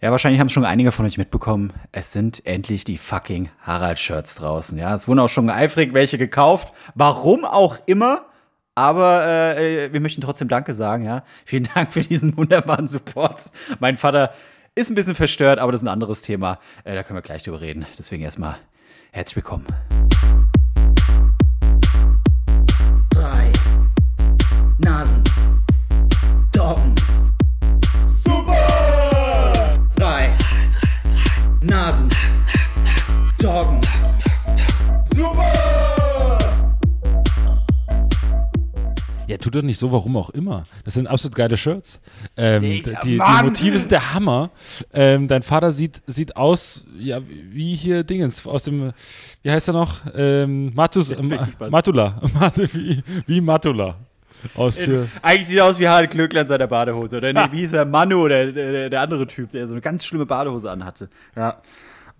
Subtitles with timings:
[0.00, 1.72] Ja, wahrscheinlich haben schon einige von euch mitbekommen.
[1.90, 4.78] Es sind endlich die fucking Harald-Shirts draußen.
[4.78, 6.72] Ja, es wurden auch schon eifrig welche gekauft.
[6.94, 8.26] Warum auch immer.
[8.76, 11.24] Aber äh, wir möchten trotzdem Danke sagen, ja.
[11.44, 13.50] Vielen Dank für diesen wunderbaren Support.
[13.80, 14.32] Mein Vater
[14.76, 16.60] ist ein bisschen verstört, aber das ist ein anderes Thema.
[16.84, 17.84] Äh, da können wir gleich drüber reden.
[17.98, 18.54] Deswegen erstmal
[19.10, 19.66] herzlich willkommen.
[23.10, 23.50] Drei
[24.78, 25.24] Nasen.
[39.38, 40.64] Ja, tut doch nicht so, warum auch immer.
[40.84, 42.00] Das sind absolut geile Shirts.
[42.36, 43.46] Ähm, die, die Mann!
[43.46, 44.50] Motive sind der Hammer.
[44.92, 48.92] Ähm, dein Vater sieht, sieht aus, ja, wie hier Dingens aus dem,
[49.42, 50.00] wie heißt er noch?
[50.14, 51.12] Ähm, Matus,
[51.58, 51.70] bald.
[51.70, 52.20] Matula.
[52.34, 53.96] Matu- wie, wie Matula.
[54.54, 55.08] Aus hier.
[55.20, 57.16] Eigentlich sieht er aus wie Harald Klöckler in seiner Badehose.
[57.16, 57.84] Oder nee, wie hieß er?
[57.84, 61.08] Manu oder der, der andere Typ, der so eine ganz schlimme Badehose anhatte.
[61.36, 61.60] Ja.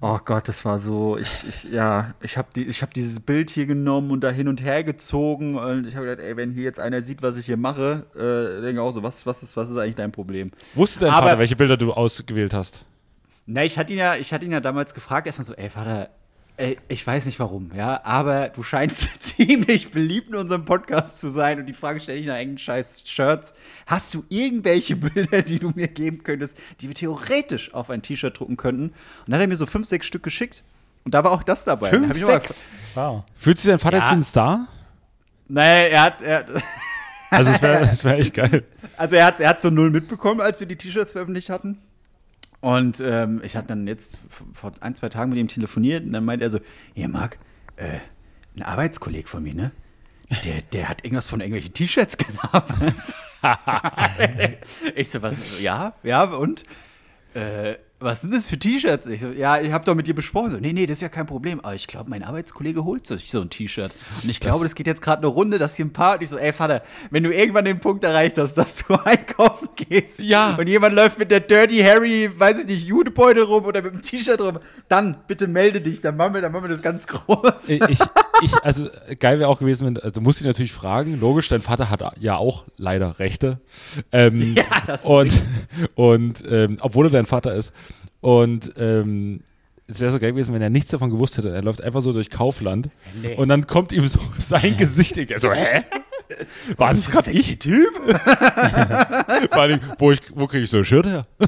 [0.00, 1.18] Oh Gott, das war so.
[1.18, 4.46] Ich, ich ja, ich habe die, ich hab dieses Bild hier genommen und da hin
[4.46, 5.56] und her gezogen.
[5.56, 8.60] Und ich habe gedacht, ey, wenn hier jetzt einer sieht, was ich hier mache, äh,
[8.62, 10.52] denke ich auch so, was, was, ist, was ist eigentlich dein Problem?
[10.74, 12.84] Wusste dein Aber- Vater, welche Bilder du ausgewählt hast?
[13.46, 16.10] Na, ich hatte ihn ja, ich hatte ihn ja damals gefragt, erstmal so, ey, Vater,
[16.88, 21.60] ich weiß nicht warum, ja, aber du scheinst ziemlich beliebt in unserem Podcast zu sein
[21.60, 23.54] und die Frage stelle ich nach engen scheiß Shirts.
[23.86, 28.38] Hast du irgendwelche Bilder, die du mir geben könntest, die wir theoretisch auf ein T-Shirt
[28.38, 28.86] drucken könnten?
[28.88, 28.94] Und
[29.26, 30.62] dann hat er mir so fünf, sechs Stück geschickt.
[31.04, 31.90] Und da war auch das dabei.
[31.90, 32.68] Fünf, sechs.
[32.94, 33.24] Wow.
[33.36, 34.02] Fühlt sich dein Vater Ja.
[34.02, 34.66] jetzt wie ein Star?
[35.48, 36.50] Naja, er hat, er, hat-
[37.30, 38.64] Also, es wäre wär echt geil.
[38.96, 41.78] Also er hat, er hat so null mitbekommen, als wir die T-Shirts veröffentlicht hatten.
[42.60, 44.18] Und ähm, ich hatte dann jetzt
[44.52, 46.58] vor ein, zwei Tagen mit ihm telefoniert und dann meint er so,
[46.94, 47.38] hier Marc,
[47.76, 47.98] äh,
[48.56, 49.70] ein Arbeitskollege von mir, ne?
[50.44, 53.14] Der, der hat irgendwas von irgendwelchen T-Shirts gelabert.
[54.94, 55.60] ich so, was?
[55.60, 56.64] Ja, ja, und?
[57.34, 59.06] Äh, was sind das für T-Shirts?
[59.06, 60.50] Ich so, ja, ich habe doch mit dir besprochen.
[60.52, 61.58] So, nee, nee, das ist ja kein Problem.
[61.60, 63.90] Aber ich glaube, mein Arbeitskollege holt sich so ein T-Shirt.
[64.22, 66.14] Und ich glaube, das geht jetzt gerade eine Runde, dass hier ein paar.
[66.14, 69.68] Und ich so, ey, Vater, wenn du irgendwann den Punkt erreicht hast, dass du einkaufen
[69.74, 70.54] gehst Ja.
[70.56, 74.02] und jemand läuft mit der Dirty Harry, weiß ich nicht, Judebeutel rum oder mit dem
[74.02, 74.58] T-Shirt rum,
[74.88, 77.68] dann bitte melde dich, dann machen wir, dann machen wir das ganz groß.
[77.68, 77.98] ich,
[78.42, 78.88] ich, also
[79.18, 82.02] geil wäre auch gewesen, wenn, also du musst ihn natürlich fragen, logisch, dein Vater hat
[82.20, 83.60] ja auch leider Rechte.
[84.12, 85.42] Ähm, Ja, das ist und,
[85.94, 87.72] und ähm, obwohl er dein Vater ist.
[88.20, 89.40] Und ähm,
[89.86, 91.50] es wäre so geil gewesen, wenn er nichts davon gewusst hätte.
[91.50, 92.90] Er läuft einfach so durch Kaufland
[93.22, 93.34] Nee.
[93.36, 95.16] und dann kommt ihm so sein Gesicht.
[95.16, 95.82] Er so, hä?
[96.76, 97.58] War das gerade ich?
[97.58, 97.88] Typ?
[99.50, 101.26] Vor allem, wo, ich- wo kriege ich so ein Shirt her?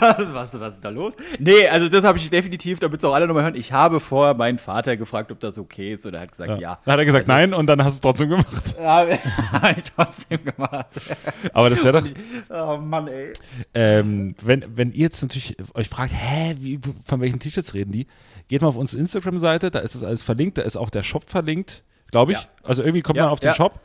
[0.00, 1.12] was, was, was ist da los?
[1.38, 3.54] Nee, also das habe ich definitiv, damit es auch alle nochmal hören.
[3.54, 6.06] Ich habe vorher meinen Vater gefragt, ob das okay ist.
[6.06, 6.78] Und er hat gesagt, ja.
[6.84, 8.48] Dann hat er gesagt, nein, und dann hast du es trotzdem gemacht.
[8.82, 9.06] Ja,
[9.52, 10.86] habe ich trotzdem gemacht.
[11.52, 12.08] Aber das wäre doch,
[12.50, 13.32] Oh Mann, ey.
[13.74, 18.06] Ähm, wenn, wenn ihr jetzt natürlich euch fragt, hä, wie, von welchen T-Shirts reden die?
[18.48, 21.28] Geht mal auf unsere Instagram-Seite, da ist es alles verlinkt, da ist auch der Shop
[21.28, 22.38] verlinkt, glaube ich.
[22.38, 22.44] Ja.
[22.62, 23.54] Also irgendwie kommt Ja, man auf den ja.
[23.56, 23.80] Shop.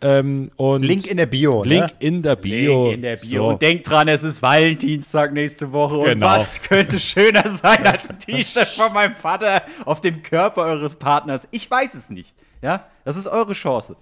[0.00, 1.64] Ähm, und Link in der Bio.
[1.64, 1.92] Link Ne?
[1.98, 2.84] in der Bio.
[2.84, 3.42] Link in der Bio.
[3.42, 3.48] So.
[3.50, 5.96] Und denkt dran, es ist Valentinstag nächste Woche.
[5.98, 6.26] Und Genau.
[6.28, 11.46] was könnte schöner sein als ein T-Shirt von meinem Vater auf dem Körper eures Partners?
[11.50, 12.34] Ich weiß es nicht.
[12.62, 13.96] Ja, das ist eure Chance.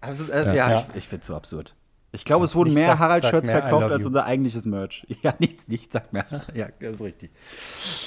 [0.00, 0.86] Also, äh, ja, Ja.
[0.90, 1.74] ich, ich finde es so absurd.
[2.14, 5.06] Ich glaube, es wurden mehr sagt- mehr, I verkauft als unser eigentliches Merch.
[5.22, 6.24] Ja, nichts, nichts sagt mehr.
[6.54, 7.30] Ja, das ist richtig.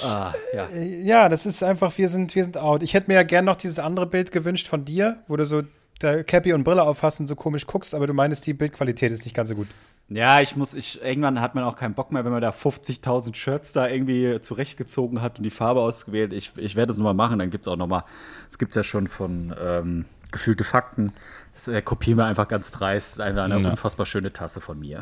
[0.04, 0.68] Ah, ja.
[0.70, 2.82] Ja, das ist einfach, wir sind, wir sind out.
[2.82, 5.62] Ich hätte mir ja gern noch dieses andere Bild gewünscht von dir, wo du so
[6.00, 9.24] der Cappy und Brille aufhast und so komisch guckst, aber du meinst, die Bildqualität ist
[9.24, 9.66] nicht ganz so gut.
[10.08, 13.34] Ja, ich muss, ich, irgendwann hat man auch keinen Bock mehr, wenn man da 50.000
[13.34, 16.32] Shirts da irgendwie zurechtgezogen hat und die Farbe ausgewählt.
[16.32, 18.04] Ich, ich werde das nochmal machen, dann gibt es auch nochmal,
[18.48, 21.12] es gibt ja schon von ähm, gefühlte Fakten.
[21.58, 23.70] Das äh, kopieren wir einfach ganz dreist, einfach eine Ja.
[23.70, 25.00] unfassbar schöne Tasse von mir.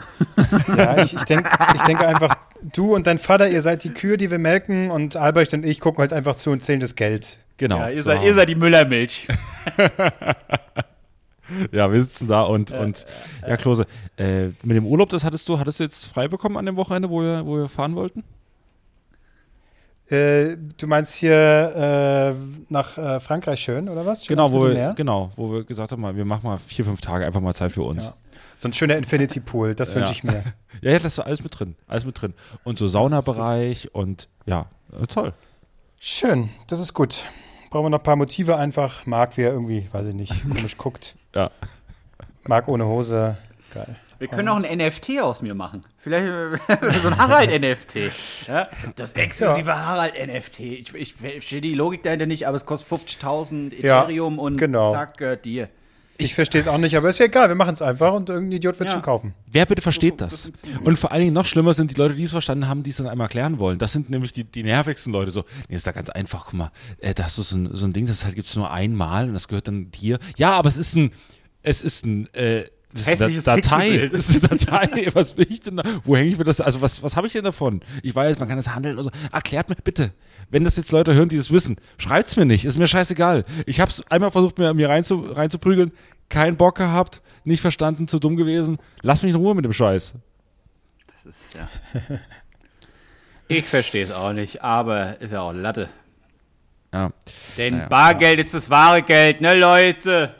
[0.74, 2.34] Ja, ich, ich denke ich denke einfach,
[2.74, 5.80] du und dein Vater, ihr seid die Kühe, die wir melken und Albrecht und ich
[5.80, 7.40] gucken halt einfach zu und zählen das Geld.
[7.58, 7.76] Genau.
[7.78, 8.04] Ja, ihr, so.
[8.04, 9.28] seid, ihr seid die Müllermilch.
[11.72, 13.04] ja, wir sitzen da und, und
[13.46, 16.64] ja, Klose, äh, mit dem Urlaub, das hattest du, hattest du jetzt frei bekommen an
[16.64, 18.24] dem Wochenende, wo wir, wo wir fahren wollten?
[20.08, 24.24] Äh, du meinst hier äh, nach äh, Frankreich schön, oder was?
[24.24, 27.26] Schön Genau, wo wir, genau, wo wir gesagt haben, wir machen mal vier, fünf Tage
[27.26, 28.04] einfach mal Zeit für uns.
[28.04, 28.14] Ja.
[28.56, 30.16] So ein schöner Infinity Pool, das wünsche Ja.
[30.16, 30.44] ich mir.
[30.82, 31.74] Ja, ja, das ist alles mit drin.
[31.88, 32.34] Alles mit drin.
[32.62, 34.66] Und so Saunabereich und ja,
[35.08, 35.32] toll.
[35.98, 37.24] Schön, das ist gut.
[37.70, 39.06] Brauchen wir noch ein paar Motive einfach.
[39.06, 41.16] Marc, wie er irgendwie, weiß ich nicht, komisch guckt.
[41.34, 41.50] Ja.
[42.44, 43.38] Marc ohne Hose.
[43.72, 43.96] Geil.
[44.18, 45.82] Wir können auch ein NFT aus mir machen.
[46.06, 47.96] Vielleicht äh, so ein Harald-NFT.
[48.46, 48.68] Ja?
[48.94, 50.60] Das exklusive Harald-NFT.
[50.60, 52.88] Ich, ich verstehe die Logik dahinter nicht, aber es kostet
[53.20, 54.92] 50.000 Ja, Ethereum und genau.
[54.92, 55.68] zack, gehört dir.
[56.16, 58.56] Ich verstehe es auch nicht, aber ist ja egal, wir machen es einfach und irgendein
[58.58, 58.92] Idiot wird Ja.
[58.94, 59.34] schon kaufen.
[59.50, 60.52] Wer bitte versteht das?
[60.84, 62.98] Und vor allen Dingen noch schlimmer sind die Leute, die es verstanden haben, die es
[62.98, 63.80] dann einmal erklären wollen.
[63.80, 65.32] Das sind nämlich die, die nervigsten Leute.
[65.32, 66.70] So, nee, ist da ganz einfach, guck mal,
[67.00, 69.34] äh, da hast du so ein, so ein Ding, das halt gibt's nur einmal und
[69.34, 70.20] das gehört dann dir.
[70.36, 71.10] Ja, aber es ist ein,
[71.64, 72.64] es ist ein, äh,
[72.96, 74.08] das Hässliches Datei.
[74.08, 75.08] Das ist eine Datei.
[75.14, 75.82] Was will ich denn da?
[76.04, 76.60] Wo hänge ich mir das?
[76.60, 77.80] Also was, was habe ich denn davon?
[78.02, 79.10] Ich weiß, man kann das handeln und so.
[79.32, 80.12] Erklärt mir bitte.
[80.50, 82.64] Wenn das jetzt Leute hören, die das wissen, schreibt's mir nicht.
[82.64, 83.44] Ist mir scheißegal.
[83.66, 85.92] Ich habe es einmal versucht, mir, mir rein zu, reinzuprügeln.
[86.28, 88.78] Keinen Bock gehabt, nicht verstanden, zu dumm gewesen.
[89.02, 90.14] Lass mich in Ruhe mit dem Scheiß.
[91.14, 91.68] Das ist, ja.
[93.48, 95.88] Ich verstehe es auch nicht, aber ist ja auch Latte.
[96.92, 97.12] Ja.
[97.58, 97.88] Denn Naja.
[97.88, 100.34] Bargeld ist das wahre Geld, ne Leute?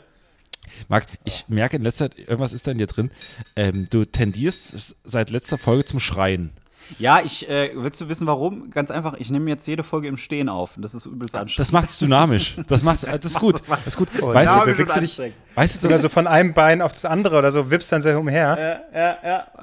[0.87, 3.11] Marc, ich merke in letzter Zeit, irgendwas ist da in dir drin.
[3.55, 6.51] Ähm, du tendierst seit letzter Folge zum Schreien.
[6.99, 8.69] Ja, ich, äh, willst du wissen warum?
[8.69, 11.59] Ganz einfach, ich nehme jetzt jede Folge im Stehen auf und das ist übelst anstrengend.
[11.67, 12.55] Das macht's dynamisch.
[12.67, 13.61] Das macht's, das ist gut.
[13.67, 14.07] Das ist gut.
[14.21, 16.93] Oh, weißt du, bewegst du dich- weißt du, Oder das, so von einem Bein auf
[16.93, 18.85] das andere oder so, wippst dann so umher.
[18.93, 19.17] Ja, ja,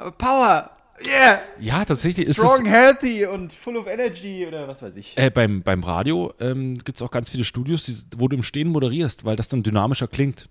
[0.05, 0.11] ja.
[0.11, 0.71] Power!
[1.05, 1.41] Yeah!
[1.59, 5.19] ja, tatsächlich ist Strong, es, healthy und full of energy oder was weiß ich.
[5.19, 8.69] äh, beim, beim Radio ähm, gibt's auch ganz viele Studios, die, wo du im Stehen
[8.69, 10.49] moderierst, weil das dann dynamischer klingt.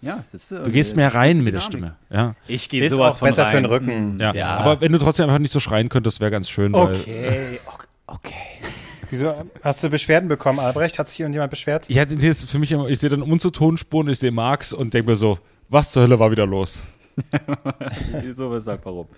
[0.00, 1.96] Ja, es ist, äh, Du gehst mehr rein mit der Stimme.
[2.10, 2.34] Ja.
[2.46, 3.54] Ich gehe Ist sowas auch von besser rein.
[3.54, 4.20] für den Rücken.
[4.20, 4.32] Ja.
[4.34, 4.56] Ja.
[4.56, 6.72] aber wenn du trotzdem einfach nicht so schreien könntest, wäre ganz schön.
[6.72, 7.60] Weil, Okay,
[8.06, 8.34] okay.
[9.10, 10.98] Wieso hast du Beschwerden bekommen, Albrecht?
[10.98, 11.88] Hat sich irgendjemand beschwert?
[11.88, 14.92] ich das ist für mich immer, ich sehe dann unsere Tonspuren, ich sehe Marx und
[14.92, 16.82] denke mir so, was zur Hölle war wieder los?
[18.34, 19.08] so sagt warum.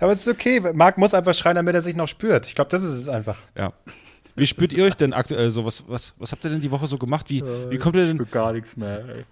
[0.00, 0.60] Aber es ist okay.
[0.74, 2.46] Marc muss einfach schreien, damit er sich noch spürt.
[2.46, 3.36] Ich glaube, das ist es einfach.
[3.56, 3.72] Ja.
[4.34, 5.64] Wie spürt ihr euch denn aktuell so?
[5.64, 7.30] Was, was, was habt ihr denn die Woche so gemacht?
[7.30, 8.26] Wie, wie kommt ihr denn?
[8.30, 9.24] gar nichts mehr, ey.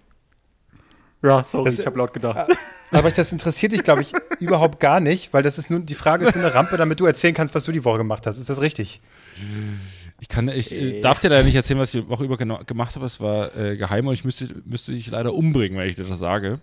[1.25, 2.49] Ja, sorry, Das- ich habe laut gedacht.
[2.91, 6.25] Aber das interessiert dich, glaube ich, überhaupt gar nicht, weil das ist nun, die Frage
[6.25, 8.37] ist nur eine Rampe, damit du erzählen kannst, was du die Woche gemacht hast.
[8.37, 9.01] Ist das richtig?
[10.21, 12.59] Ich kann, ich äh, darf dir leider nicht erzählen, was ich die Woche über genau
[12.65, 13.05] gemacht habe.
[13.05, 16.19] Es war äh, geheim und ich müsste, müsste dich leider umbringen, wenn ich dir das
[16.19, 16.59] sage.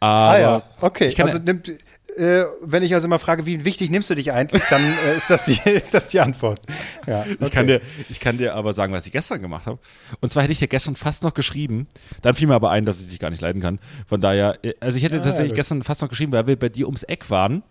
[0.00, 1.08] Aber ah ja, okay.
[1.08, 1.70] ich kann- Also nimmt,
[2.18, 5.30] äh, wenn ich also mal frage, wie wichtig nimmst du dich eigentlich, dann äh, ist,
[5.30, 6.60] das die, ist das die Antwort.
[7.06, 7.36] Ja, okay.
[7.40, 9.78] Ich, kann dir, ich kann dir aber sagen, was ich gestern gemacht habe.
[10.20, 11.86] Und zwar hätte ich dir gestern fast noch geschrieben.
[12.22, 13.78] Dann fiel mir aber ein, dass ich dich gar nicht leiden kann.
[14.06, 15.56] Von daher, äh, also ich hätte tatsächlich gut.
[15.56, 17.62] gestern fast noch geschrieben, weil wir bei dir ums Eck waren.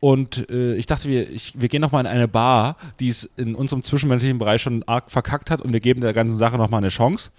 [0.00, 3.24] Und äh, ich dachte, wir, ich, wir gehen noch mal in eine Bar, die es
[3.36, 5.60] in unserem zwischenmenschlichen Bereich schon arg verkackt hat.
[5.60, 7.30] Und wir geben der ganzen Sache noch mal eine Chance.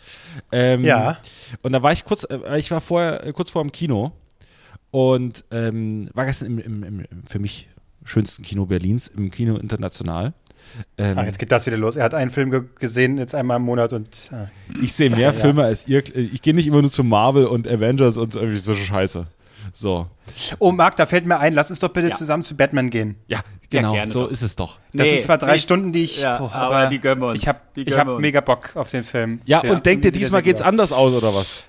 [0.51, 1.17] Ähm, Ja.
[1.61, 4.11] Und da war ich kurz, äh, ich war vorher, äh, kurz vor dem Kino.
[4.93, 7.67] Und ähm, war gestern im, im, im, für mich
[8.05, 10.33] schönsten Kino Berlins, im Kino International.
[10.99, 11.95] Ähm, Ach, jetzt geht das wieder los.
[11.95, 14.45] Er hat einen Film ge gesehen, jetzt einmal im Monat und äh,
[14.83, 16.03] Ich sehe mehr Filme als ihr.
[16.15, 19.25] Ich gehe nicht immer nur zu Marvel und Avengers und irgendwie so Scheiße.
[19.73, 20.05] So.
[20.59, 22.13] Oh, Marc, da fällt mir ein, lass uns doch bitte Ja.
[22.13, 23.15] zusammen zu Batman gehen.
[23.25, 23.41] Ja,
[23.71, 23.93] genau.
[23.93, 24.31] gerne so doch.
[24.31, 24.77] ist es doch.
[24.93, 25.59] Das Nee, sind zwar drei nee.
[25.59, 26.21] Stunden, die ich.
[26.21, 27.41] Ja, boah, aber die gönnen wir uns.
[27.41, 29.39] Ich habe hab mega Bock auf den Film.
[29.45, 31.65] Ja, Der und denkt ihr, diesmal geht's gut anders aus oder was?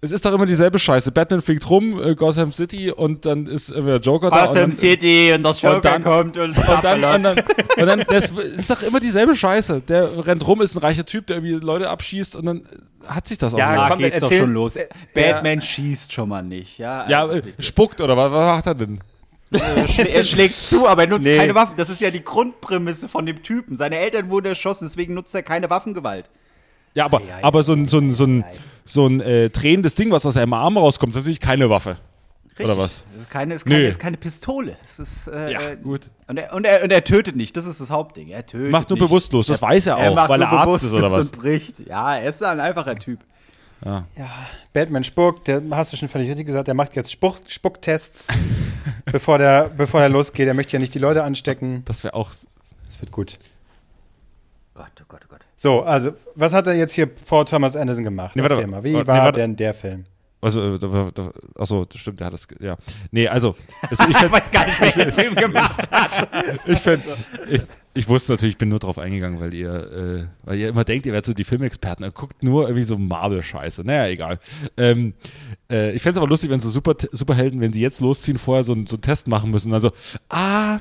[0.00, 1.10] Es ist doch immer dieselbe Scheiße.
[1.10, 4.46] Batman fliegt rum, äh, Gotham City und dann ist immer der Joker da.
[4.46, 7.38] Gotham und dann, City und der Joker dann- kommt und, Und dann, und dann,
[7.78, 9.80] und dann das ist doch immer dieselbe Scheiße.
[9.88, 12.62] Der rennt rum, ist ein reicher Typ, der irgendwie Leute abschießt und dann
[13.06, 14.76] hat sich das auch Ja, da komm, geht's doch erzähl- schon los.
[14.76, 16.78] äh, Batman schießt schon mal nicht.
[16.78, 17.62] Ja, Ja, also äh, bitte.
[17.64, 19.00] spuckt oder was, was macht er denn?
[19.50, 21.38] er schlägt zu, aber er nutzt Nee.
[21.38, 21.74] keine Waffen.
[21.76, 23.74] Das ist ja die Grundprämisse von dem Typen.
[23.74, 26.30] Seine Eltern wurden erschossen, deswegen nutzt er keine Waffengewalt.
[26.94, 28.44] Ja, aber, ja, aber so ein, so ein, so ein,
[28.84, 31.96] so ein äh, drehendes Ding, was aus seinem Arm rauskommt, ist natürlich keine Waffe.
[32.60, 33.04] Oder was?
[33.12, 34.76] Das ist keine, ist keine, ist keine Pistole.
[34.82, 36.10] Das ist, äh, Ja, äh, gut.
[36.26, 38.28] Und er, und, er, und er tötet nicht, das ist das Hauptding.
[38.28, 39.06] Er tötet Macht nur nicht.
[39.06, 41.36] bewusstlos, das weiß er auch, macht weil nur er Arzt ist oder bewusstlos was.
[41.36, 41.86] Und bricht.
[41.86, 43.20] Ja, er ist ein einfacher Typ.
[44.72, 48.26] Batman spuckt, der hast du schon völlig richtig gesagt, der macht jetzt Spuck, Spucktests,
[49.04, 50.48] bevor der, bevor der losgeht.
[50.48, 51.84] Er möchte ja nicht die Leute anstecken.
[51.84, 52.32] Das wäre auch.
[52.86, 53.38] Das wird gut.
[54.74, 55.46] Gott, oh Gott, oh Gott.
[55.60, 58.36] So, also, was hat er jetzt hier vor Thomas Anderson gemacht?
[58.36, 58.84] Nee, warte mal.
[58.84, 59.40] wie Warte, war nee, warte.
[59.40, 60.04] denn der Film?
[60.40, 61.10] Also, äh,
[61.56, 62.46] achso, stimmt, der hat das.
[62.60, 62.76] Ja.
[63.10, 63.56] Nee, also.
[63.90, 66.28] also ich Ich fänd, weiß gar nicht, wer den Film gemacht hat.
[66.66, 67.02] ich, fänd,
[67.50, 67.62] ich,
[67.92, 71.06] ich wusste natürlich, ich bin nur drauf eingegangen, weil ihr, äh, weil ihr immer denkt,
[71.06, 72.04] ihr werdet so die Filmexperten.
[72.04, 73.82] Ihr guckt nur irgendwie so Marvel-Scheiße.
[73.82, 74.38] Naja, egal.
[74.76, 75.14] Ähm,
[75.68, 78.62] äh, ich fände es aber lustig, wenn so Super, Superhelden, wenn sie jetzt losziehen, vorher
[78.62, 79.74] so, einen- so einen Test machen müssen.
[79.74, 79.90] Also,
[80.28, 80.78] ah.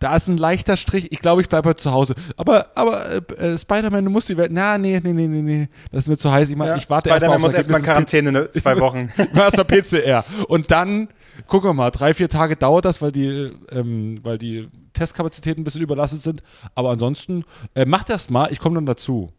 [0.00, 1.10] Da ist ein leichter Strich.
[1.10, 2.14] Ich glaube, ich bleibe heute zu Hause.
[2.36, 4.52] Aber, aber äh, äh, Spider-Man, du musst die Welt.
[4.52, 5.68] Na, nee, nee, nee, nee, nee.
[5.90, 6.48] Das ist mir zu heiß.
[6.50, 9.10] Ich, mach, Ja, ich warte erst mal Spider-Man muss erstmal in Quarantäne ne, zwei Wochen.
[9.34, 10.24] Erster PCR.
[10.46, 11.08] Und dann,
[11.48, 15.64] gucken wir mal, drei, vier Tage dauert das, weil die, ähm, weil die Testkapazitäten ein
[15.64, 16.42] bisschen überlastet sind.
[16.76, 19.32] Aber ansonsten, äh, macht erst mal, ich komme dann dazu.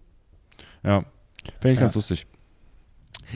[0.83, 1.03] Ja,
[1.61, 2.25] fände ich ganz lustig.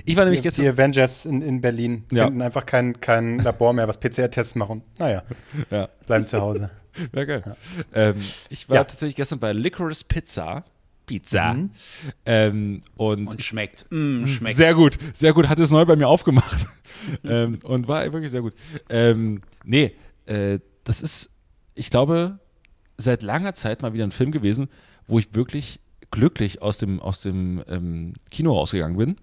[0.06, 0.74] Ich war nämlich Die, die gestern.
[0.74, 2.25] Avengers in, in Berlin Ja.
[2.25, 4.82] finden einfach kein, kein Labor mehr, was PCR-Tests machen.
[5.00, 5.24] Naja,
[5.70, 6.70] Ja, bleiben zu Hause.
[7.13, 7.55] ja geil.
[7.93, 8.15] Ähm,
[8.50, 8.83] ich war Ja.
[8.83, 10.63] tatsächlich gestern bei Licorice Pizza.
[11.05, 11.57] Pizza.
[12.25, 13.85] Ähm, und, Und schmeckt.
[13.89, 14.55] Mm, schmeckt.
[14.57, 16.65] sehr gut, sehr gut, hat es neu bei mir aufgemacht.
[17.25, 18.53] ähm, und war wirklich sehr gut.
[18.89, 19.93] Ähm, nee,
[20.27, 21.29] äh, das ist,
[21.75, 22.39] ich glaube,
[22.97, 24.69] seit langer Zeit mal wieder ein Film gewesen,
[25.05, 29.17] wo ich wirklich glücklich aus dem, aus dem ähm, Kino rausgegangen bin.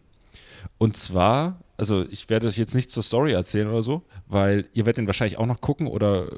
[0.76, 4.84] Und zwar, also ich werde euch jetzt nicht zur Story erzählen oder so, weil ihr
[4.84, 6.30] werdet den wahrscheinlich auch noch gucken oder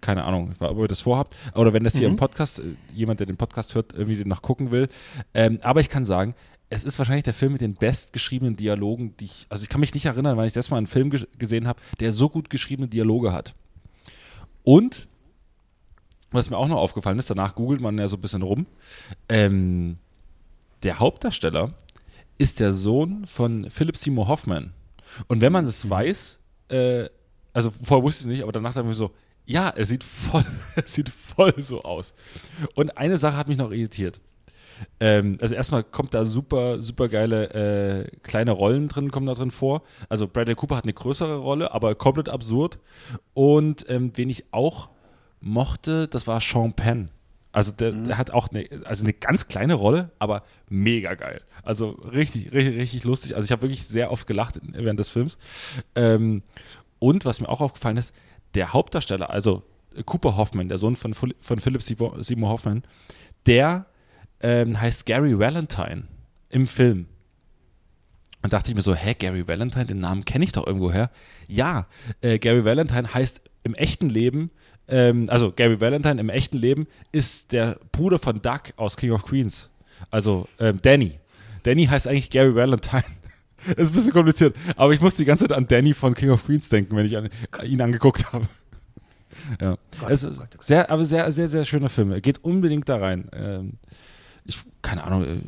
[0.00, 1.36] keine Ahnung, ob ihr das vorhabt.
[1.54, 4.42] Oder wenn das hier im Podcast, äh, jemand, der den Podcast hört, irgendwie den noch
[4.42, 4.88] gucken will.
[5.34, 6.34] Ähm, aber ich kann sagen,
[6.70, 9.92] es ist wahrscheinlich der Film mit den bestgeschriebenen Dialogen, die ich, also ich kann mich
[9.92, 12.88] nicht erinnern, weil ich das mal einen Film ge gesehen habe, der so gut geschriebene
[12.88, 13.54] Dialoge hat.
[14.62, 15.08] Und,
[16.30, 18.66] was mir auch noch aufgefallen ist, danach googelt man ja so ein bisschen rum,
[19.28, 19.98] ähm,
[20.84, 21.74] der Hauptdarsteller
[22.38, 24.72] ist der Sohn von Philip Seymour Hoffman.
[25.26, 26.38] Und wenn man das weiß,
[26.68, 27.08] äh,
[27.52, 29.10] also vorher wusste ich es nicht, aber danach dachte ich mir so,
[29.46, 30.44] ja, er sieht voll,
[30.76, 32.14] er sieht voll so aus.
[32.74, 34.20] Und eine Sache hat mich noch irritiert.
[34.98, 39.50] Ähm, also erstmal kommt da super, super geile äh, kleine Rollen drin, kommen da drin
[39.50, 39.82] vor.
[40.08, 42.78] Also Bradley Cooper hat eine größere Rolle, aber komplett absurd.
[43.34, 44.88] Und ähm, wen ich auch
[45.40, 47.10] mochte, das war Sean Penn.
[47.52, 51.42] Also der, der hat auch eine, also eine ganz kleine Rolle, aber mega geil.
[51.64, 53.34] Also richtig, richtig, richtig lustig.
[53.34, 55.36] Also ich habe wirklich sehr oft gelacht während des Films.
[55.96, 56.42] Ähm,
[57.00, 58.14] und was mir auch aufgefallen ist,
[58.54, 59.62] der Hauptdarsteller, also
[60.06, 62.82] Cooper Hoffman, der Sohn von, von Philip Seymour Hoffman,
[63.46, 63.86] der
[64.40, 66.04] ähm, heißt Gary Valentine
[66.48, 67.06] im Film.
[68.42, 71.10] Und dachte ich mir so, hä, Gary Valentine, den Namen kenne ich doch irgendwo her.
[71.46, 71.86] Ja,
[72.22, 74.50] äh, Gary Valentine heißt im echten Leben,
[74.88, 79.24] ähm, also Gary Valentine im echten Leben ist der Bruder von Doug aus King of
[79.24, 79.70] Queens.
[80.10, 81.18] Also ähm, Danny.
[81.62, 83.04] Danny heißt eigentlich Gary Valentine.
[83.76, 86.44] Ist ein bisschen kompliziert, aber ich musste die ganze Zeit an Danny von King of
[86.44, 87.28] Queens denken, wenn ich an,
[87.64, 88.46] ihn angeguckt habe.
[89.60, 89.76] Ja.
[90.08, 92.12] es ist sehr, aber sehr, sehr, sehr schöner Film.
[92.12, 93.30] Er geht unbedingt da rein.
[93.32, 93.74] Ähm,
[94.44, 95.40] ich, keine Ahnung, äh,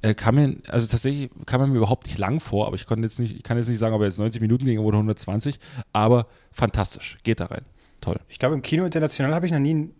[0.00, 3.04] er kam mir, also tatsächlich kam er mir überhaupt nicht lang vor, aber ich konnte
[3.04, 5.58] jetzt nicht, ich kann jetzt nicht sagen, ob er jetzt 90 Minuten ging oder 120,
[5.92, 7.18] aber fantastisch.
[7.22, 7.64] Geht da rein.
[8.00, 8.18] Toll.
[8.28, 9.90] Ich glaube, im Kino international habe ich noch nie,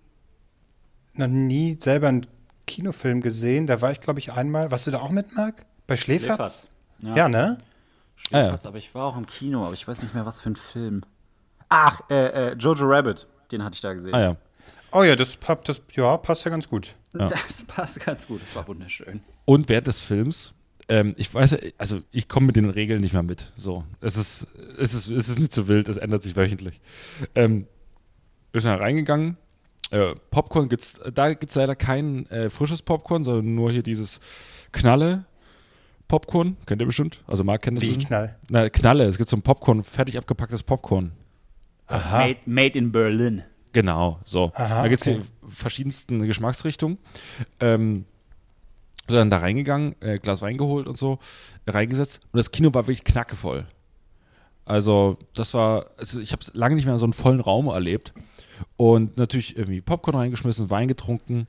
[1.15, 2.27] noch nie selber einen
[2.67, 3.67] Kinofilm gesehen.
[3.67, 4.71] Da war ich, glaube ich, einmal.
[4.71, 5.65] Warst du da auch mit, Marc?
[5.87, 6.69] Bei Schläferz?
[7.03, 7.59] Ja, Ja, ne?
[8.17, 10.57] Schläferz, aber ich war auch im Kino, aber ich weiß nicht mehr, was für ein
[10.57, 11.03] Film.
[11.69, 14.15] Ach, äh, äh, Jojo Rabbit, den hatte ich da gesehen.
[14.15, 14.37] Ah ja.
[14.93, 16.97] Oh ja, das, das ja, passt ja ganz gut.
[17.13, 19.21] Das passt ganz gut, das war wunderschön.
[19.45, 20.55] Und während des Films,
[20.89, 23.53] ähm, ich weiß, also ich komme mit den Regeln nicht mehr mit.
[23.57, 24.47] So, es ist,
[24.79, 26.81] es ist, es ist mir zu wild, es ändert sich wöchentlich.
[27.35, 27.67] Ähm,
[28.53, 29.39] wir sind da reingegangen.
[29.91, 34.21] Äh, Popcorn gibt's, da gibt's leider kein äh, frisches Popcorn, sondern nur hier dieses
[34.73, 35.25] Knalle
[36.13, 37.23] Popcorn, kennt ihr bestimmt.
[37.27, 37.89] Also Marc kennt das.
[37.89, 37.97] Wie.
[37.97, 38.37] Knall.
[38.51, 41.13] Na, Knalle, es gibt so ein Popcorn, fertig abgepacktes Popcorn.
[41.89, 43.45] Made, made in Berlin.
[43.73, 44.53] Genau, so.
[44.55, 45.23] Aha, da gibt es okay.
[45.23, 46.99] die verschiedensten Geschmacksrichtungen.
[47.61, 48.05] Ähm,
[49.09, 51.19] so dann da reingegangen, äh, Glas Wein geholt und so,
[51.67, 52.21] reingesetzt.
[52.31, 53.65] Und das Kino war wirklich knackevoll.
[54.67, 58.13] Also, das war, also ich habe lange nicht mehr so einen vollen Raum erlebt.
[58.77, 61.47] Und natürlich irgendwie Popcorn reingeschmissen, Wein getrunken.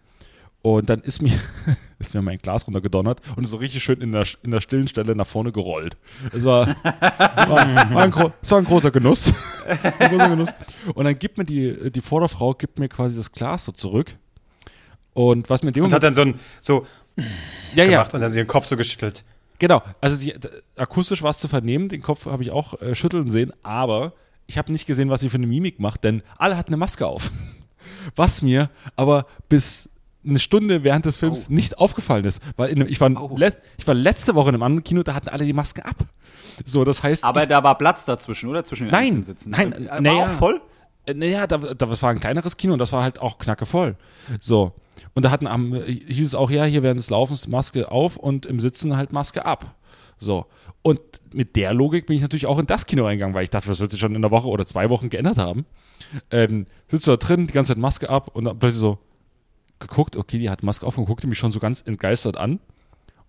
[0.64, 1.38] Und dann ist mir,
[2.00, 5.14] ist mir mein Glas runtergedonnert und so richtig schön in der, in der stillen Stelle
[5.14, 5.98] nach vorne gerollt.
[6.32, 9.34] Es war, war, war, ein, es war ein großer Genuss.
[10.00, 10.50] ein großer Genuss.
[10.96, 14.16] Und dann gibt mir die, die Vorderfrau gibt mir quasi das Glas so zurück.
[15.12, 16.88] Und was mir in dem Und hat dann so ein so
[17.76, 19.26] ja, ja, gemacht und dann sie den Kopf so geschüttelt.
[19.60, 20.34] Genau, also sie,
[20.78, 24.14] akustisch war es zu vernehmen, den Kopf habe ich auch äh, schütteln sehen, aber
[24.48, 27.06] ich habe nicht gesehen, was sie für eine Mimik macht, denn alle hatten eine Maske
[27.06, 27.32] auf.
[28.16, 29.90] Was mir aber bis
[30.26, 33.94] eine Stunde während des Films nicht aufgefallen ist, weil in, ich, war, le ich war
[33.94, 35.96] letzte Woche in einem anderen Kino, da hatten alle die Maske ab.
[36.66, 38.64] So, das heißt, Aber ich, da war Platz dazwischen, oder?
[38.64, 39.52] Zwischen den Nein, Sitzen.
[39.52, 40.26] nein, Äh, war naja.
[40.26, 40.62] auch voll?
[41.06, 43.96] äh, naja, da, da, das war ein kleineres Kino und das war halt auch knackevoll.
[44.40, 44.74] So.
[45.16, 48.46] Und da hatten am, hieß es auch, ja, hier während des Laufens Maske auf und
[48.46, 49.76] im Sitzen halt Maske ab.
[50.20, 50.46] So.
[50.84, 51.00] Und
[51.34, 53.80] mit der Logik bin ich natürlich auch in das Kino reingegangen, weil ich dachte, das
[53.80, 55.66] wird sich schon in einer Woche oder zwei Wochen geändert haben.
[56.30, 59.00] Ähm, sitzt du da drin, die ganze Zeit Maske ab und dann plötzlich so
[59.88, 62.54] geguckt, okay, die hat Maske auf und guckte mich schon so ganz entgeistert an.
[62.54, 62.62] Und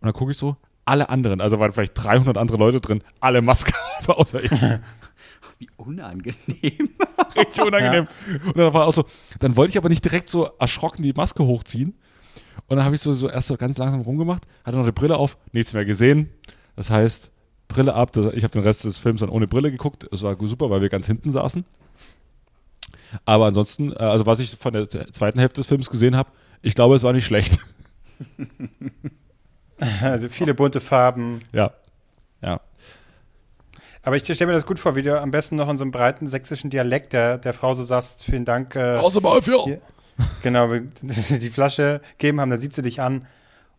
[0.01, 3.73] dann gucke ich so, alle anderen, also waren vielleicht 300 andere Leute drin, alle Maske
[3.99, 4.51] auf, außer ich.
[5.59, 6.35] Wie unangenehm.
[7.37, 8.09] richtig unangenehm.
[8.45, 9.05] Und dann war auch so,
[9.41, 11.95] dann wollte ich aber nicht direkt so erschrocken die Maske hochziehen.
[12.67, 15.17] Und dann habe ich so, so erst so ganz langsam rumgemacht, hatte noch die Brille
[15.17, 16.31] auf, nichts mehr gesehen.
[16.77, 17.31] Das heißt,
[17.69, 20.09] Brille ab, ich habe den Rest des Films dann ohne Brille geguckt.
[20.13, 21.65] Es war super, weil wir ganz hinten saßen.
[23.25, 26.31] Aber ansonsten, äh, also was ich von der zweiten Hälfte des Films gesehen habe,
[26.65, 27.59] ich glaube, es war nicht schlecht.
[30.01, 31.41] Also viele bunte Farben.
[31.53, 31.73] ja.
[32.41, 32.61] Ja.
[34.05, 35.91] Aber ich stelle mir das gut vor, wie du am besten noch in so einem
[35.91, 38.77] breiten sächsischen Dialekt der, der Frau so sagst, vielen Dank.
[38.77, 39.81] Äh, Außer mal für.
[40.43, 40.69] Genau,
[41.03, 43.27] die Flasche geben haben, dann sieht sie dich an.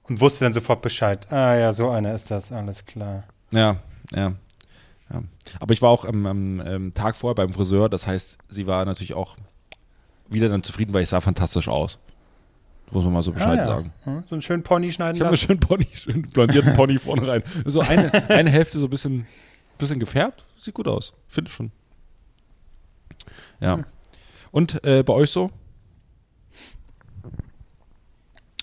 [0.03, 1.31] Und wusste dann sofort Bescheid.
[1.31, 3.23] Ah ja, so einer ist das, alles klar.
[3.51, 3.77] Ja,
[4.11, 4.33] ja.
[5.11, 5.23] ja.
[5.59, 8.83] Aber ich war auch am, am, am Tag vorher beim Friseur, das heißt, sie war
[8.85, 9.37] natürlich auch
[10.29, 11.97] wieder dann zufrieden, weil ich sah fantastisch aus.
[12.91, 13.65] Muss man mal so Bescheid ah, ja.
[13.65, 13.93] sagen.
[14.03, 15.47] Hm, So einen schönen Pony schneiden Ich habe mir lassen.
[15.47, 17.43] schön Pony, schön blondierten Pony vorne rein.
[17.65, 19.25] So eine, eine Hälfte so ein bisschen,
[19.77, 20.45] bisschen gefärbt.
[20.61, 21.13] Sieht gut aus.
[21.27, 21.71] Finde ich schon.
[23.59, 23.79] Ja.
[24.51, 25.51] Und äh, bei euch so?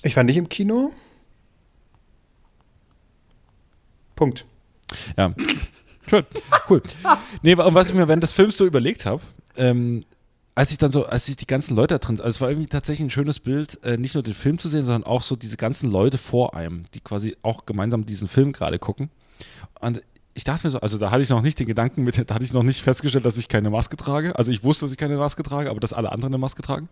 [0.02, 0.92] Ich war nicht im Kino.
[4.14, 4.44] Punkt.
[5.16, 5.34] Ja.
[6.08, 6.24] Schön.
[6.68, 6.82] Cool.
[7.42, 9.22] Nee, und was ich mir während des Films so überlegt habe,
[9.56, 10.04] ähm,
[10.54, 12.68] als ich dann so, als ich die ganzen Leute da drin, also es war irgendwie
[12.68, 15.56] tatsächlich ein schönes Bild, äh, nicht nur den Film zu sehen, sondern auch so diese
[15.56, 19.10] ganzen Leute vor einem, die quasi auch gemeinsam diesen Film gerade gucken.
[19.80, 20.02] Und
[20.34, 22.44] ich dachte mir so, also da hatte ich noch nicht den Gedanken mit, da hatte
[22.44, 24.36] ich noch nicht festgestellt, dass ich keine Maske trage.
[24.36, 26.88] Also ich wusste, dass ich keine Maske trage, aber dass alle anderen eine Maske tragen.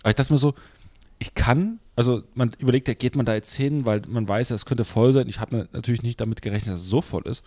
[0.00, 0.54] Aber ich dachte mir so,
[1.18, 4.66] ich kann, also man überlegt ja, geht man da jetzt hin, weil man weiß, es
[4.66, 5.28] könnte voll sein.
[5.28, 7.42] Ich habe natürlich nicht damit gerechnet, dass es so voll ist.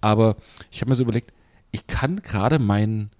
[0.00, 0.36] Aber
[0.70, 1.32] ich habe mir so überlegt,
[1.70, 3.10] ich kann gerade mein,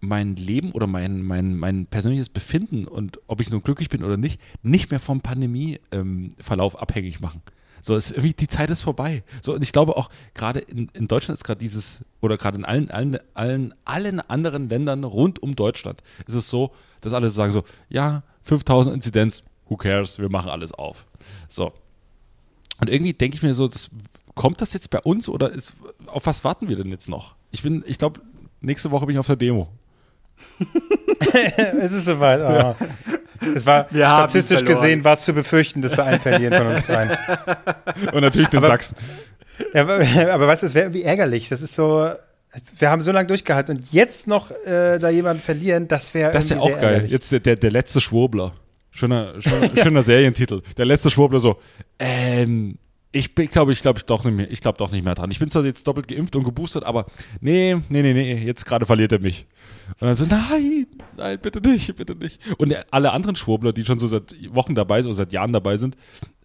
[0.00, 4.16] mein Leben oder mein, mein, mein persönliches Befinden und ob ich nun glücklich bin oder
[4.16, 7.42] nicht, nicht mehr vom Pandemie-Verlauf abhängig machen.
[7.82, 9.22] So, es, irgendwie, die Zeit ist vorbei.
[9.42, 12.64] So, und ich glaube auch, gerade in, in Deutschland ist gerade dieses, oder gerade in
[12.64, 17.52] allen, allen, allen, allen anderen Ländern rund um Deutschland ist es so, dass alle sagen
[17.52, 21.06] so, ja, 5000 Inzidenz, who cares, wir machen alles auf.
[21.48, 21.72] So.
[22.80, 23.90] Und irgendwie denke ich mir so, das,
[24.36, 25.72] kommt das jetzt bei uns oder ist,
[26.06, 27.34] auf was warten wir denn jetzt noch?
[27.50, 28.20] Ich bin, ich glaube,
[28.60, 29.68] nächste Woche bin ich auf der Demo.
[31.80, 32.40] es ist soweit.
[32.40, 32.76] Ah.
[33.54, 36.86] Es war Wir statistisch gesehen, war es zu befürchten, dass wir einen verlieren von uns
[36.86, 37.10] dreien.
[38.12, 38.96] Und natürlich den Aber- Sachsen.
[39.72, 40.00] Ja, aber,
[40.32, 41.48] aber weißt du, es wäre irgendwie ärgerlich.
[41.48, 42.10] Das ist so,
[42.78, 46.44] wir haben so lange durchgehalten und jetzt noch äh, da jemanden verlieren, das wäre Das
[46.44, 46.82] ist ja auch geil.
[46.82, 47.10] ärgerlich.
[47.12, 48.52] Jetzt der, der, der letzte Schwurbler.
[48.90, 50.62] Schöner, schöner, schöner Serientitel.
[50.76, 51.58] Der letzte Schwurbler so,
[51.98, 52.76] ähm,
[53.16, 55.30] ich glaube, ich glaube ich doch nicht mehr, ich glaube doch nicht mehr dran.
[55.30, 57.06] Ich bin zwar jetzt doppelt geimpft und geboostert, aber
[57.40, 59.46] nee, nee, nee, nee, jetzt gerade verliert er mich.
[60.00, 62.40] Und dann so, nein, nein, bitte nicht, bitte nicht.
[62.58, 65.76] Und alle anderen Schwurbler, die schon so seit Wochen dabei sind oder seit Jahren dabei
[65.76, 65.96] sind,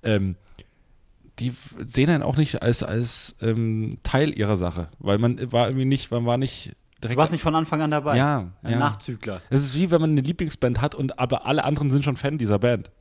[0.04, 0.36] ähm,
[1.40, 1.53] die
[1.86, 6.12] sehen einen auch nicht als, als ähm, Teil ihrer Sache, weil man war irgendwie nicht,
[6.12, 7.18] man war nicht direkt.
[7.18, 8.18] Du warst nicht von Anfang an dabei.
[8.18, 8.79] Ja, Ein ja.
[8.79, 9.42] Nachzügler.
[9.50, 12.38] Es ist wie wenn man eine Lieblingsband hat und aber alle anderen sind schon Fan
[12.38, 12.92] dieser Band.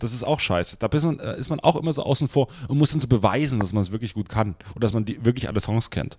[0.00, 0.76] Das ist auch scheiße.
[0.78, 3.06] Da ist man, äh, ist man auch immer so außen vor und muss dann so
[3.06, 6.18] beweisen, dass man es wirklich gut kann und dass man die, wirklich alle Songs kennt.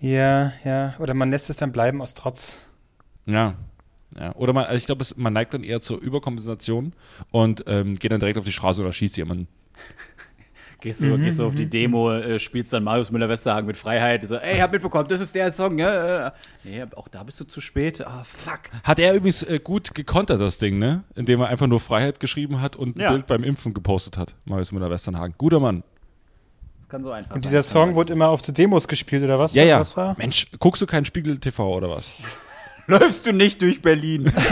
[0.00, 0.94] Ja, ja.
[0.98, 2.66] Oder man lässt es dann bleiben aus Trotz.
[3.26, 3.54] Ja.
[4.18, 4.34] ja.
[4.36, 6.92] Oder man, also ich glaube, man neigt dann eher zur Überkompensation
[7.30, 9.48] und ähm, geht dann direkt auf die Straße oder schießt jemanden.
[10.84, 14.28] Gehst du, gehst du auf die Demo, äh, spielst dann Marius Müller-Westerhagen mit Freiheit.
[14.28, 16.30] So, ey, hab mitbekommen, das ist der Song, ja?
[16.62, 18.06] Nee, auch da bist du zu spät.
[18.06, 18.60] Ah, fuck.
[18.82, 21.02] Hat er übrigens äh, gut gekontert, das Ding, ne?
[21.14, 23.12] Indem er einfach nur Freiheit geschrieben hat und ein Ja.
[23.12, 24.34] Bild beim Impfen gepostet hat.
[24.44, 25.34] Marius Müller-Westernhagen.
[25.38, 25.82] Guter Mann.
[26.80, 27.48] Das kann so einfach Und sein.
[27.50, 29.54] dieser Song wurde immer auf den Demos gespielt, oder was?
[29.54, 29.80] Ja, ja.
[29.80, 30.14] Was war?
[30.18, 32.36] Mensch, guckst du keinen Spiegel TV oder was?
[33.00, 34.32] Läufst du nicht durch Berlin?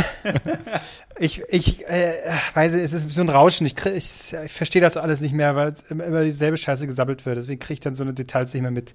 [1.19, 2.15] Ich, ich äh,
[2.55, 3.67] weiß, es ist so ein Rauschen.
[3.67, 7.27] Ich, krieg- ich, ich verstehe das alles nicht mehr, weil immer, immer dieselbe Scheiße gesammelt
[7.27, 7.37] wird.
[7.37, 8.95] Deswegen kriege ich dann so eine Details nicht mehr mit.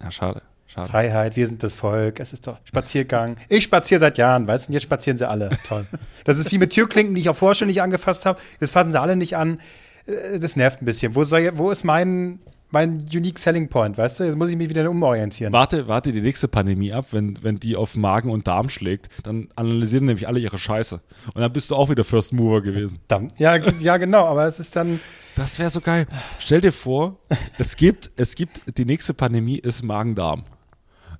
[0.00, 0.42] Ja, schade.
[0.68, 0.88] Schade.
[0.88, 3.36] Freiheit, wir sind das Volk, es ist doch Spaziergang.
[3.48, 5.50] Ich spaziere seit Jahren, weißt du, und jetzt spazieren sie alle.
[5.64, 5.84] Toll.
[6.24, 8.40] Das ist wie mit Türklinken, die ich auch vorher schon nicht angefasst habe.
[8.60, 9.58] Jetzt fassen sie alle nicht an.
[10.06, 11.16] Äh, Das nervt ein bisschen.
[11.16, 12.38] Wo, soll, wo ist mein,
[12.70, 14.24] mein Unique Selling Point, weißt du?
[14.24, 15.52] Jetzt muss ich mich wieder umorientieren.
[15.52, 19.48] Warte, warte die nächste Pandemie ab, wenn, wenn die auf Magen und Darm schlägt, dann
[19.56, 21.00] analysieren nämlich alle ihre Scheiße.
[21.34, 22.98] Und dann bist du auch wieder First Mover gewesen.
[23.38, 25.00] Ja, ja, genau, aber es ist dann.
[25.36, 26.06] Das wäre so geil.
[26.38, 27.18] Stell dir vor,
[27.58, 30.44] es gibt, es gibt, die nächste Pandemie ist Magen-Darm.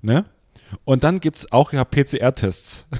[0.01, 0.25] Ne?
[0.85, 2.85] Und dann gibt es auch ja PCR-Tests.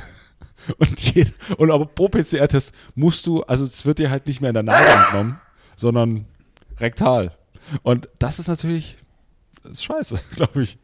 [0.78, 4.52] Und, jed- und aber pro PCR-Test musst du, also es wird dir halt nicht mehr
[4.52, 5.42] in der Nase entnommen,
[5.76, 6.26] sondern
[6.78, 7.36] rektal.
[7.84, 8.97] Und das ist natürlich
[9.63, 10.78] das ist scheiße, glaube ich.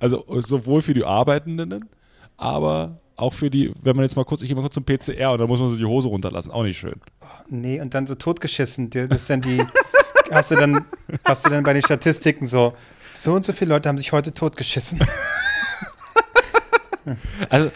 [0.00, 1.88] Also sowohl für die Arbeitenden,
[2.36, 5.32] aber auch für die, wenn man jetzt mal kurz, ich gehe mal kurz zum PCR
[5.32, 7.00] und dann muss man so die Hose runterlassen, auch nicht schön.
[7.48, 8.90] Nee, und dann so totgeschissen.
[8.90, 9.62] Das ist dann die.
[10.30, 10.84] hast, du dann,
[11.24, 12.74] hast du dann bei den Statistiken so.
[13.12, 15.00] So und so viele Leute haben sich heute totgeschissen.
[17.50, 17.70] Also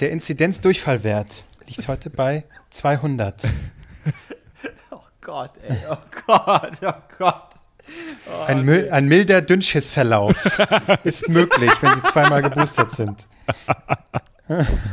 [0.00, 3.48] Der Inzidenzdurchfallwert liegt heute bei 200.
[5.22, 5.76] Oh Gott, ey.
[5.90, 7.48] Oh Gott, oh Gott.
[8.46, 10.58] Ein, mil ein milder Dünnschissverlauf
[11.04, 13.26] ist möglich, wenn sie zweimal geboostert sind.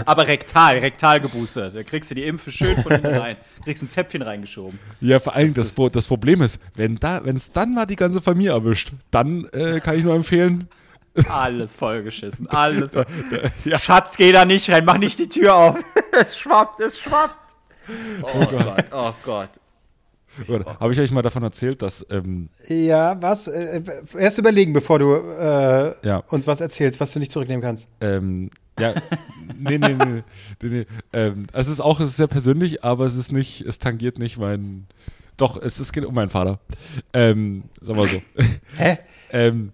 [0.06, 1.76] Aber rektal, rektal geboostert.
[1.76, 3.38] Da kriegst du die Impfe schön von hinten rein.
[3.64, 4.80] Kriegst ein Zäpfchen reingeschoben.
[5.02, 8.22] Ja, vor allem das, Pro- das Problem ist, wenn da, es dann mal die ganze
[8.22, 10.70] Familie erwischt, dann äh, kann ich nur empfehlen,
[11.28, 12.48] Alles vollgeschissen.
[12.48, 13.06] Alles voll.
[13.66, 13.78] ja.
[13.80, 15.78] Schatz, geh da nicht rein, mach nicht die Tür auf.
[16.12, 17.56] es schwappt, es schwappt.
[18.22, 19.50] Oh, Gott, oh Gott.
[20.80, 23.48] Habe ich euch mal davon erzählt, dass ähm, Ja, was?
[23.48, 23.82] Äh,
[24.18, 26.24] erst überlegen, bevor du äh, Ja.
[26.30, 27.88] uns was erzählst, was du nicht zurücknehmen kannst.
[28.02, 28.94] ähm, ja,
[29.60, 30.24] nee, nee, nee,
[30.62, 30.86] nee, nee.
[31.12, 34.38] Ähm, es ist auch, es ist sehr persönlich, aber es ist nicht, es tangiert nicht
[34.38, 34.88] mein,
[35.36, 36.60] doch, es, es geht um meinen Vater.
[37.12, 38.20] Ähm, sag mal so.
[38.78, 38.98] Hä?
[39.32, 39.74] ähm,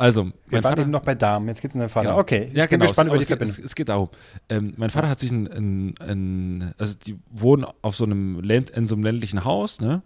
[0.00, 2.08] also, Wir mein waren Vater, eben noch bei Damen, jetzt geht's um deinen Vater.
[2.10, 2.20] Genau.
[2.20, 2.86] Okay, ich ja, bin genau.
[2.86, 3.58] gespannt es, über die es, geht- Verbindung.
[3.64, 4.08] es, es geht darum.
[4.48, 8.70] Ähm, mein Vater hat sich ein, ein, ein, also die wohnen auf so einem Land,
[8.70, 10.02] in so einem ländlichen Haus, ne?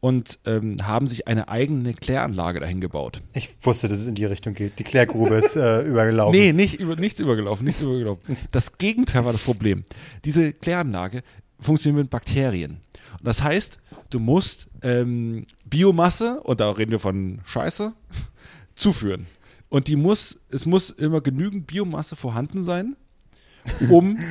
[0.00, 3.20] Und ähm, haben sich eine eigene Kläranlage dahin gebaut.
[3.32, 4.78] Ich wusste, dass es in die Richtung geht.
[4.78, 6.38] Die Klärgrube ist äh, übergelaufen.
[6.38, 8.36] Nee, nicht über, nichts übergelaufen, nichts übergelaufen.
[8.52, 9.84] Das Gegenteil war das Problem.
[10.24, 11.22] Diese Kläranlage
[11.58, 12.80] funktioniert mit Bakterien.
[13.18, 13.78] Und das heißt,
[14.10, 17.92] du musst ähm, Biomasse, und da reden wir von Scheiße,
[18.78, 19.26] zuführen.
[19.68, 22.96] Und die muss, es muss immer genügend Biomasse vorhanden sein,
[23.88, 24.18] um.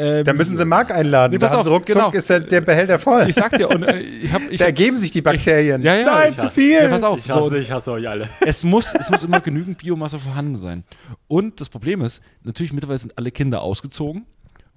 [0.00, 1.32] Ähm, Da müssen sie Mark einladen.
[1.32, 2.10] Nee, da pass haben sie auf, ruckzuck genau.
[2.12, 3.28] ist der, der Behälter voll.
[3.28, 5.82] Ich sag dir, und äh, ich hab, ich da ergeben sich die Bakterien.
[5.82, 6.80] Ja, ja, Nein, ich zu viel.
[6.80, 7.18] Ja, pass auf.
[7.18, 8.28] Ich hasse, so, ich hasse euch alle.
[8.46, 10.84] es, muss, es muss immer genügend Biomasse vorhanden sein.
[11.26, 14.24] Und das Problem ist, natürlich mittlerweile sind alle Kinder ausgezogen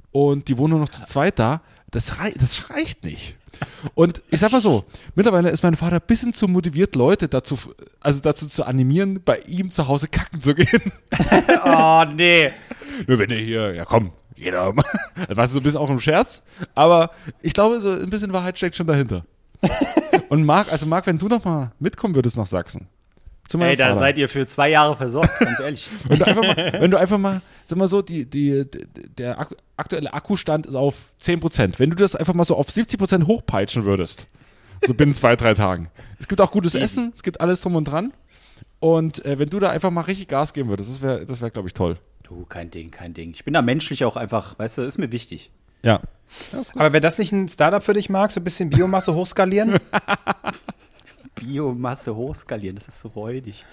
[0.10, 1.62] und die wohnen nur noch zu zweit da.
[1.92, 3.36] Das, rei das reicht nicht.
[3.94, 7.58] Und ich sag mal so, mittlerweile ist mein Vater ein bisschen zu motiviert, Leute dazu,
[8.00, 10.92] also dazu zu animieren, bei ihm zu Hause kacken zu gehen.
[11.64, 12.52] Oh, nee.
[13.08, 14.74] Nur wenn er hier, ja komm, jeder.
[15.28, 16.42] Das war so ein bisschen auch ein Scherz,
[16.76, 19.26] aber ich glaube, so ein bisschen Wahrheit steckt schon dahinter.
[20.30, 22.88] Und Marc, also Marc, wenn du noch mal mitkommen würdest nach Sachsen.
[23.52, 24.00] Zu meinem Ey, da Vater.
[24.00, 25.90] seid ihr für zwei Jahre versorgt, ganz ehrlich.
[26.08, 28.66] Wenn du einfach mal, wenn du einfach mal, sag mal so, die, die,
[29.18, 31.74] der Akku, aktuelle Akkustand ist auf 10%.
[31.78, 34.26] Wenn du das einfach mal so auf 70% hochpeitschen würdest,
[34.88, 35.90] so binnen zwei, drei Tagen.
[36.18, 38.14] Es gibt auch gutes Essen, es gibt alles drum und dran.
[38.80, 41.52] Und äh, wenn du da einfach mal richtig Gas geben würdest, das wäre, das wäre,
[41.52, 41.98] glaube ich, toll.
[42.24, 43.32] Du, kein Ding, kein Ding.
[43.32, 45.52] Ich bin da menschlich auch einfach, weißt du, ist mir wichtig.
[45.84, 46.00] Ja.
[46.76, 48.32] Aber wäre das nicht ein Startup für dich, Marc?
[48.32, 49.78] So ein bisschen Biomasse hochskalieren?
[51.42, 53.66] Biomasse hochskalieren, das ist so räudig.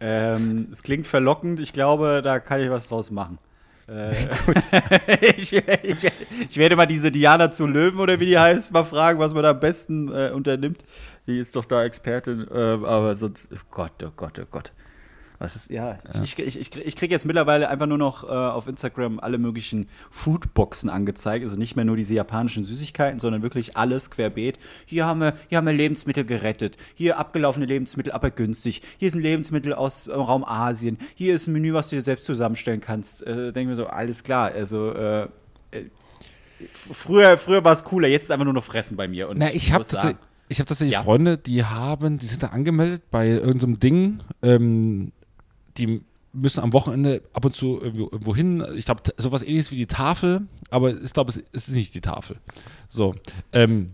[0.00, 3.38] Ähm, es klingt verlockend, ich glaube, da kann ich was draus machen.
[3.86, 4.12] Äh,
[5.36, 6.12] ich, ich,
[6.48, 9.42] ich werde mal diese Diana zu Löwen oder wie die heißt, mal fragen, was man
[9.42, 10.84] da am besten äh, unternimmt.
[11.26, 14.72] Die ist doch da Expertin, äh, aber sonst, oh Gott, oh Gott, oh Gott.
[15.40, 18.66] Was ist, ja, ich, ich, ich, ich kriege jetzt mittlerweile einfach nur noch äh, auf
[18.66, 21.46] Instagram alle möglichen Foodboxen angezeigt.
[21.46, 24.58] Also nicht mehr nur diese japanischen Süßigkeiten, sondern wirklich alles querbeet.
[24.84, 26.76] Hier haben wir, hier haben wir Lebensmittel gerettet.
[26.94, 28.82] Hier abgelaufene Lebensmittel, aber günstig.
[28.98, 30.98] Hier sind Lebensmittel aus dem Raum Asien.
[31.14, 33.26] Hier ist ein Menü, was du dir selbst zusammenstellen kannst.
[33.26, 34.52] Äh, denke mir so, alles klar.
[34.52, 35.22] Also, äh,
[35.70, 35.84] äh,
[36.74, 39.30] früher, früher war es cooler, jetzt ist einfach nur noch Fressen bei mir.
[39.30, 39.84] Und Na, ich habe
[40.50, 41.04] ich hab tatsächlich Ja.
[41.04, 45.12] Freunde, die haben, die sind da angemeldet bei irgendeinem Ding, ähm,
[45.80, 48.64] die müssen am Wochenende ab und zu irgendwo, hin.
[48.76, 52.36] Ich glaube, sowas ähnliches wie die Tafel, aber ich glaube, es ist nicht die Tafel.
[52.88, 53.14] So.
[53.52, 53.90] Ähm,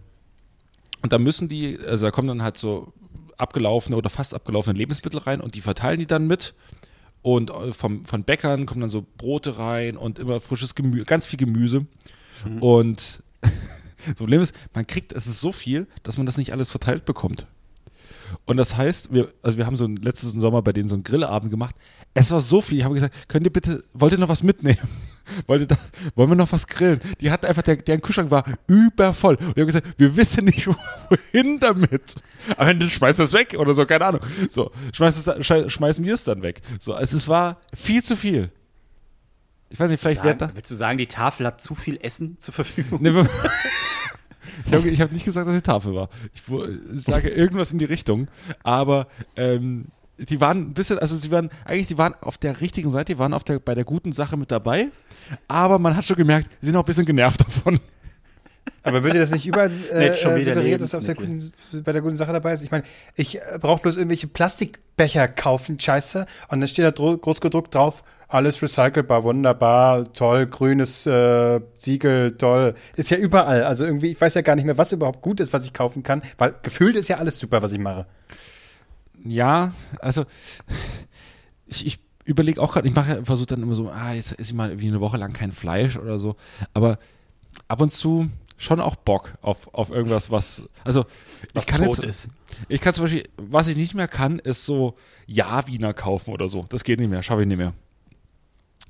[1.03, 2.93] und da müssen die, also da kommen dann halt so
[3.39, 6.55] abgelaufene oder fast abgelaufene Lebensmittel rein und die verteilen die dann mit.
[7.23, 11.27] Und äh, vom, von Bäckern kommen dann so Brote rein und immer frisches Gemüse, ganz
[11.27, 11.87] viel Gemüse.
[12.61, 13.23] Und
[14.07, 17.05] das Problem ist, man kriegt, es ist so viel, dass man das nicht alles verteilt
[17.05, 17.47] bekommt.
[18.45, 21.05] Und das heißt, wir, also wir haben so einen, letzten Sommer bei denen so einen
[21.05, 21.75] Grillabend gemacht.
[22.15, 22.79] Es war so viel.
[22.79, 24.79] Ich habe gesagt, könnt ihr bitte, wollt ihr noch was mitnehmen?
[25.49, 25.77] Wollt ihr da,
[26.15, 27.01] wollen wir noch was grillen?
[27.21, 29.35] Die hatten einfach, der, deren Kühlschrank war übervoll.
[29.35, 30.69] Und die haben gesagt, wir wissen nicht,
[31.33, 32.15] wohin damit.
[32.57, 34.21] Aber dann schmeißt das weg oder so, keine Ahnung.
[34.49, 36.63] So, schmeißt es, schmeißen wir es dann weg.
[36.79, 38.53] So, es, es war viel zu viel.
[39.69, 40.51] Ich weiß nicht, vielleicht wäre da.
[40.55, 43.01] willst du sagen, die Tafel hat zu viel Essen zur Verfügung?
[43.03, 43.29] Nee, wir-
[44.67, 46.09] ich habe ich hab nicht gesagt, dass die Tafel war.
[46.35, 46.43] Ich,
[46.95, 48.29] ich sage irgendwas in die Richtung,
[48.63, 49.07] aber
[49.37, 49.87] ähm,
[50.19, 53.19] die waren ein bisschen, also sie waren, eigentlich, die waren auf der richtigen Seite, die
[53.19, 54.87] waren auf der, bei der guten Sache mit dabei,
[55.49, 57.81] aber man hat schon gemerkt, sie sind auch ein bisschen genervt davon.
[58.83, 61.53] Aber würde das nicht überall äh, Nee, schon wieder suggeriert, dass auf der guten,
[61.85, 62.63] bei der guten Sache dabei ist?
[62.63, 67.41] Ich meine, ich äh, brauche bloß irgendwelche Plastikbecher kaufen, scheiße, und dann steht da groß
[67.41, 72.75] gedruckt drauf, alles recycelbar, wunderbar, toll, grünes äh, Siegel, toll.
[72.97, 73.63] Ist ja überall.
[73.65, 76.03] Also irgendwie, ich weiß ja gar nicht mehr, was überhaupt gut ist, was ich kaufen
[76.03, 78.07] kann, weil gefühlt ist ja alles super, was ich mache.
[79.25, 80.25] Ja, also
[81.67, 84.55] ich, ich überlege auch gerade, ich mache versuche dann immer so, ah, jetzt esse ich
[84.55, 86.37] mal irgendwie eine Woche lang kein Fleisch oder so,
[86.75, 86.99] aber
[87.69, 91.05] ab und zu schon auch Bock auf, auf irgendwas, was, also
[91.53, 92.29] Was ich kann tot jetzt, ist.
[92.69, 94.95] Ich kann zum Beispiel, was ich nicht mehr kann, ist so
[95.27, 96.65] Ja-Wiener kaufen oder so.
[96.71, 97.75] Das geht nicht mehr, schaffe ich nicht mehr.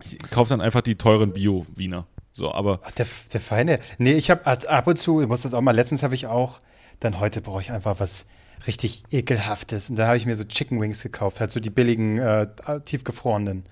[0.02, 2.06] Ich kaufe dann einfach die teuren Bio-Wiener.
[2.32, 3.78] So, aber Ach, der, der Feine.
[3.98, 6.58] Nee, ich habe ab und zu, ich muss das auch mal, letztens habe ich auch,
[7.00, 8.26] dann heute brauche ich einfach was
[8.66, 9.88] richtig ekelhaftes.
[9.90, 12.46] Und da habe ich mir so Chicken Wings gekauft, halt so die billigen, äh,
[12.84, 13.64] tiefgefrorenen.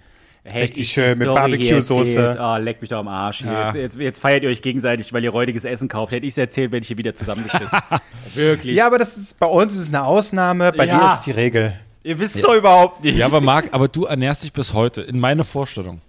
[0.44, 2.36] Hätte Richtig schön mit Barbecue-Soße.
[2.38, 3.40] Oh, leck mich doch am Arsch.
[3.40, 3.66] Ja.
[3.66, 6.12] Jetzt, jetzt, jetzt feiert ihr euch gegenseitig, weil ihr räudiges Essen kauft.
[6.12, 7.78] Hätte ich es erzählt, wenn ich hier wieder zusammengeschissen.
[8.34, 8.76] Wirklich.
[8.76, 10.98] Ja, aber das ist, bei uns ist es eine Ausnahme, bei Ja.
[10.98, 11.74] dir ist es die Regel.
[12.02, 13.16] Ihr wisst es doch überhaupt nicht.
[13.16, 16.02] Ja, aber Marc, aber du ernährst dich bis heute, in meiner Vorstellung,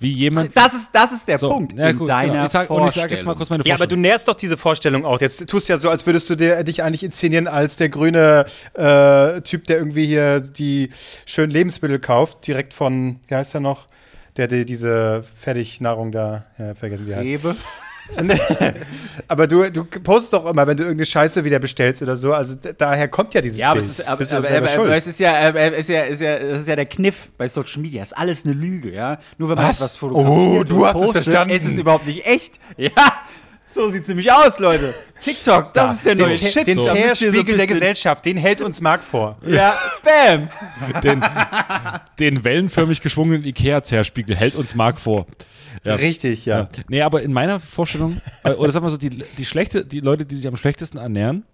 [0.00, 0.56] wie jemand.
[0.56, 1.72] Das ist, das ist der so, Punkt.
[1.78, 2.44] ja, in gut, deiner genau.
[2.44, 3.36] ich sag, Und ich sage jetzt mal Vorstellung.
[3.36, 4.00] kurz meine Ja, aber du Vorstellung.
[4.02, 5.20] nährst doch diese Vorstellung auch.
[5.20, 8.44] Jetzt tust du ja so, als würdest du dir, dich eigentlich inszenieren als der grüne
[8.74, 10.90] äh, Typ, der irgendwie hier die
[11.26, 13.86] schönen Lebensmittel kauft, direkt von, wie heißt er noch?
[14.36, 17.32] Der, der diese Fertignahrung da, ja, vergessen wie er heißt.
[17.32, 17.56] Rewe.
[19.28, 22.32] Aber du, du postest doch immer, wenn du irgendeine Scheiße wieder bestellst oder so.
[22.32, 23.92] Also daher kommt ja dieses Ja, aber Bild.
[23.92, 24.86] es ist, aber, Bist du aber, selber aber, schuld.
[24.86, 27.46] aber es ist ja, es ist ja, ist ja, das ist ja der Kniff bei
[27.48, 28.02] Social Media.
[28.02, 29.18] Ist alles eine Lüge, ja.
[29.36, 29.76] Nur wenn man Was?
[29.76, 31.54] etwas fotografiert Oh, du und hast es postet, verstanden.
[31.54, 32.58] ist es überhaupt nicht echt.
[32.76, 32.90] Ja,
[33.74, 34.94] so sieht's nämlich aus, Leute.
[35.22, 36.66] TikTok, das ist der den, neue Zer- Shit.
[36.66, 39.36] den Da ihr so Zerspiegel der Gesellschaft, den hält uns Marc vor.
[39.46, 40.48] Ja, bam.
[41.02, 41.22] Den,
[42.18, 45.26] den wellenförmig geschwungenen Ikea-Zerspiegel hält uns Marc vor.
[45.84, 45.94] Ja.
[45.94, 46.58] Richtig, ja.
[46.58, 46.68] Ja.
[46.88, 50.26] Nee, aber in meiner Vorstellung, äh, oder sagen wir so, die, die, schlechte, die Leute,
[50.26, 51.44] die sich am schlechtesten ernähren,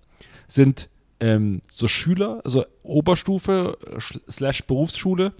[0.48, 0.88] sind
[1.20, 5.32] ähm, so Schüler, also Oberstufe äh, slash Berufsschule,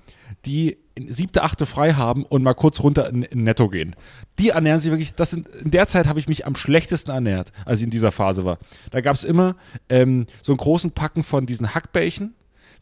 [0.45, 3.97] die siebte, achte frei haben und mal kurz runter in, in Netto gehen.
[4.39, 7.53] Die ernähren sich wirklich, das sind, in der Zeit habe ich mich am schlechtesten ernährt,
[7.65, 8.59] als ich in dieser Phase war.
[8.91, 9.57] Da gab es immer
[9.89, 12.35] ähm, so einen großen Packen von diesen Hackbällchen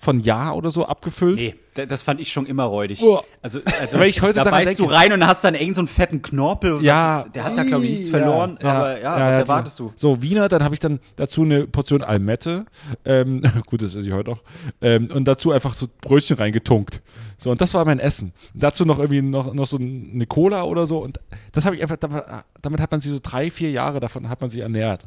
[0.02, 1.38] von Ja oder so abgefüllt.
[1.38, 3.00] Nee, da- das fand ich schon immer räudig.
[3.00, 3.22] Uah.
[3.40, 5.80] Also, also Wenn ich heute da beißt du denke- rein und hast dann irgend so
[5.80, 6.72] einen fetten Knorpel.
[6.72, 7.20] Und Ja.
[7.22, 8.18] sagst, der hat da, glaube ich, nichts Ja.
[8.18, 8.58] verloren.
[8.60, 9.90] aber ja, was erwartest genau.
[9.90, 9.94] du?
[9.96, 12.66] So, Wiener, dann habe ich dann dazu eine Portion Almette.
[13.04, 14.42] Ähm, gut, das esse ich heute auch.
[14.80, 17.00] Ähm, und dazu einfach so Brötchen reingetunkt.
[17.38, 18.32] So, und das war mein Essen.
[18.54, 20.98] Dazu noch irgendwie noch, noch so eine Cola oder so.
[20.98, 21.20] Und
[21.52, 22.24] das habe ich einfach, damit,
[22.60, 25.06] damit hat man sich so drei, vier Jahre davon hat man sich ernährt.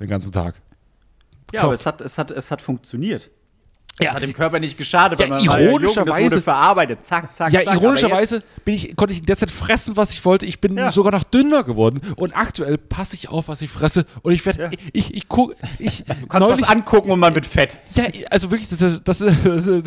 [0.00, 0.56] Den ganzen Tag.
[1.52, 1.66] Ja, Top.
[1.68, 3.30] aber es hat, es hat, es hat funktioniert.
[4.00, 4.08] Ja.
[4.08, 7.04] Es hat dem Körper nicht geschadet, Ja, weil man war ja das ironischerweise- wurde verarbeitet.
[7.04, 7.74] Zack, zack, Ja, zack.
[7.74, 10.46] Ironischerweise bin ich, konnte ich in der Zeit fressen, was ich wollte.
[10.46, 10.90] Ich bin Ja.
[10.90, 12.00] sogar noch dünner geworden.
[12.16, 14.06] Und aktuell passe ich auf, was ich fresse.
[14.22, 17.44] Und ich werde, ich, ich, ich guck, ich, Du kannst was angucken und man wird
[17.44, 17.76] fett.
[17.94, 19.84] Ja, also wirklich, das ist, das ist, das ist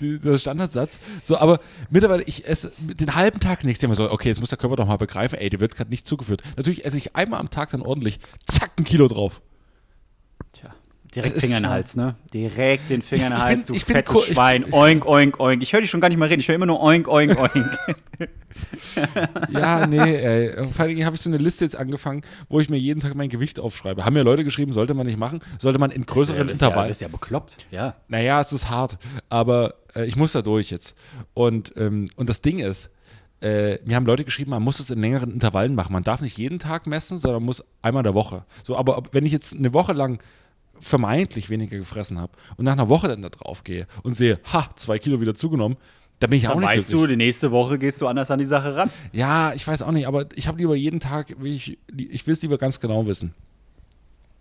[0.00, 0.98] der Standardsatz.
[1.22, 1.60] So, aber
[1.90, 3.82] mittlerweile, ich esse den halben Tag nichts.
[3.86, 6.08] Mir so, okay, jetzt muss der Körper doch mal begreifen, ey, dir wird gerade nicht
[6.08, 6.42] zugeführt.
[6.56, 9.42] Natürlich esse ich einmal am Tag dann ordentlich, zack, ein Kilo drauf.
[10.52, 10.70] Tja,
[11.14, 12.16] direkt Das ist Finger in den Hals, ne?
[12.32, 14.72] Direkt den Finger in den Hals, bin- du fettes ich- Schwein.
[14.72, 15.62] Oink, oink, oink.
[15.62, 16.40] Ich höre dich schon gar nicht mehr reden.
[16.40, 17.78] Ich höre immer nur oink, oink, oink.
[19.50, 20.68] Ja, nee, ey.
[20.68, 23.28] Vor allem habe ich so eine Liste jetzt angefangen, wo ich mir jeden Tag mein
[23.28, 24.04] Gewicht aufschreibe.
[24.04, 26.88] Haben mir Leute geschrieben, sollte man nicht machen, sollte man in größeren bist ja, Intervallen.
[26.88, 27.56] bist ja bekloppt.
[27.70, 27.94] Ja.
[28.08, 28.98] Naja, es ist hart,
[29.28, 30.94] aber äh, ich muss da durch jetzt.
[31.34, 32.90] Und, ähm, und das Ding ist,
[33.40, 35.92] äh, mir haben Leute geschrieben, man muss es in längeren Intervallen machen.
[35.92, 38.44] Man darf nicht jeden Tag messen, sondern muss einmal in der Woche.
[38.62, 40.20] So, aber ob, wenn ich jetzt eine Woche lang
[40.80, 44.70] vermeintlich weniger gefressen habe und nach einer Woche dann da drauf gehe und sehe, ha,
[44.76, 45.76] zwei Kilo wieder zugenommen,
[46.18, 47.18] dann bin ich auch Dann nicht weißt du, glücklich.
[47.18, 48.90] die nächste Woche gehst du anders an die Sache ran.
[49.12, 52.42] Ja, ich weiß auch nicht, aber ich habe lieber jeden Tag, ich, ich will es
[52.42, 53.34] lieber ganz genau wissen.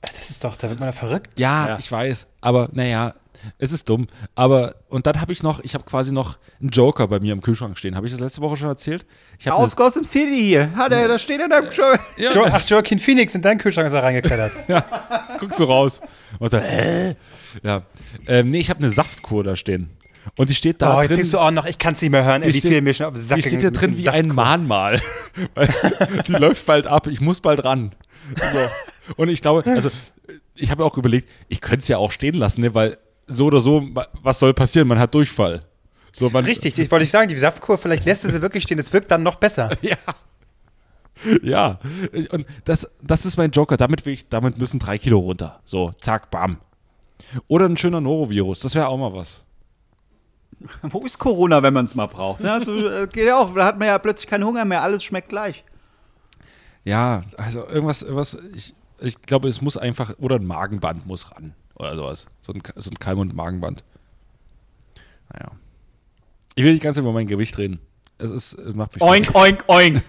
[0.01, 1.39] Das ist doch, da wird man ja verrückt.
[1.39, 1.79] Ja, Ja.
[1.79, 2.27] ich weiß.
[2.41, 3.13] Aber naja,
[3.57, 4.07] es ist dumm.
[4.35, 7.41] Aber, und dann habe ich noch, ich habe quasi noch einen Joker bei mir im
[7.41, 7.95] Kühlschrank stehen.
[7.95, 9.05] Habe ich das letzte Woche schon erzählt?
[9.39, 10.75] Ich habe Aus Gotham City hier.
[10.75, 11.83] Hat er, da steht in der Show.
[12.17, 14.53] Jo Ach, Joaquin Phoenix in deinen Kühlschrank ist er reingeklettert.
[15.39, 16.01] guck so raus.
[16.39, 17.15] Und dann, äh,
[17.63, 17.83] ja.
[18.27, 19.89] Ähm, nee, ich habe eine Saftkur da stehen.
[20.37, 21.17] Und die steht da oh, jetzt drin.
[21.17, 22.81] kriegst du auch noch, ich kann es nicht mehr hören, ey, Die wie steht- viel
[22.81, 24.27] mir schon auf den Sack die steht da drin wie ein.
[24.27, 25.01] Mahnmal.
[26.27, 27.07] Die läuft bald ab.
[27.07, 27.93] Ich muss bald ran.
[28.35, 29.13] So.
[29.15, 29.89] Und ich glaube, also
[30.55, 32.97] ich habe auch überlegt, ich könnte es ja auch stehen lassen, ne, weil
[33.33, 34.87] so oder so, wa- was soll passieren?
[34.87, 35.63] Man hat Durchfall.
[36.13, 38.91] So, man, Richtig, das wollte ich sagen, die Saftkur, vielleicht lässt sie wirklich stehen, es
[38.93, 39.69] wirkt dann noch besser.
[39.81, 39.97] Ja.
[41.43, 41.79] Ja.
[42.31, 43.77] Und das, das ist mein Joker.
[43.77, 45.59] Damit, will ich, damit müssen drei Kilo runter.
[45.65, 46.57] So, zack, bam.
[47.47, 48.59] Oder ein schöner Norovirus.
[48.61, 49.41] Das wäre auch mal was.
[50.81, 52.43] Wo ist Corona, wenn man es mal braucht?
[52.43, 53.53] Ja, so, äh, geht ja auch.
[53.53, 54.81] Da hat man ja plötzlich keinen Hunger mehr.
[54.81, 55.63] Alles schmeckt gleich.
[56.85, 61.53] Ja, also irgendwas, irgendwas ich, ich glaube, es muss einfach, oder ein Magenband muss ran.
[61.81, 62.27] Oder sowas.
[62.41, 63.83] So ein, so ein Kalm- und Magenband.
[65.33, 65.51] Naja.
[66.53, 67.79] Ich will nicht ganz über mein Gewicht reden.
[68.19, 69.01] Es ist, es macht mich.
[69.01, 70.03] Oink, oink, oink.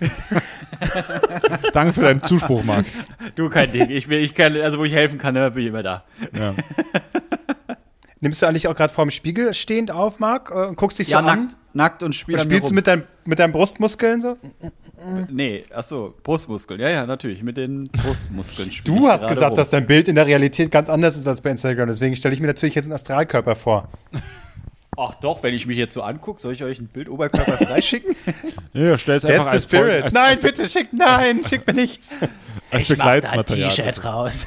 [1.72, 2.84] Danke für deinen Zuspruch, Marc.
[3.36, 3.88] Du, kein Ding.
[3.88, 6.04] Ich, will, ich kann, also wo ich helfen kann, da bin ich immer da.
[6.38, 6.54] Ja.
[8.20, 11.12] Nimmst du eigentlich auch gerade vorm Spiegel stehend auf, Marc, äh, und guckst dich so
[11.12, 11.24] Ja, an?
[11.24, 14.36] nackt, nackt und spiel Und spielst mit, dein, mit deinen Brustmuskeln so?
[15.30, 16.80] Nee, ach so, Brustmuskeln.
[16.80, 17.42] Ja, ja, natürlich.
[17.42, 19.56] Mit den Brustmuskeln spiel Du ich hast gesagt, rum.
[19.56, 21.88] dass dein Bild in der Realität ganz anders ist als bei Instagram.
[21.88, 23.88] Deswegen stelle ich mir natürlich jetzt einen Astralkörper vor.
[24.96, 28.14] Ach doch, wenn ich mich jetzt so angucke, soll ich euch ein Bild Oberkörper freischicken?
[28.74, 30.04] Ja, stell's einfach That's the spirit.
[30.04, 32.18] als, nein, bitte, schick, nein, schick mir nichts.
[32.70, 33.90] als Begleitmaterial.
[34.04, 34.46] raus.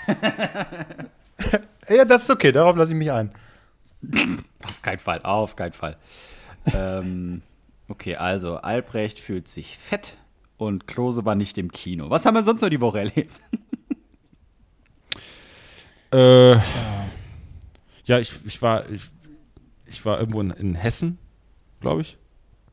[1.89, 3.31] Ja, das ist okay, darauf lasse ich mich ein.
[4.63, 5.97] Auf keinen Fall, auf keinen Fall.
[6.73, 7.41] ähm,
[7.88, 10.17] Okay, also Albrecht fühlt sich fett
[10.58, 12.10] und Klose war nicht im Kino.
[12.10, 13.41] Was haben wir sonst noch die Woche erlebt?
[16.13, 16.54] Äh,
[18.06, 19.10] ja, ich, ich war ich,
[19.86, 21.17] ich war irgendwo in, in Hessen,
[21.82, 22.17] glaube ich.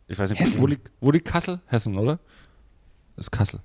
[0.06, 0.62] Ich weiß nicht, Hessen?
[0.62, 1.60] wo liegt, wo liegt Kassel?
[1.66, 2.20] Hessen, oder?
[3.16, 3.60] Das ist Kassel.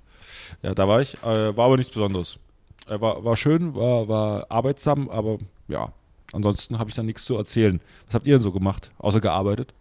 [0.63, 1.21] Ja, da war ich.
[1.21, 2.39] Äh, war aber nichts Besonderes.
[2.87, 5.93] Äh, war, war schön, war, war arbeitsam, aber ja.
[6.33, 7.79] Ansonsten habe ich da nichts zu erzählen.
[8.07, 9.73] Was habt ihr denn so gemacht, außer gearbeitet?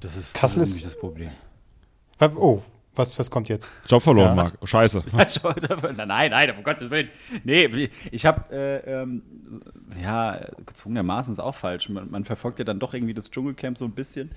[0.00, 1.30] Das ist, Kassel ist- nämlich das Problem.
[2.36, 2.62] Oh,
[2.94, 3.72] was, was kommt jetzt?
[3.86, 4.34] Job verloren, Ja.
[4.34, 4.54] Marc.
[4.66, 5.02] Scheiße.
[6.06, 7.10] nein, nein, um Gottes Willen.
[7.44, 9.22] Nee, ich habe, äh, ähm,
[10.02, 11.88] ja, gezwungenermaßen ist auch falsch.
[11.90, 14.30] Man, man verfolgt ja dann doch irgendwie das Dschungelcamp so ein bisschen.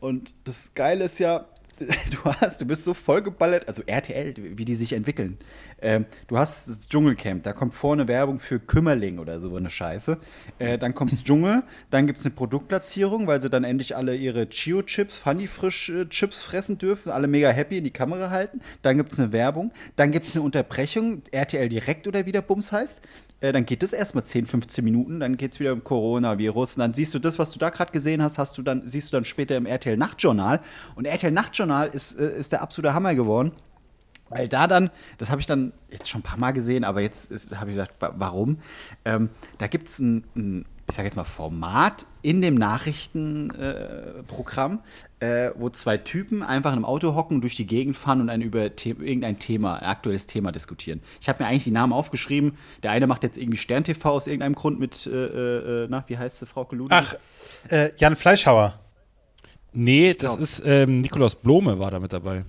[0.00, 1.46] Und das Geile ist ja,
[2.10, 5.38] du hast, du bist so vollgeballert, also RTL, wie die sich entwickeln.
[5.80, 10.18] Ähm, du hast das Dschungelcamp, da kommt vorne Werbung für Kümmerling oder so eine Scheiße.
[10.58, 14.16] Äh, dann kommt das Dschungel, dann gibt es eine Produktplatzierung, weil sie dann endlich alle
[14.16, 18.60] ihre Chio-Chips, Funny-Frisch-Chips fressen dürfen, alle mega happy in die Kamera halten.
[18.82, 22.42] Dann gibt es eine Werbung, dann gibt es eine Unterbrechung, RTL direkt oder wie der
[22.42, 23.00] Bums heißt.
[23.52, 26.94] Dann geht es erstmal 10, 15 Minuten, dann geht es wieder um Coronavirus und dann
[26.94, 29.24] siehst du das, was du da gerade gesehen hast, hast du dann, siehst du dann
[29.24, 30.60] später im RTL Nachtjournal.
[30.94, 33.52] Und RTL Nachtjournal ist, äh, ist der absolute Hammer geworden.
[34.30, 37.30] Weil da dann, das habe ich dann jetzt schon ein paar Mal gesehen, aber jetzt
[37.56, 38.58] habe ich gedacht, wa- warum?
[39.04, 39.28] Ähm,
[39.58, 44.80] da gibt es ein, ein, ich sage jetzt mal, Format in dem Nachrichtenprogramm,
[45.20, 48.28] äh, äh, wo zwei Typen einfach in einem Auto hocken, durch die Gegend fahren und
[48.28, 51.00] ein über The irgendein Thema, ein aktuelles Thema diskutieren.
[51.20, 52.58] Ich habe mir eigentlich die Namen aufgeschrieben.
[52.82, 56.18] Der eine macht jetzt irgendwie Stern TV aus irgendeinem Grund mit, äh, äh, na, wie
[56.18, 56.88] heißt sie, Frau Ludwig?
[56.90, 57.14] Ach,
[57.70, 58.78] äh, Jan Fleischhauer.
[59.72, 62.44] Nee, das ist ähm, Nikolaus Blome war da mit dabei.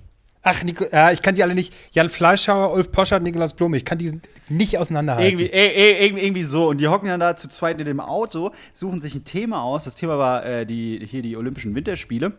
[0.48, 1.74] Ach, Nico, ja, ich kann die alle nicht.
[1.90, 3.76] Jan Fleischhauer, Ulf Poschert, Nikolaus Blome.
[3.76, 5.40] Ich kann die nicht auseinanderhalten.
[5.40, 6.68] Irgendwie, äh, äh, irgendwie, irgendwie so.
[6.68, 9.82] Und die hocken dann da zu zweit in dem Auto, suchen sich ein Thema aus.
[9.82, 12.32] Das Thema war äh, die, hier die Olympischen Winterspiele.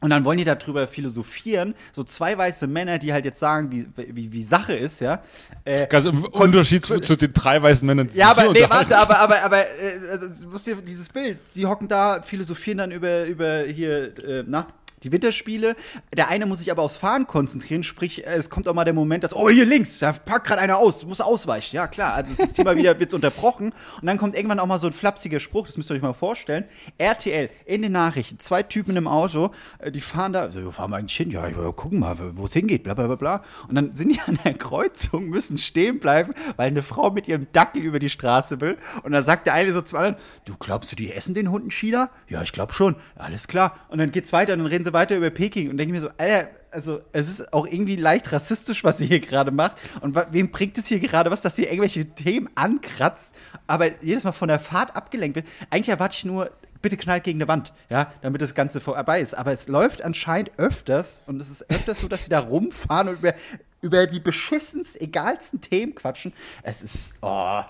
[0.00, 1.74] Und dann wollen die darüber philosophieren.
[1.90, 5.20] So zwei weiße Männer, die halt jetzt sagen, wie, wie, wie Sache ist, ja.
[5.64, 8.06] Äh, Ganz im Unterschied zu, zu den drei weißen Männern.
[8.06, 11.08] die ja, aber hier nee, warte, aber, aber, aber, äh, also, du musst dir dieses
[11.08, 14.68] Bild, sie hocken da, philosophieren dann über, über hier, äh, na,
[15.02, 15.76] die Winterspiele.
[16.16, 19.24] Der eine muss sich aber aufs Fahren konzentrieren, sprich, es kommt auch mal der Moment,
[19.24, 21.76] dass, oh, hier links, da packt gerade einer aus, du musst ausweichen.
[21.76, 24.86] Ja, klar, also das Thema wieder wird unterbrochen und dann kommt irgendwann auch mal so
[24.86, 26.64] ein flapsiger Spruch, das müsst ihr euch mal vorstellen.
[26.98, 30.96] RTL in den Nachrichten, zwei Typen im Auto, äh, die fahren da, so, fahren wir
[30.96, 31.30] eigentlich hin?
[31.30, 33.44] Ja, ja, gucken mal, wo es hingeht, bla, bla, bla, bla.
[33.68, 37.46] Und dann sind die an der Kreuzung, müssen stehen bleiben, weil eine Frau mit ihrem
[37.52, 38.78] Dackel über die Straße will.
[39.02, 41.64] Und dann sagt der eine so zum anderen, du glaubst du, die essen den Hund
[41.64, 42.10] in China?
[42.28, 42.96] Ja, ich glaube schon.
[43.16, 43.76] Alles klar.
[43.88, 46.08] Und dann geht's weiter und dann reden sie weiter über Peking und denke mir so,
[46.18, 49.76] Alter, also es ist auch irgendwie leicht rassistisch, was sie hier gerade macht.
[50.00, 53.34] Und wem bringt es hier gerade was, dass sie irgendwelche Themen ankratzt,
[53.66, 55.46] aber jedes Mal von der Fahrt abgelenkt wird?
[55.70, 56.50] Eigentlich erwarte ich nur,
[56.82, 59.34] bitte knallt gegen eine Wand, ja, damit das Ganze vorbei ist.
[59.36, 63.18] Aber es läuft anscheinend öfters und es ist öfters so, dass sie da rumfahren und
[63.20, 63.34] über,
[63.80, 66.32] über die beschissenst, egalsten Themen quatschen.
[66.62, 67.60] Es ist, oh,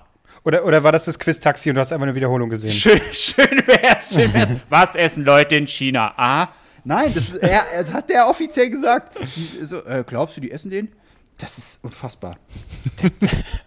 [0.44, 2.72] Oder, oder war das das Quiz-Taxi und du hast einfach eine Wiederholung gesehen?
[2.72, 4.50] Schön, schön wär's, schön wär's.
[4.68, 6.12] Was essen Leute in China?
[6.16, 6.48] Ah?
[6.86, 9.18] Nein, das, er, das hat der offiziell gesagt.
[9.64, 10.88] So, äh, glaubst du, die essen den?
[11.36, 12.36] Das ist unfassbar.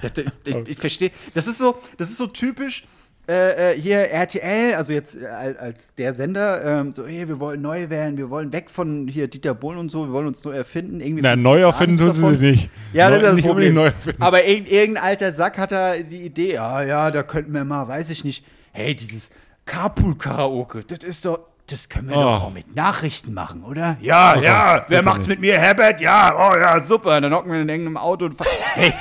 [0.02, 1.12] das, das, das, ich verstehe.
[1.34, 2.86] Das ist so, das ist so typisch.
[3.28, 7.62] Äh, äh, hier RTL, also jetzt äh, als der Sender, ähm, so, hey, wir wollen
[7.62, 10.54] neu werden, wir wollen weg von hier Dieter Bohlen und so, wir wollen uns neu
[10.54, 11.00] erfinden.
[11.00, 12.70] Irgendwie Na, neu erfinden tun sie sich nicht.
[12.92, 13.74] Ja, das Neu- ist das nicht Problem.
[13.76, 14.24] neu erfinden.
[14.24, 17.88] Aber irgend, irgendein alter Sack hat da die Idee, ja, ja, da könnten wir mal,
[17.88, 19.30] weiß ich nicht, hey, dieses
[19.66, 21.40] Carpool-Karaoke, das ist doch,
[21.72, 22.22] das können wir Oh.
[22.22, 23.98] doch auch mit Nachrichten machen, oder?
[24.02, 25.30] Ja, ja, Gott, wer macht's nicht.
[25.30, 26.02] mit mir, Herbert?
[26.02, 27.18] Ja, oh ja, super.
[27.18, 28.48] Und dann hocken wir in irgendeinem Auto und fahren.
[28.76, 28.94] Hey,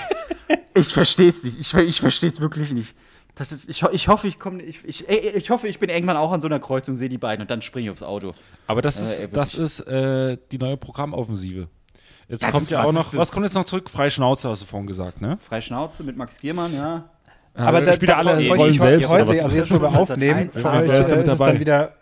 [0.75, 2.95] ich versteh's nicht, ich, ich versteh's wirklich nicht.
[3.35, 6.17] Das ist, ich, ich hoffe, ich komme, ich, ich, ey, ich hoffe, ich bin irgendwann
[6.17, 8.35] auch an so einer Kreuzung, sehe die beiden und dann springe ich aufs Auto.
[8.67, 11.69] Aber das Äh, ist, ey, das ist äh, die neue Programmoffensive.
[12.29, 13.89] Jetzt Das kommt ist- ja was auch noch, was kommt jetzt noch zurück?
[13.91, 15.39] Freie Schnauze, hast du vorhin gesagt, ne?
[15.41, 17.09] Freischnauze mit Max Giermann, ja.
[17.55, 19.81] Aber Äh, da, spielt alle freue ich Rollen mich heu- selbst heute, also jetzt, wo
[19.81, 21.95] wir aufnehmen, für euch ist äh, ist es dann wieder.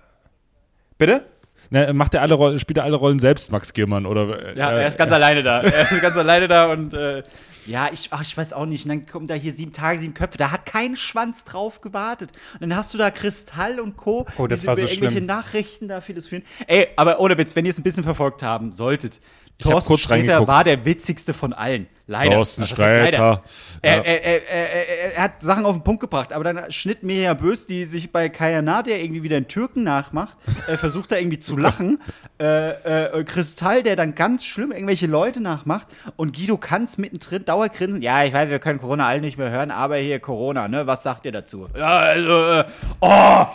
[0.98, 1.26] Bitte?
[1.70, 4.06] Ne, macht er alle Rollen, spielt er alle Rollen selbst, Max Giermann?
[4.06, 5.60] Oder, äh, Ja, er ist ganz alleine da.
[5.62, 7.24] Er ist ganz alleine da und äh,
[7.66, 8.84] ja, ich, ach, ich weiß auch nicht.
[8.84, 10.38] Und dann kommen da hier sieben Tage, sieben Köpfe.
[10.38, 12.30] Da hat kein Schwanz drauf gewartet.
[12.54, 14.24] Und dann hast du da Kristall und Co.
[14.38, 15.26] Oh, das die war so irgendwelche schlimm.
[15.26, 16.44] Nachrichten da philosophieren.
[16.68, 19.20] Ey, aber ohne Witz, wenn ihr es ein bisschen verfolgt haben solltet.
[19.58, 21.86] Thorsten Sträter war der witzigste von allen.
[22.08, 22.36] Leider.
[22.36, 22.66] Thorsten?
[22.66, 23.42] Sträter.
[23.82, 24.02] Er, Ja.
[24.04, 27.34] er, er, er, er, er hat Sachen auf den Punkt gebracht, aber dann schnitt Mirja
[27.34, 30.36] Bös, die sich bei Kayana, der irgendwie wieder einen Türken nachmacht,
[30.68, 32.00] äh, versucht da irgendwie zu lachen.
[32.38, 35.88] Äh, äh, Kristall, der dann ganz schlimm irgendwelche Leute nachmacht.
[36.16, 38.02] Und Guido Kanz mittendrin Dauergrinsen.
[38.02, 40.86] Ja, ich weiß, wir können Corona alle nicht mehr hören, aber hier Corona, ne?
[40.86, 41.66] Was sagt ihr dazu?
[41.76, 42.64] Ja, also, äh,
[43.00, 43.46] oh!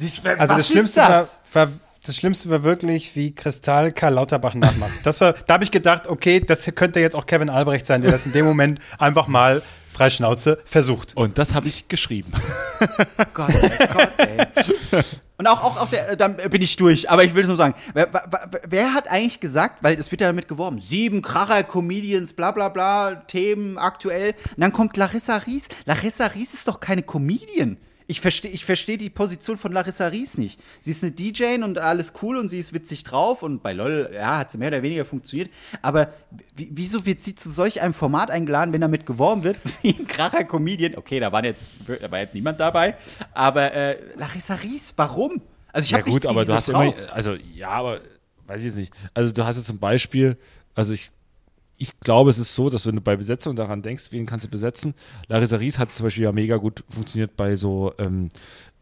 [0.00, 1.38] Ich, Also was das Schlimmste ist war, das?
[1.52, 1.68] war,
[2.04, 4.92] das Schlimmste war wirklich, wie Kristall Karl Lauterbach nachmacht.
[5.02, 8.10] Das war, da habe ich gedacht, okay, das könnte jetzt auch Kevin Albrecht sein, der
[8.10, 11.16] das in dem Moment einfach mal Freischnauze versucht.
[11.16, 12.32] Und das habe ich geschrieben.
[13.34, 15.02] Gott, ey, Gott, ey.
[15.36, 17.10] Und auch, auch, auch der, dann bin ich durch.
[17.10, 20.22] Aber ich will es nur sagen, wer, wer, wer hat eigentlich gesagt, weil es wird
[20.22, 24.34] ja damit geworben, sieben Kracher, Comedians, bla bla bla, Themen aktuell.
[24.56, 25.68] Und dann kommt Larissa Ries.
[25.84, 27.76] Larissa Ries ist doch keine Comedian.
[28.10, 30.58] Ich verstehe ich versteh die Position von Larissa Ries nicht.
[30.80, 34.10] Sie ist eine DJ und alles cool und sie ist witzig drauf und bei LOL,
[34.12, 35.48] ja, hat sie mehr oder weniger funktioniert.
[35.80, 36.12] Aber
[36.56, 39.58] wie- wieso wird sie zu solch einem Format eingeladen, wenn damit geworben wird?
[39.64, 40.96] Sie ein kracher Comedian.
[40.96, 42.96] Okay, da, waren jetzt, da war jetzt niemand dabei.
[43.32, 45.40] Aber äh, Larissa Ries, warum?
[45.72, 46.82] Also ich Ja habe gut, aber du hast Frau.
[46.82, 48.00] immer, also ja, aber
[48.48, 48.92] weiß ich jetzt nicht.
[49.14, 50.36] Also du hast jetzt zum Beispiel,
[50.74, 51.12] also ich,
[51.80, 54.50] ich glaube, es ist so, dass wenn du bei Besetzung daran denkst, wen kannst du
[54.50, 54.94] besetzen?
[55.28, 58.28] Larissa Ries hat zum Beispiel ja mega gut funktioniert bei so, ähm,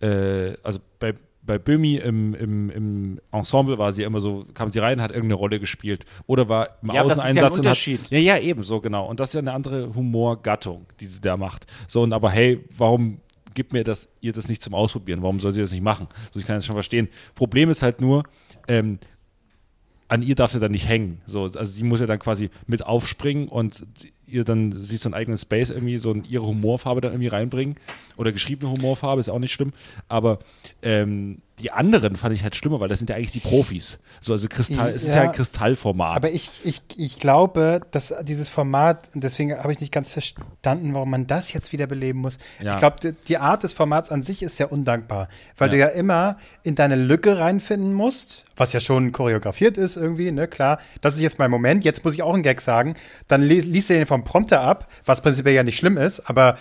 [0.00, 4.80] äh, also bei bei Böhmi im, im, im Ensemble war sie immer so, kam sie
[4.80, 6.04] rein, hat irgendeine Rolle gespielt.
[6.26, 8.10] Oder war im Ja, ist ja ein Außeneinsatz und hat.
[8.10, 9.06] Ja, ja, eben, so genau.
[9.06, 11.66] Und das ist ja eine andere Humorgattung, die sie da macht.
[11.86, 13.22] So, und aber hey, warum
[13.54, 15.22] gibt mir das, ihr das nicht zum Ausprobieren?
[15.22, 16.08] Warum soll sie das nicht machen?
[16.32, 17.08] So, ich kann das schon verstehen.
[17.34, 18.24] Problem ist halt nur,
[18.68, 18.98] ähm,
[20.08, 21.20] an ihr darf sie dann nicht hängen.
[21.26, 23.86] So, also sie muss ja dann quasi mit aufspringen und
[24.26, 27.76] ihr dann sie so einen eigenen Space irgendwie, so ihre Humorfarbe dann irgendwie reinbringen.
[28.16, 29.72] Oder geschriebene Humorfarbe, ist auch nicht schlimm.
[30.08, 30.38] Aber
[30.82, 33.98] ähm, die anderen fand ich halt schlimmer, weil das sind ja eigentlich die Profis.
[34.20, 35.30] So, also Kristall, es ist ja Ja.
[35.30, 36.16] ein Kristallformat.
[36.16, 40.94] Aber ich, ich, ich glaube, dass dieses Format, und deswegen habe ich nicht ganz verstanden,
[40.94, 42.38] warum man das jetzt wieder beleben muss.
[42.60, 42.72] Ja.
[42.74, 45.72] Ich glaube, die, die Art des Formats an sich ist sehr undankbar, weil Ja.
[45.72, 50.48] du ja immer in deine Lücke reinfinden musst, was ja schon choreografiert ist irgendwie, ne,
[50.48, 50.78] klar.
[51.00, 52.94] Das ist jetzt mein Moment, jetzt muss ich auch einen Gag sagen.
[53.28, 56.56] Dann li liest du den vom Prompter ab, was prinzipiell ja nicht schlimm ist, aber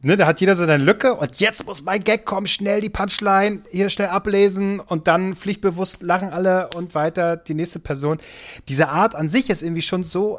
[0.00, 2.88] Ne, da hat jeder so eine Lücke und jetzt muss mein Gag kommen, schnell die
[2.88, 8.18] Punchline, hier schnell ablesen und dann pflichtbewusst lachen alle und weiter die nächste Person.
[8.68, 10.38] Diese Art an sich ist irgendwie schon so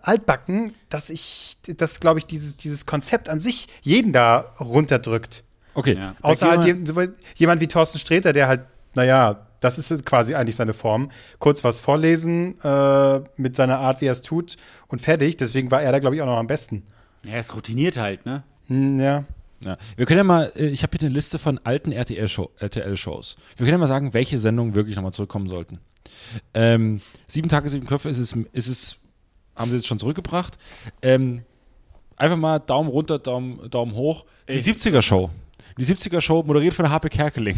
[0.00, 5.44] altbacken, dass ich, dass glaube ich, dieses, dieses Konzept an sich jeden da runterdrückt.
[5.74, 5.96] okay.
[5.96, 6.14] Ja.
[6.22, 6.64] Außer halt
[7.36, 8.62] jemand wie Thorsten Sträter, der halt,
[8.94, 11.10] naja, das ist quasi eigentlich seine Form.
[11.38, 14.56] Kurz was vorlesen äh, mit seiner Art, wie er es tut
[14.88, 15.36] und fertig.
[15.36, 16.84] Deswegen war er da, glaube ich, auch noch am besten.
[17.22, 18.44] Ja, er ist routiniert halt, ne?
[18.68, 19.24] Hm, ja.
[19.64, 19.78] Ja.
[19.96, 23.36] Wir können ja mal, äh, ich habe hier eine Liste von alten RTL-Show- RTL-Shows.
[23.56, 25.78] Wir können ja mal sagen, welche Sendungen wirklich nochmal zurückkommen sollten.
[26.52, 28.96] Ähm, sieben Tage, sieben Köpfe ist es, ist es,
[29.56, 30.58] haben sie jetzt schon zurückgebracht.
[31.00, 31.42] Ähm,
[32.16, 34.24] einfach mal Daumen runter, Daumen, Daumen hoch.
[34.48, 35.30] Die Ich- 70er-Show.
[35.78, 37.56] Die 70er-Show moderiert von Harpe Kerkeling.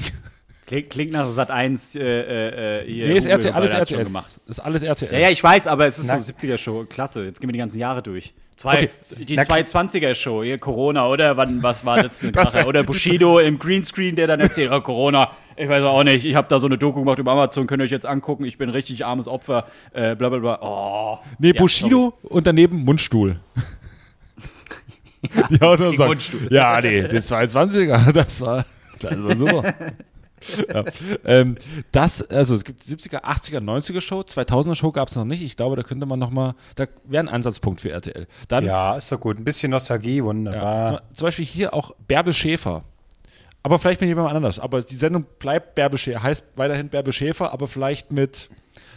[0.67, 3.07] Klingt, klingt nach Sat 1 äh, äh, äh, hier.
[3.09, 4.05] Nee, ist RTL, alles RTL.
[4.05, 4.41] gemacht.
[4.49, 5.13] Ist alles RTL.
[5.13, 6.87] Ja, ja, ich weiß, aber es ist Na- so 70er-Show.
[6.89, 7.25] Klasse.
[7.25, 8.33] Jetzt gehen wir die ganzen Jahre durch.
[8.57, 9.25] Zwei, Okay.
[9.27, 11.37] Die Na- 220er-Show, hier Corona, oder?
[11.37, 12.21] Wann, was war das?
[12.21, 12.67] Für ein Kracher?
[12.67, 16.49] Oder Bushido im Greenscreen, der dann erzählt, oh, Corona, ich weiß auch nicht, ich habe
[16.49, 19.05] da so eine Doku gemacht über Amazon, könnt ihr euch jetzt angucken, ich bin richtig
[19.05, 20.59] armes Opfer, äh, bla bla bla.
[20.63, 21.19] Oh.
[21.39, 23.41] Nee, Ja, Bushido und daneben Mundstuhl.
[25.51, 26.49] Die und sagen, Mundstuhl.
[26.51, 28.65] ja, nee, die 22er, das war,
[29.01, 29.75] das war super.
[30.73, 30.85] ja.
[31.25, 31.57] ähm,
[31.93, 35.43] das, also es gibt 70er, 80er, 90er Show, 2000er Show gab es noch nicht.
[35.43, 38.27] Ich glaube, da könnte man noch mal, da wäre ein Ansatzpunkt für RTL.
[38.49, 39.39] Dann, Ja, ist doch gut.
[39.39, 40.89] Ein bisschen Nostalgie, ja, wunderbar.
[40.89, 42.85] zum, zum Beispiel hier auch Bärbel Schäfer.
[43.63, 44.61] Aber vielleicht mit jemand anders.
[44.61, 48.49] Aber die Sendung bleibt Bärbel Schäfer, heißt weiterhin Bärbel Schäfer, aber vielleicht mit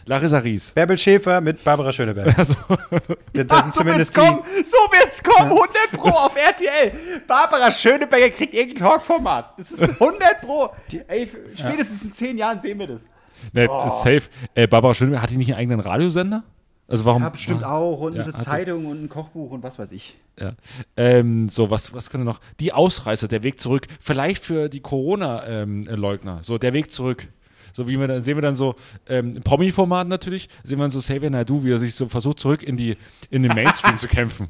[0.10, 0.72] Larissa Ries.
[0.72, 2.36] Bärbel Schäfer mit Barbara Schöneberg.
[2.36, 4.20] das, das sind so zumindest wird's die.
[4.20, 7.22] kommen, so wird's kommen, 100 Pro auf RTL.
[7.28, 9.54] Barbara Schöneberger kriegt irgendein Talkformat.
[9.60, 10.72] Das ist 100 Pro.
[11.08, 13.06] Ey, spätestens in 10 Jahren sehen wir das.
[13.54, 14.24] Ne, ist safe.
[14.56, 16.44] Äh, Barbara Schöneberg, hat die nicht einen eigenen Radiosender?
[16.88, 17.22] Also warum?
[17.22, 18.00] Ja, bestimmt auch.
[18.00, 18.34] Und Ja, eine.
[18.34, 20.18] Zeitung und ein Kochbuch und was weiß ich.
[20.40, 20.54] Ja.
[20.98, 22.42] Ähm, so, was, was können wir noch?
[22.60, 23.86] Die Ausreißer, der Weg zurück.
[24.00, 26.40] Vielleicht für die Corona-Leugner.
[26.42, 27.28] so, der Weg zurück.
[27.74, 28.76] So wie wir dann, sehen wir dann so
[29.08, 32.64] ähm, Promi-Format natürlich, sehen wir dann so Xavier Naidoo, wie er sich so versucht, zurück
[32.64, 32.98] in, die,
[33.30, 34.50] in den Mainstream zu kämpfen.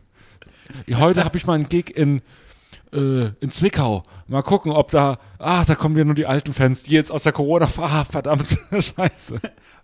[0.94, 2.22] Heute habe ich mal einen Gig in,
[2.94, 4.04] äh, in Zwickau.
[4.28, 7.24] Mal gucken, ob da, ah, da kommen wieder nur die alten Fans, die jetzt aus
[7.24, 9.40] der Corona, ah, verdammt, scheiße.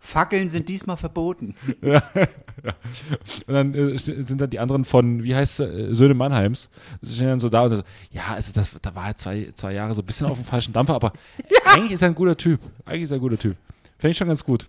[0.06, 1.56] Fackeln sind diesmal verboten.
[1.82, 6.70] Und dann äh, sind dann die anderen von, wie heißt äh, Söhne Mannheims,
[7.02, 9.74] sie stehen dann so da und so, ja, also das, da war er zwei, zwei
[9.74, 11.14] Jahre so ein bisschen auf dem falschen Dampfer, aber
[11.66, 12.60] eigentlich ist er ein guter Typ.
[12.86, 13.58] Eigentlich ist er ein guter Typ.
[13.98, 14.68] Fände ich schon ganz gut.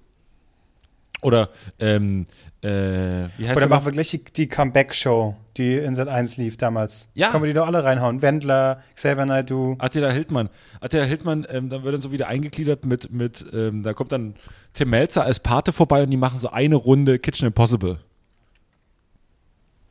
[1.22, 2.26] Oder, ähm,
[2.66, 6.36] äh, wie heißt Oder der machen wir gleich die, die Comeback-Show, die in Sat 1
[6.36, 7.08] lief damals.
[7.14, 7.30] Ja.
[7.30, 8.22] Können wir die doch alle reinhauen.
[8.22, 9.76] Wendler, Xavier Naidoo.
[9.78, 10.48] Attila Hildmann.
[10.80, 14.34] Attila Hildmann, ähm, dann wird dann so wieder eingegliedert mit, mit ähm, da kommt dann
[14.72, 18.00] Tim Melzer als Pate vorbei und die machen so eine Runde Kitchen Impossible.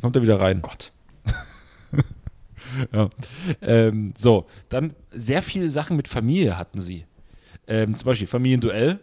[0.02, 0.62] Kommt er wieder rein.
[0.62, 0.92] Gott.
[2.92, 3.10] Ja.
[3.62, 7.06] Ähm, so, dann sehr viele Sachen mit Familie hatten sie.
[7.68, 9.00] Ähm, zum Beispiel Familienduell,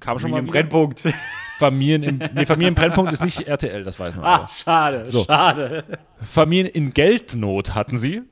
[0.00, 0.52] Kam schon Wie mal im wieder.
[0.52, 1.04] Brennpunkt.
[1.58, 4.24] Familien im, nee, Familienbrennpunkt ist nicht RTL, das weiß man.
[4.24, 4.44] aber.
[4.44, 5.24] Ah, schade, So.
[5.24, 5.84] schade.
[6.20, 8.22] Familien in Geldnot hatten sie.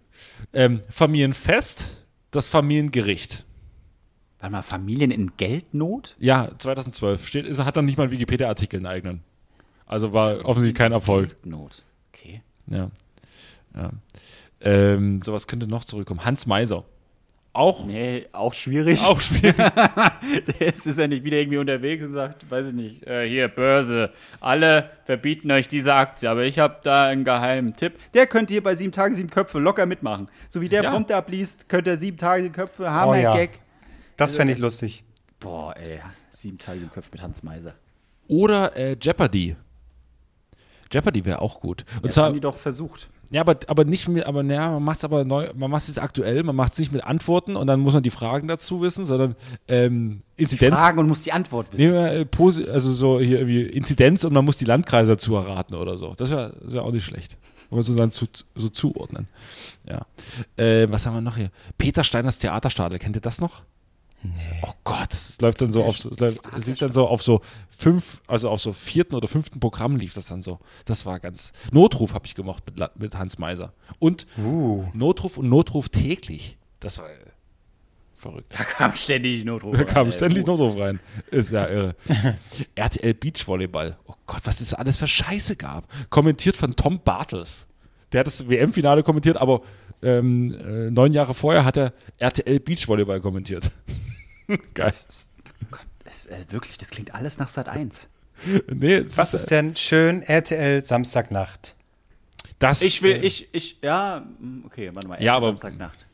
[0.53, 3.45] Ähm, Familienfest, das Familiengericht.
[4.41, 6.17] Warte mal, Familien in Geldnot?
[6.19, 9.21] Ja, 2012 steht, ist, hat dann nicht mal einen Wikipedia-Artikel einen eigenen.
[9.87, 11.37] Also war offensichtlich kein Erfolg.
[11.45, 11.85] Not.
[12.13, 12.43] Okay.
[12.67, 12.91] Ja.
[13.77, 13.91] ja.
[14.61, 16.25] Ähm, sowas könnte noch zurückkommen.
[16.25, 16.85] Hans Meiser.
[17.55, 19.01] Auch, Nee, auch schwierig.
[19.05, 19.55] auch schwierig.
[20.59, 23.49] Der ist, ist ja nicht wieder irgendwie unterwegs und sagt, weiß ich nicht, äh, hier,
[23.49, 27.99] Börse, alle verbieten euch diese Aktie, aber ich habe da einen geheimen Tipp.
[28.15, 30.31] Der könnte hier bei sieben Tage, sieben Köpfe locker mitmachen.
[30.49, 30.91] So wie der Ja.
[30.93, 32.93] Prompter abliest, könnte er sieben Tage, sieben Köpfe, Oh ja.
[32.93, 33.51] Hammer-Gag.
[34.17, 35.05] Das fände ich lustig.
[35.39, 36.01] Boah, ey,
[36.31, 37.75] sieben Tage, sieben Köpfe mit Hans Meiser.
[38.29, 39.57] Oder äh, Jeopardy.
[40.91, 41.85] Jeopardy wäre auch gut.
[41.97, 43.11] Und Das zwar, haben die doch versucht.
[43.33, 45.89] Ja, aber, aber nicht mit, aber naja, man macht es aber neu, man macht es
[45.89, 48.83] jetzt aktuell, man macht es nicht mit Antworten und dann muss man die Fragen dazu
[48.83, 49.37] wissen, sondern
[49.69, 50.79] ähm, Inzidenz.
[50.79, 51.95] Fragen und muss die Antwort wissen.
[51.95, 55.97] Wir, äh, also so hier irgendwie Inzidenz und man muss die Landkreise dazu erraten oder
[55.97, 56.15] so.
[56.15, 57.39] Das wäre wär auch nicht schlecht.
[57.71, 59.29] Wenn wir es uns dann zu, so zuordnen.
[59.89, 60.05] Ja.
[60.63, 61.51] Äh, was haben wir noch hier?
[61.79, 63.63] Peter Steiners Theaterstadel, kennt ihr das noch?
[64.23, 64.31] Nee.
[64.63, 67.41] Oh Gott, es läuft dann so auf so, es lief dann so auf so
[67.77, 70.61] fünf, also auf so vierten oder fünften Programm lief das dann so.
[70.85, 71.53] Das war ganz.
[71.73, 73.73] Notruf habe ich gemocht mit, mit Hans Meiser.
[73.99, 74.85] Und Uh.
[74.95, 76.57] Notruf und Notruf täglich.
[76.79, 77.15] Das war äh,
[78.15, 78.55] verrückt.
[78.57, 79.77] Da kam ständig Notruf.
[79.77, 81.01] Da kam rein, ständig Notruf rein.
[81.31, 81.97] Ist ja irre.
[82.77, 83.97] RTL Beachvolleyball.
[84.07, 85.89] Oh Gott, was es alles für Scheiße gab.
[86.11, 87.67] Kommentiert von Tom Bartels.
[88.13, 89.63] Der hat das WM-Finale kommentiert, aber
[90.03, 93.71] ähm, äh, neun Jahre vorher hat er RTL Beachvolleyball kommentiert.
[94.75, 94.93] Geil.
[94.93, 95.31] Das ist-
[95.63, 98.09] oh Gott, das, äh, wirklich, das klingt alles nach Sat 1.
[98.73, 101.77] Nee, es Was ist denn schön RTL Samstagnacht?
[102.59, 102.83] das?
[102.83, 105.15] Ich will, äh, ich, ich, ja, mm, okay, warte mal.
[105.23, 106.07] Ja, RTL aber- Samstagnacht.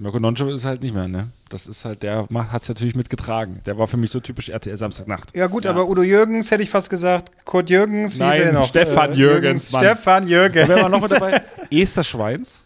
[0.00, 1.30] Mirko Nonchev ist halt nicht mehr, ne?
[1.48, 3.60] Das ist halt, der hat es natürlich mitgetragen.
[3.66, 5.34] Der war für mich so typisch RTL Samstagnacht.
[5.34, 7.32] Ja gut, aber Udo Jürgens hätte ich fast gesagt.
[7.44, 8.68] Kurt Jürgens, wie Nein, ist er noch?
[8.68, 9.80] Stefan Jürgens, Mann.
[9.84, 10.68] Stefan Jürgens.
[10.68, 11.42] Wer war noch mit dabei?
[11.72, 12.64] Esther Schweins.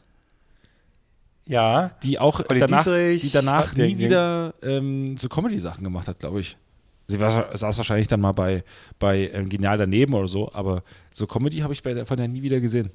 [1.53, 1.91] Ja.
[2.03, 6.41] die auch Olli danach, Dietrich die danach nie wieder ähm, so Comedy-Sachen gemacht hat, glaube
[6.41, 6.57] ich.
[7.09, 8.65] Sie war, saß wahrscheinlich dann mal bei,
[8.99, 10.83] bei ähm, Genial daneben oder so, aber
[11.13, 12.91] so Comedy habe ich bei der, von der nie wieder gesehen.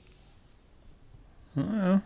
[1.54, 2.02] Na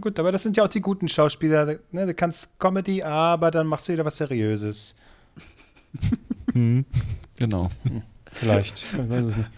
[0.00, 1.78] gut, aber das sind ja auch die guten Schauspieler.
[1.90, 2.06] Ne?
[2.06, 4.94] Du kannst Comedy, aber dann machst du wieder was Seriöses.
[7.36, 7.70] Genau.
[8.32, 8.78] Vielleicht.
[8.78, 9.50] Ich weiß es nicht.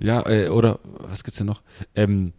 [0.00, 1.62] Ja, äh, oder was gibt's denn noch?
[1.94, 2.32] Ähm,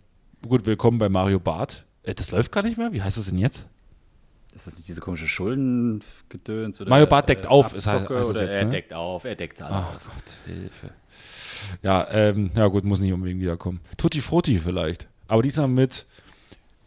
[0.47, 1.83] gut, willkommen bei Mario Barth.
[2.03, 2.93] Äh, das läuft gar nicht mehr?
[2.93, 3.65] Wie heißt das denn jetzt?
[4.55, 6.81] Ist das nicht diese komische Schuldengedöns?
[6.81, 8.71] Oder, Mario Barth deckt auf, ist Abzocke heißt das jetzt, er ne?
[8.71, 10.05] deckt auf, er deckt alle Ach auf.
[10.05, 10.91] Gott, Hilfe.
[11.81, 13.81] Ja, ähm, ja gut, muss nicht unbedingt wiederkommen.
[13.97, 15.07] Tutti Frutti vielleicht.
[15.27, 16.05] Aber diesmal mit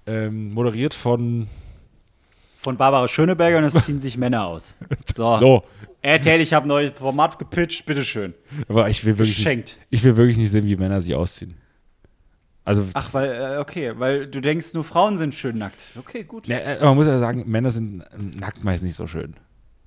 [0.06, 1.46] ähm, moderiert von
[2.54, 4.74] Von Barbara Schöneberger und es ziehen sich Männer aus.
[5.14, 5.36] So.
[5.36, 5.64] so,
[6.02, 8.32] RTL, ich habe neues Format gepitcht, bitteschön.
[8.68, 9.76] Aber ich will wirklich, Geschenkt.
[9.76, 11.54] nicht, ich will wirklich nicht sehen, wie Männer sich ausziehen.
[12.70, 15.86] Also, Ach, weil, äh, okay, weil du denkst, nur Frauen sind schön nackt.
[15.98, 16.46] Okay, gut.
[16.46, 19.34] ja, äh, man muss ja sagen, Männer sind ähm, nackt meist nicht so schön.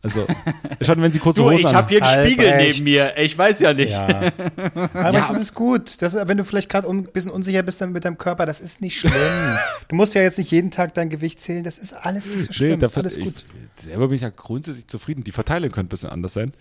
[0.02, 0.28] Also,
[0.82, 2.34] schon wenn sie kurze Du, Hosen ich habe hier einen Albrecht.
[2.42, 3.14] Spiegel neben mir.
[3.18, 3.92] Ich weiß ja nicht.
[3.94, 4.08] Ja.
[4.76, 5.28] Aber Ja.
[5.30, 6.02] das ist gut.
[6.02, 9.00] Das, wenn du vielleicht gerade ein bisschen unsicher bist mit deinem Körper, das ist nicht
[9.00, 9.14] schlimm.
[9.88, 11.64] Du musst ja jetzt nicht jeden Tag dein Gewicht zählen.
[11.64, 12.82] Das ist alles nicht so schlimm.
[12.82, 13.46] das ist alles gut.
[13.78, 15.24] Ich, selber bin ich ja grundsätzlich zufrieden.
[15.24, 16.52] Die Verteilung könnte ein bisschen anders sein.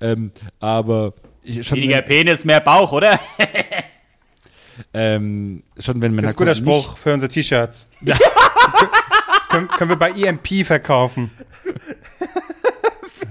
[0.00, 0.30] Ähm,
[0.60, 3.18] aber ich, schon, Weniger Penis, mehr Bauch, oder?
[4.94, 7.88] Ähm, schon wenn Männer Das ist ein guter nicht- Spruch für unsere T-Shirts.
[8.02, 8.16] Ja.
[9.48, 11.30] können, können wir bei EMP verkaufen.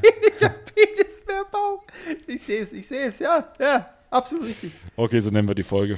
[0.05, 1.83] Penis, mehr Bauch.
[2.27, 4.71] Ich sehe es, ich sehe es, ja, ja, absolut richtig.
[4.95, 5.97] Okay, so nennen wir die Folge.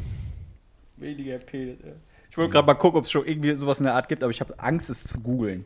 [0.98, 1.78] Weniger Penis.
[1.84, 1.92] Ja.
[2.30, 4.32] Ich wollte gerade mal gucken, ob es schon irgendwie sowas in der Art gibt, aber
[4.32, 5.66] ich habe Angst, es zu googeln.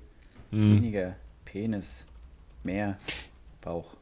[0.52, 1.16] Weniger
[1.46, 2.06] Penis,
[2.64, 2.98] mehr
[3.62, 3.96] Bauch.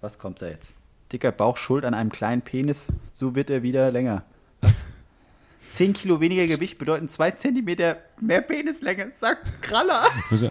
[0.00, 0.74] Was kommt da jetzt?
[1.12, 4.24] Dicker Bauch schuld an einem kleinen Penis, so wird er wieder länger.
[4.60, 4.86] Was?
[5.70, 10.08] 10 Kilo weniger Gewicht bedeuten 2 Zentimeter mehr Penislänge, sagt Kraller.
[10.30, 10.50] Du.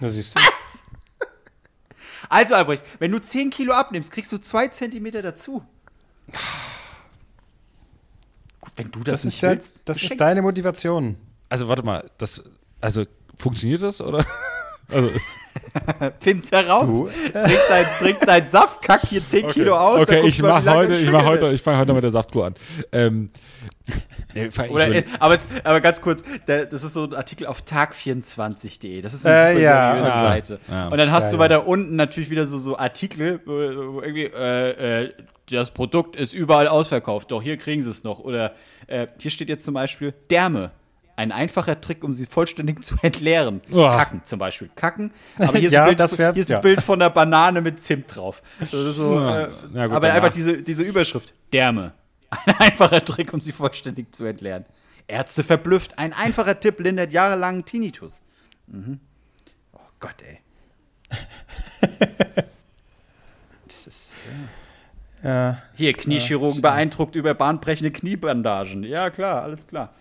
[2.30, 5.64] Also, Albrecht, wenn du 10 Kilo abnimmst, kriegst du 2 Zentimeter dazu.
[8.62, 11.18] Gut, wenn du das, Das, nicht ist, der, willst, das ist deine Motivation.
[11.50, 12.44] Also, warte mal, das,
[12.80, 13.06] also,
[13.36, 14.26] funktioniert das, oder?
[14.92, 15.10] Also,
[16.20, 16.84] Find's heraus.
[16.84, 17.10] Du?
[17.32, 20.02] Trink dein, trink dein Saft, kack hier 10 Kilo aus.
[20.02, 22.56] okay, ich mach heute, ich mach heute, ich fange heute mit der Saftkur an.
[22.92, 23.30] Ähm,
[24.34, 27.62] nee, Oder, äh, aber, es, aber ganz kurz, der, das ist so ein Artikel auf
[27.64, 29.02] tag24.de.
[29.02, 29.92] Das ist eine Äh, ja.
[29.94, 30.60] seriöse Ah, Seite.
[30.70, 30.88] ja.
[30.88, 31.40] Und dann hast Ja, du ja.
[31.42, 33.54] weiter unten natürlich wieder so, so Artikel, wo,
[33.94, 35.14] wo irgendwie, äh, äh,
[35.52, 38.20] das Produkt ist überall ausverkauft, doch hier kriegen sie es noch.
[38.20, 38.54] Oder
[38.88, 40.72] äh, hier steht jetzt zum Beispiel Därme.
[41.20, 43.60] Ein einfacher Trick, um sie vollständig zu entleeren.
[43.74, 43.98] Uah.
[43.98, 44.70] Kacken zum Beispiel.
[44.74, 45.12] Kacken.
[45.38, 46.60] Aber hier ist, Ja, ein, Bild, das wär- hier ist ein ja.
[46.62, 48.42] Bild von einer Banane mit Zimt drauf.
[48.62, 50.16] Das ist so, Ja, äh, gut, aber danach.
[50.16, 51.34] einfach diese, diese Überschrift.
[51.52, 51.92] Därme.
[52.30, 54.64] Ein einfacher Trick, um sie vollständig zu entleeren.
[55.08, 55.98] Ärzte verblüfft.
[56.00, 58.22] Ein einfacher Tipp lindert jahrelangen Tinnitus.
[58.68, 59.00] Mhm.
[59.74, 60.40] Oh Gott, ey.
[65.24, 65.58] Ja.
[65.76, 68.84] Hier, Kniechirurgen beeindruckt über bahnbrechende Kniebandagen.
[68.84, 69.94] Ja, klar, alles klar.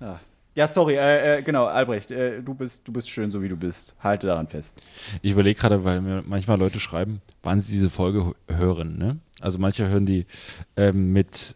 [0.00, 0.20] Ja,
[0.54, 3.56] ja sorry, äh, äh, genau, Albrecht, äh, du, bist, du bist schön, so wie du
[3.56, 3.94] bist.
[4.00, 4.82] Halte daran fest.
[5.22, 8.98] Ich überlege gerade, weil mir manchmal Leute schreiben, wann sie diese Folge hören.
[8.98, 9.18] Ne?
[9.40, 10.26] Also manche hören die
[10.76, 11.54] ähm, mit,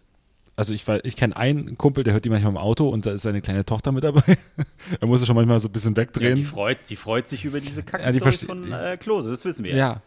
[0.56, 3.12] also ich, weiß- ich kenne einen Kumpel, der hört die manchmal im Auto und da
[3.12, 4.22] ist seine kleine Tochter mit dabei.
[5.00, 6.36] er muss schon manchmal so ein bisschen Ja, wegdrehen.
[6.36, 9.44] die, freut, die freut sich über diese Ja, die Kack-Stories verste- von äh, Klose, das
[9.44, 9.74] wissen wir.
[9.74, 10.00] ja,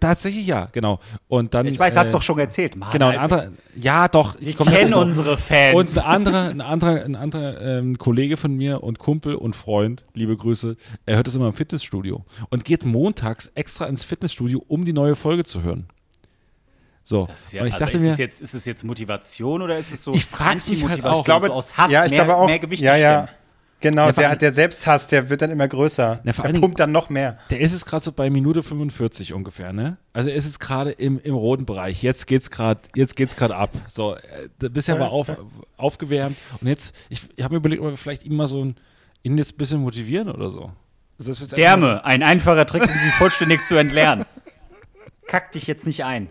[0.00, 1.00] tatsächlich ja, genau.
[1.28, 2.76] Und dann, Ich weiß, hast äh, du doch schon erzählt.
[2.76, 5.74] Mann, Genau, ein anderer, ja doch, ich komme kennen unsere Fans.
[5.74, 10.04] Und ein anderer, ein anderer, ein anderer ähm, Kollege von mir und Kumpel und Freund,
[10.14, 14.84] liebe Grüße, er hört es immer im Fitnessstudio und geht montags extra ins Fitnessstudio, um
[14.84, 15.86] die neue Folge zu hören.
[17.04, 18.84] So, Das ist ja, und ich also dachte ist, mir, es jetzt, ist es jetzt
[18.84, 21.18] Motivation oder ist es so Ich frag's mich halt auch.
[21.18, 22.46] Ich glaube, so aus Hass, ja, ich mehr, glaube auch.
[22.46, 23.26] mehr Gewicht ja, ja.
[23.26, 23.41] stemmen?
[23.82, 26.20] Genau, Ja, der, der Selbsthass, der wird dann immer größer.
[26.24, 27.38] Ja, der pumpt dann noch mehr.
[27.50, 29.98] der ist es gerade so bei Minute 45 ungefähr, ne?
[30.14, 32.02] Also er ist es gerade im, im roten Bereich.
[32.02, 33.70] Jetzt geht's gerade, jetzt geht's gerade ab.
[33.88, 35.26] So, äh, bisher war auf,
[35.76, 38.76] aufgewärmt und jetzt, ich, ich habe mir überlegt, ob wir vielleicht ihn mal so ein,
[39.22, 40.72] ihn jetzt ein bisschen motivieren oder so.
[41.18, 44.24] Also Därme, ein einfacher Trick, um sie vollständig zu entleeren.
[45.26, 46.30] Kack dich jetzt nicht ein.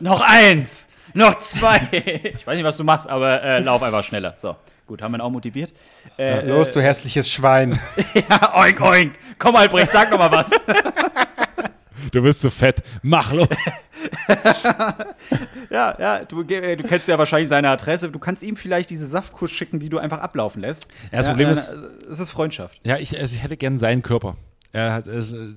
[0.00, 1.78] Noch eins, noch zwei.
[2.34, 4.34] Ich weiß nicht, was du machst, aber äh, lauf einfach schneller.
[4.36, 4.56] So,
[4.90, 5.72] gut, haben wir ihn auch motiviert.
[6.18, 7.78] Äh, Los, du hässliches Schwein.
[8.28, 9.12] ja, oink, oink.
[9.38, 10.50] Komm, Albrecht, sag noch mal was.
[12.10, 13.46] du bist zu fett, mach los.
[15.70, 18.10] ja, ja, du, äh, du kennst ja wahrscheinlich seine Adresse.
[18.10, 20.88] Du kannst ihm vielleicht diese Saftkuss schicken, die du einfach ablaufen lässt.
[21.12, 21.72] Ja, das Problem äh, ist-
[22.10, 22.80] es ist Freundschaft.
[22.84, 24.36] Ja, ich, also ich hätte gern seinen Körper.
[24.72, 25.54] Er hat, es, äh,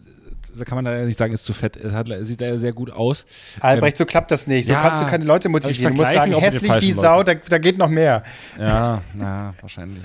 [0.58, 1.78] da kann man leider nicht sagen, ist zu fett.
[1.78, 3.26] Er hat, sieht da sehr gut aus.
[3.60, 4.68] Albrecht, so klappt das nicht.
[4.68, 5.94] So ja, kannst du keine Leute motivieren.
[5.94, 8.24] Du musst sagen, hässlich wie Sau, da, da geht noch mehr.
[8.60, 10.04] Ja, na, wahrscheinlich.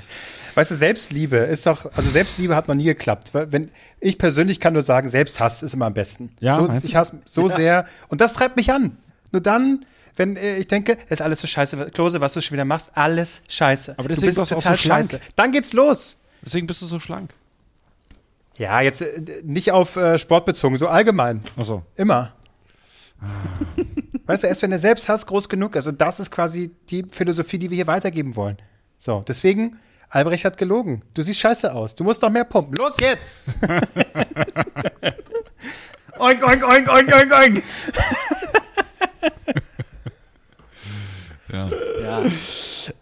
[0.54, 3.30] Weißt du, Selbstliebe ist doch, also Selbstliebe hat noch nie geklappt.
[3.32, 3.70] Wenn,
[4.00, 6.34] ich persönlich kann nur sagen, Selbsthass ist immer am besten.
[6.40, 6.80] Ja, so, du?
[6.82, 7.84] ich hasse so sehr.
[8.08, 8.96] Und das treibt mich an.
[9.30, 9.84] Nur dann,
[10.16, 11.90] wenn äh, ich denke, ist alles so scheiße.
[11.92, 13.92] Klose, was du schon wieder machst, alles scheiße.
[13.98, 15.10] Aber du deswegen bist bist du auch total so schlank.
[15.10, 15.20] scheiße.
[15.36, 16.18] Dann geht's los.
[16.44, 17.30] Deswegen bist du so schlank.
[18.58, 21.42] Ja, jetzt äh, nicht auf äh, Sport bezogen, so allgemein.
[21.56, 21.82] Achso.
[21.96, 22.34] Immer.
[24.26, 25.86] weißt du, erst wenn der Selbsthass groß genug ist.
[25.86, 28.58] Und das ist quasi die Philosophie, die wir hier weitergeben wollen.
[28.96, 29.78] So, deswegen,
[30.10, 31.02] Albrecht hat gelogen.
[31.14, 31.94] Du siehst scheiße aus.
[31.94, 32.74] Du musst noch mehr pumpen.
[32.76, 33.56] Los jetzt!
[36.18, 37.62] Oink, oink, oink, oink, oink, oink.
[41.52, 41.68] Ja.
[42.02, 42.22] Ja,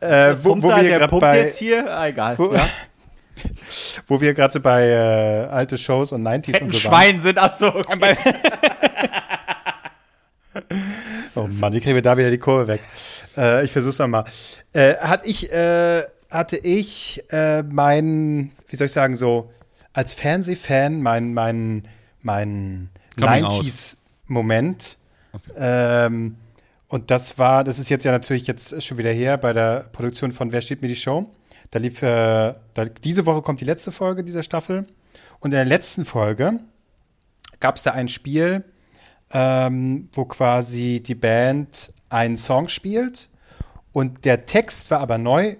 [0.00, 2.38] äh, wo, wo da, wir der gerade pumpt bei, jetzt hier, ah, egal.
[2.38, 2.64] wo, ja.
[4.07, 6.95] wo wir gerade so bei äh, alte Shows und 90s Fetten und so waren.
[6.95, 7.68] Schwein sind, ach so.
[7.74, 8.16] Okay.
[11.34, 12.80] Oh Mann, wie kriegen wir da wieder die Kurve weg?
[13.37, 14.24] Äh, ich versuch's nochmal.
[14.72, 19.51] Äh, hat ich, äh, hatte ich äh, mein, wie soll ich sagen, so
[19.93, 21.87] als Fernsehfan mein, mein,
[22.22, 23.53] mein Coming out.
[23.53, 24.97] 90s-Moment.
[25.57, 26.37] Ähm,
[26.89, 30.32] und das war, das ist jetzt ja natürlich jetzt schon wieder her bei der Produktion
[30.32, 31.28] von Wer steht mir die Show.
[31.70, 34.86] Da lief, äh, da, diese Woche kommt die letzte Folge dieser Staffel.
[35.40, 36.60] Und in der letzten Folge
[37.60, 38.64] gab es da ein Spiel,
[39.32, 43.28] ähm, wo quasi die Band einen Song spielt
[43.92, 45.56] und der Text war aber neu.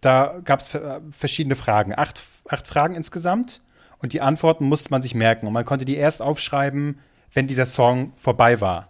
[0.00, 0.70] Da gab es
[1.10, 3.60] verschiedene Fragen, acht, acht Fragen insgesamt
[3.98, 6.98] und die Antworten musste man sich merken und man konnte die erst aufschreiben,
[7.32, 8.88] wenn dieser Song vorbei war.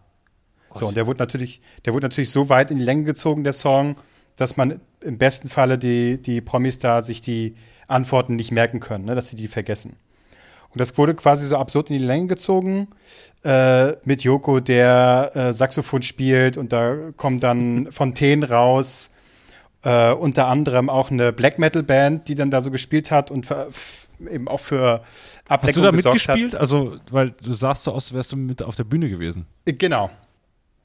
[0.73, 3.53] So, und der wurde natürlich, der wurde natürlich so weit in die Länge gezogen, der
[3.53, 3.97] Song,
[4.37, 7.55] dass man im besten Falle die, die Promis da sich die
[7.89, 9.97] Antworten nicht merken können, ne, dass sie die vergessen.
[10.73, 12.89] Und das wurde quasi so absurd in die Länge gezogen
[13.43, 19.11] äh, mit Joko, der äh, Saxophon spielt und da kommen dann Fontänen raus.
[19.83, 23.47] Äh, unter anderem auch eine Black Metal Band, die dann da so gespielt hat und
[23.47, 23.69] für,
[24.31, 26.55] eben auch für Hast Ablenkung du da mitgespielt?
[26.55, 29.47] Also, weil du sahst so aus, als wärst du mit auf der Bühne gewesen.
[29.67, 29.75] hat.
[29.75, 30.11] Äh, Genau.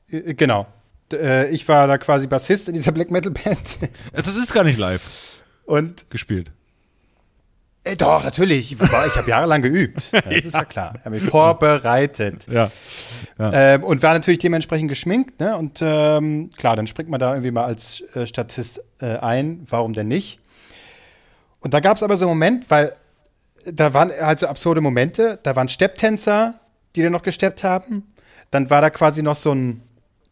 [0.10, 0.66] Äh, Genau.
[1.14, 3.80] Äh, Ich war da quasi Bassist in dieser Black Metal Band.
[4.14, 5.02] Äh, Das ist gar nicht live
[5.66, 6.52] Und gespielt.
[7.84, 8.72] äh, doch, natürlich.
[8.74, 10.10] Ich, ich habe jahrelang geübt.
[10.14, 10.94] Ja, Das ist ja klar.
[10.98, 12.48] Ich habe mich vorbereitet.
[12.52, 12.70] Ja.
[13.40, 15.56] Ähm, und war natürlich dementsprechend geschminkt, ne?
[15.58, 19.66] Und ähm, klar, dann springt man da irgendwie mal als äh, Statist äh, ein.
[19.70, 20.40] Warum denn nicht?
[21.60, 22.94] Und da gab es aber so einen Moment, weil
[23.66, 25.40] da waren halt so absurde Momente.
[25.44, 26.54] Da waren Stepptänzer,
[26.96, 28.14] die dann noch gesteppt haben.
[28.52, 29.82] Dann war da quasi noch so ein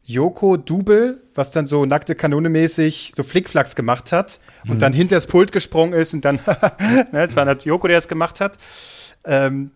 [0.05, 5.15] Joko Double, was dann so nackte Kanone mäßig so Flickflacks gemacht hat und dann hinter
[5.15, 6.39] das Pult gesprungen ist und dann,
[7.11, 8.57] ne, es war halt Joko, der das gemacht hat.
[9.25, 9.71] Ähm,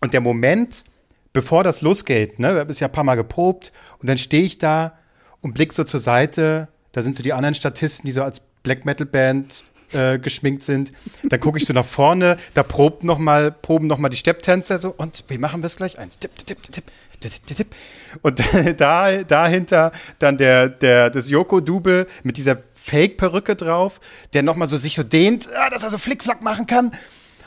[0.00, 0.84] und der Moment,
[1.32, 4.44] bevor das losgeht, ne, wir haben es ja ein paar Mal geprobt und dann stehe
[4.44, 4.98] ich da
[5.42, 8.86] und blick so zur Seite, da sind so die anderen Statisten, die so als Black
[8.86, 9.64] Metal Band
[9.96, 10.92] äh, geschminkt sind.
[11.24, 14.78] Dann gucke ich so nach vorne, da probt noch mal, proben noch mal die Stepptänzer
[14.78, 15.98] so und wie machen wir es gleich?
[15.98, 16.84] Eins, tipp, tipp, tipp,
[17.20, 17.74] tipp, tipp.
[18.22, 18.42] Und
[18.80, 24.00] da, dahinter dann der, der, das Joko-Double mit dieser Fake-Perücke drauf,
[24.32, 26.86] der noch mal so sich so dehnt, ah, dass er so Flickflack machen kann.
[26.86, 26.94] Und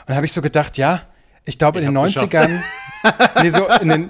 [0.08, 1.02] dann habe ich so gedacht, ja,
[1.46, 2.34] ich glaube in den hab's geschafft.
[2.34, 2.62] 90ern,
[3.42, 4.10] nee, so in den,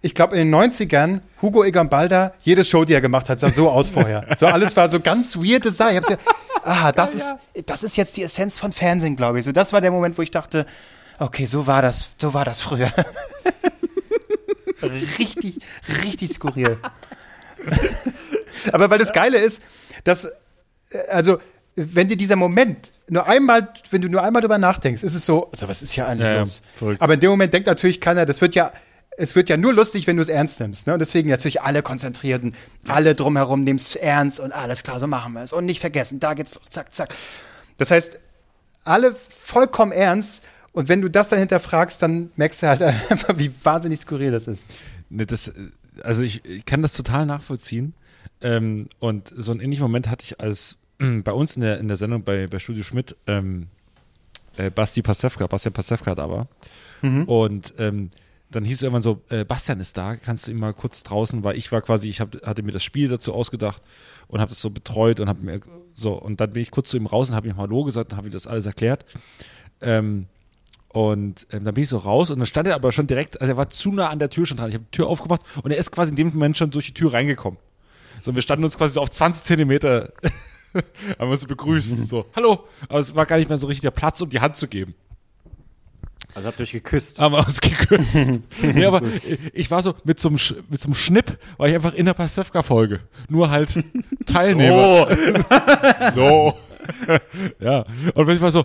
[0.00, 3.50] ich glaube in den 90ern, Hugo Egon Balder, jede Show, die er gemacht hat, sah
[3.50, 4.24] so aus vorher.
[4.36, 5.92] So alles war so ganz weirde Sache.
[5.92, 6.16] Ich hab's ja,
[6.62, 7.34] ah, das ist,
[7.66, 9.44] das ist jetzt die Essenz von Fernsehen, glaube ich.
[9.44, 10.66] So, das war der Moment, wo ich dachte,
[11.18, 12.90] okay, so war das, so war das früher.
[14.82, 15.58] richtig,
[16.04, 16.78] richtig skurril.
[18.72, 19.62] Aber weil das Geile ist,
[20.04, 21.38] dass, äh, also,
[21.74, 25.48] wenn dir dieser Moment nur einmal, wenn du nur einmal drüber nachdenkst, ist es so,
[25.52, 26.62] also was ist hier eigentlich Ja, ja, los?
[26.98, 28.72] Aber in dem Moment denkt natürlich keiner, das wird ja,
[29.18, 30.86] es wird ja nur lustig, wenn du es ernst nimmst.
[30.86, 30.92] Ne?
[30.92, 32.54] Und deswegen natürlich alle konzentriert und
[32.86, 35.52] alle drumherum nehmen es ernst und alles klar, so machen wir es.
[35.52, 37.14] Und nicht vergessen, da geht's los, zack, zack.
[37.78, 38.20] Das heißt,
[38.84, 40.44] alle vollkommen ernst.
[40.70, 44.46] Und wenn du das dann hinterfragst, dann merkst du halt einfach, wie wahnsinnig skurril das
[44.46, 44.68] ist.
[45.10, 45.52] Ne, das, äh,
[46.02, 47.94] also ich, ich kann das total nachvollziehen.
[48.40, 51.96] Ähm, und so einen ähnlichen Moment hatte ich als bei uns in der, in der
[51.96, 53.66] Sendung bei, bei Studio Schmidt ähm,
[54.56, 56.46] äh, Basti Pasewka, Bastian Pasewka da war.
[57.00, 58.10] Und ähm,
[58.50, 61.44] dann hieß es irgendwann so, äh, Bastian ist da, kannst du ihn mal kurz draußen,
[61.44, 63.82] weil ich war quasi, ich hab, hatte mir das Spiel dazu ausgedacht
[64.26, 65.60] und habe das so betreut und habe mir
[65.94, 68.16] so, und dann bin ich kurz zu ihm raus und habe ihm Hallo gesagt und
[68.16, 69.04] habe ihm das alles erklärt.
[69.80, 70.26] Ähm,
[70.88, 73.52] und ähm, dann bin ich so raus und dann stand er aber schon direkt, also
[73.52, 74.70] er war zu nah an der Tür schon dran.
[74.70, 76.94] Ich habe die Tür aufgemacht und er ist quasi in dem Moment schon durch die
[76.94, 77.58] Tür reingekommen.
[78.22, 80.12] So, und wir standen uns quasi so auf 20 Zentimeter,
[81.18, 82.64] haben uns so begrüßt, so, hallo.
[82.88, 84.94] Aber es war gar nicht mehr so richtig der Platz, um die Hand zu geben.
[86.34, 87.18] Also habt ihr euch geküsst.
[87.18, 88.14] Haben wir uns geküsst.
[88.62, 89.02] nee, aber
[89.52, 92.06] ich war so mit so einem, Sch- mit so einem Schnipp, war ich einfach in
[92.06, 93.00] der Pasewka-Folge.
[93.28, 93.82] Nur halt
[94.26, 95.08] Teilnehmer.
[96.14, 96.54] So.
[97.60, 97.84] ja.
[98.14, 98.64] Und wenn ich mal so,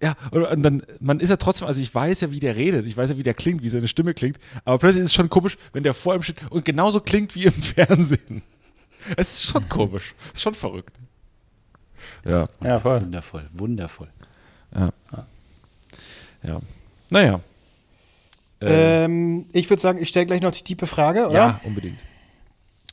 [0.00, 2.96] ja, und, dann, man ist ja trotzdem, also ich weiß ja, wie der redet, ich
[2.96, 5.58] weiß ja, wie der klingt, wie seine Stimme klingt, aber plötzlich ist es schon komisch,
[5.72, 8.42] wenn der vor ihm steht und genauso klingt wie im Fernsehen.
[9.16, 10.94] Es ist schon komisch, ist schon verrückt.
[12.24, 13.00] Ja, Ja, voll.
[13.02, 14.08] Wundervoll, wundervoll.
[14.74, 14.90] ja.
[17.10, 17.40] Naja.
[18.60, 21.34] Äh, Ähm, ich würde sagen, ich stelle gleich noch die tiefe Frage, oder?
[21.34, 21.98] ja, unbedingt.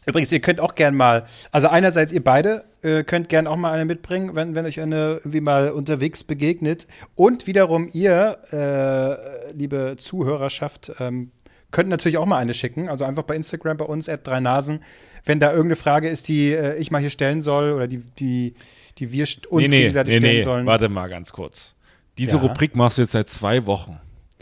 [0.05, 3.73] Übrigens, ihr könnt auch gern mal, also einerseits ihr beide äh, könnt gern auch mal
[3.73, 6.85] eine mitbringen, wenn, wenn euch eine irgendwie mal unterwegs begegnet.
[7.15, 11.31] Und wiederum ihr, äh, liebe Zuhörerschaft, ähm,
[11.71, 12.87] könnt natürlich auch mal eine schicken.
[12.87, 14.83] Also einfach bei Instagram bei uns, at drei Nasen.
[15.25, 18.53] Wenn da irgendeine Frage ist, die äh, ich mal hier stellen soll oder die, die,
[18.99, 20.65] die wir uns gegenseitig stellen sollen.
[20.67, 21.74] Warte mal ganz kurz.
[22.17, 22.43] Diese Ja.
[22.43, 23.99] Rubrik machst du jetzt seit zwei Wochen.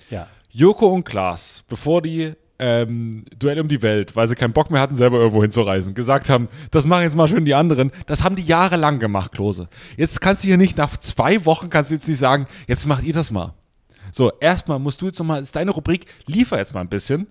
[0.10, 0.28] Ja.
[0.50, 4.80] Joko und Klaas, bevor die ähm, Duell um die Welt, weil sie keinen Bock mehr
[4.80, 7.92] hatten, selber irgendwo hinzureisen, gesagt haben, das machen jetzt mal schön die anderen.
[8.06, 9.68] Das haben die jahrelang gemacht, Klose.
[9.98, 13.04] Jetzt kannst du hier nicht, nach zwei Wochen kannst du jetzt nicht sagen, jetzt macht
[13.04, 13.54] ihr das mal.
[14.12, 17.28] So, erstmal musst du jetzt nochmal, ist deine Rubrik, liefer jetzt mal ein bisschen.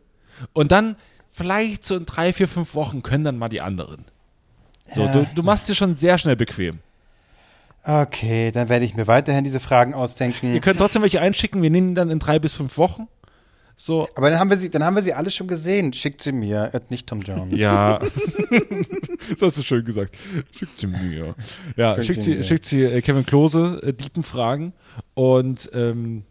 [0.53, 0.97] Und dann,
[1.31, 4.05] vielleicht so in drei, vier, fünf Wochen können dann mal die anderen.
[4.85, 6.81] So, du, du machst dir schon sehr schnell bequem.
[7.85, 10.55] Okay, dann werde ich mir weiterhin diese Fragen ausdenken.
[10.55, 13.09] Ihr könnt trotzdem welche einschicken, wir nehmen dann in drei bis fünf Wochen.
[13.75, 15.93] So, Aber dann haben wir sie, dann haben wir sie alle schon gesehen.
[15.93, 17.59] Schickt sie mir, at nicht Tom Jones.
[17.61, 17.99] ja.
[19.37, 20.17] so hast du schön gesagt.
[20.57, 21.35] Schickt sie mir.
[21.77, 22.45] Ja, Schickt schickt sie mir.
[22.45, 24.73] schickt sie äh, Kevin Klose, äh, Diepenfragen.
[25.15, 26.25] Und ähm,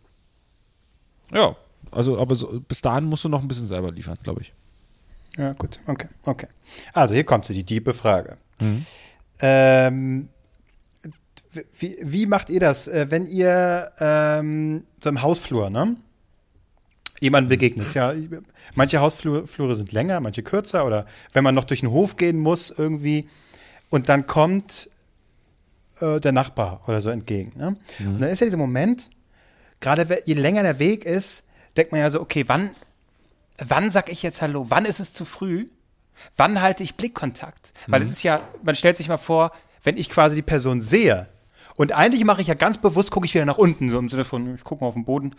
[1.34, 1.56] ja,
[1.92, 4.54] also, aber so, bis dahin musst du noch ein bisschen selber liefern, glaube ich.
[5.38, 6.48] Ja, gut, okay, okay.
[6.94, 8.38] Also hier kommt sie, die tiefe Frage.
[9.42, 10.30] Ähm,
[11.74, 15.96] wie, wie macht ihr das, äh, wenn ihr ähm, so im Hausflur, ne?
[17.20, 17.94] Jemandem begegnet.
[17.94, 18.14] Ja,
[18.74, 22.40] manche Hausflure Flure sind länger, manche kürzer oder wenn man noch durch den Hof gehen
[22.40, 23.30] muss irgendwie
[23.90, 24.90] und dann kommt
[26.00, 27.52] äh, der Nachbar oder so entgegen.
[27.56, 27.78] Ne?
[28.00, 29.10] Und dann ist ja dieser Moment,
[29.80, 31.44] gerade je länger der Weg ist,
[31.78, 32.72] denkt man ja so, okay, wann,
[33.60, 34.66] wann sag ich jetzt Hallo?
[34.70, 35.68] Wann ist es zu früh?
[36.36, 37.74] Wann halte ich Blickkontakt?
[37.88, 39.52] Weil es ist ja, man stellt sich mal vor,
[39.84, 41.28] wenn ich quasi die Person sehe.
[41.82, 44.24] Und eigentlich mache ich ja ganz bewusst, gucke ich wieder nach unten, so im Sinne
[44.24, 45.32] von, ich gucke mal auf den Boden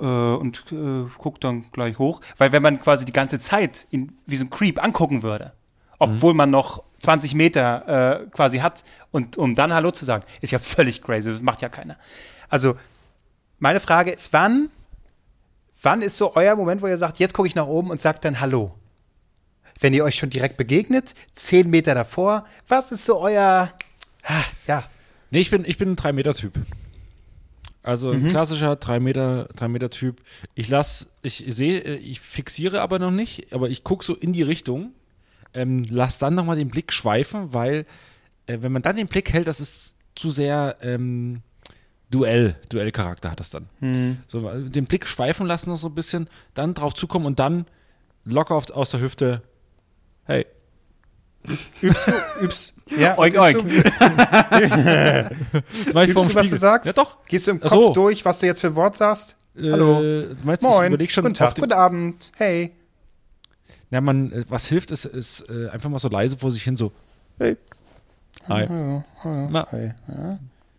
[0.00, 2.20] äh, und äh, gucke dann gleich hoch.
[2.36, 5.52] Weil wenn man quasi die ganze Zeit in, wie so ein Creep angucken würde,
[6.00, 10.50] obwohl man noch 20 Meter äh, quasi hat und um dann Hallo zu sagen, ist
[10.50, 11.96] ja völlig crazy, das macht ja keiner.
[12.48, 12.74] Also
[13.60, 14.70] meine Frage ist, wann,
[15.80, 18.24] wann ist so euer Moment, wo ihr sagt, jetzt gucke ich nach oben und sagt
[18.24, 18.74] dann Hallo?
[19.78, 23.70] wenn ihr euch schon direkt begegnet, zehn Meter davor, was ist so euer,
[24.24, 24.82] ah, ja,
[25.30, 26.54] Nee, ich bin, ich bin ein 3-Meter-Typ.
[27.82, 30.20] Also ein klassischer 3-Meter, 3-Meter-Typ.
[30.54, 34.32] Ich lass, ich sehe, äh, ich fixiere aber noch nicht, aber ich gucke so in
[34.32, 34.92] die Richtung,
[35.54, 37.86] ähm, lass dann nochmal den Blick schweifen, weil
[38.46, 41.42] äh, wenn man dann den Blick hält, das ist zu sehr ähm,
[42.10, 43.68] Duell, Duellcharakter hat das dann.
[44.28, 47.66] So, äh, den Blick schweifen lassen noch so ein bisschen, dann drauf zukommen und dann
[48.24, 49.42] locker auf, aus der Hüfte,
[50.24, 50.46] hey,
[51.82, 52.12] übst du,
[52.42, 53.58] übst, ja, Oink, oink.
[53.68, 53.94] du, das
[55.92, 56.86] mach ich du, was du sagst?
[56.86, 57.18] Ja doch.
[57.26, 57.92] Gehst du im Kopf so.
[57.92, 59.36] durch, was du jetzt für ein Wort sagst?
[59.56, 60.00] Hallo.
[60.00, 62.72] Äh, du meinst, ich Moin, guten Tag, guten Abend, hey.
[63.90, 66.76] Ja, man, äh, was hilft, ist, ist äh, einfach mal so leise vor sich hin,
[66.76, 66.92] so,
[67.38, 67.56] hey.
[68.48, 68.66] Hi.
[69.50, 69.92] Na, hey.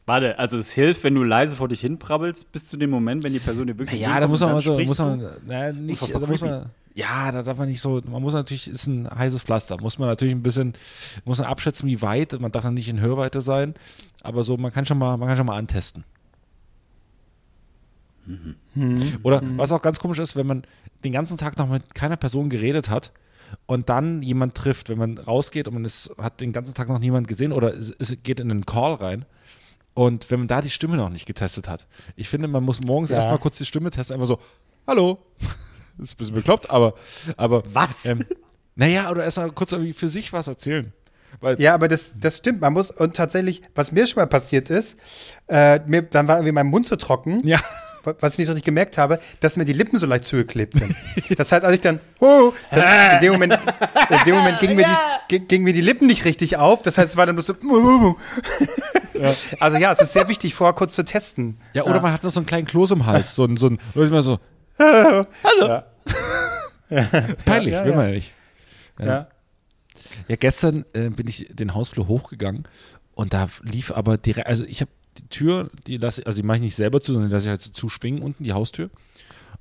[0.05, 3.23] Warte, also es hilft, wenn du leise vor dich hin prabbelst, bis zu dem Moment,
[3.23, 6.01] wenn die Person dir wirklich ja, da muss man mal so, muss man, naja, nicht,
[6.01, 6.45] da muss creepy.
[6.45, 9.97] man, ja, da darf man nicht so, man muss natürlich, ist ein heißes Pflaster, muss
[9.99, 10.73] man natürlich ein bisschen,
[11.25, 13.73] muss man abschätzen, wie weit, man darf dann nicht in Hörweite sein,
[14.21, 16.03] aber so, man kann schon mal, man kann schon mal antesten.
[19.23, 20.63] Oder was auch ganz komisch ist, wenn man
[21.03, 23.11] den ganzen Tag noch mit keiner Person geredet hat
[23.65, 26.99] und dann jemand trifft, wenn man rausgeht und man ist, hat den ganzen Tag noch
[26.99, 29.25] niemand gesehen oder es, es geht in einen Call rein
[29.95, 31.87] und wenn man da die Stimme noch nicht getestet hat.
[32.15, 33.15] Ich finde, man muss morgens Ja.
[33.15, 34.39] erstmal kurz die Stimme testen, einfach so,
[34.85, 35.17] hallo.
[35.99, 36.93] Das ist ein bisschen bekloppt, aber,
[37.37, 38.05] aber Was?
[38.05, 38.25] Ähm,
[38.75, 40.93] naja, oder erstmal kurz irgendwie für sich was erzählen.
[41.41, 42.61] Weil, Ja, aber das, das stimmt.
[42.61, 46.53] Man muss, und tatsächlich, was mir schon mal passiert ist, äh, mir, dann war irgendwie
[46.53, 47.59] mein Mund so trocken, ja.
[48.03, 50.95] was ich nicht so richtig gemerkt habe, dass mir die Lippen so leicht zugeklebt sind.
[51.37, 53.53] Das heißt, als ich dann, oh, dann in dem Moment,
[54.09, 54.85] in dem Moment gingen mir,
[55.29, 56.81] die, gi- gingen mir die Lippen nicht richtig auf.
[56.81, 57.53] Das heißt, es war dann nur so,
[59.59, 61.57] also ja, es ist sehr wichtig, vorher kurz zu testen.
[61.73, 63.79] Ja, oder man hat noch so einen kleinen Kloß im Hals, so ein, so ein,
[63.93, 64.39] so,
[64.79, 65.21] hallo.
[65.21, 65.83] Ist
[67.45, 68.11] peinlich, Ja, ja, will man ja.
[68.11, 68.33] nicht.
[68.99, 69.27] Ja.
[70.27, 72.67] Ja, gestern äh, bin ich den Hausflur hochgegangen
[73.15, 76.47] und da lief aber direkt, also ich habe die Tür, die lasse ich, also die
[76.47, 78.89] mache ich nicht selber zu, sondern die lasse ich halt so zuschwingen unten, die Haustür.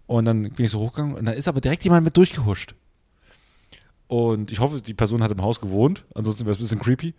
[0.07, 2.75] Und dann bin ich so hochgegangen und da ist aber direkt jemand mit durchgehuscht.
[4.07, 7.15] Und ich hoffe, die Person hat im Haus gewohnt, ansonsten wäre es ein bisschen creepy.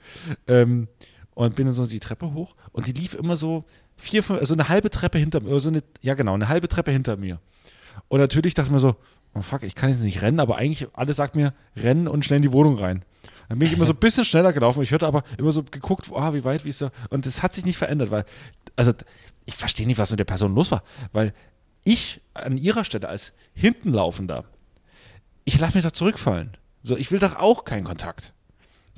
[0.47, 0.87] Ähm,
[1.35, 3.63] und bin dann so die Treppe hoch und die lief immer so
[3.95, 6.91] vier, fünf, also eine halbe Treppe hinter mir, so eine, ja genau, eine halbe Treppe
[6.91, 7.39] hinter mir.
[8.09, 8.95] Und natürlich dachte ich mir so,
[9.33, 12.37] oh fuck, ich kann jetzt nicht rennen, aber eigentlich alles sagt mir, rennen und schnell
[12.37, 13.03] in die Wohnung rein.
[13.47, 14.83] Dann bin ich immer so ein bisschen schneller gelaufen.
[14.83, 16.91] Ich hörte aber immer so geguckt, ah, wie weit, wie ist da.
[17.09, 18.25] Und es hat sich nicht verändert, weil,
[18.75, 18.93] also
[19.45, 21.33] ich verstehe nicht, was mit der Person los war, weil
[21.83, 24.45] ich an ihrer Stelle als Hintenlaufender,
[25.45, 26.57] ich lasse mich doch zurückfallen.
[26.83, 28.33] So, ich will doch auch keinen Kontakt.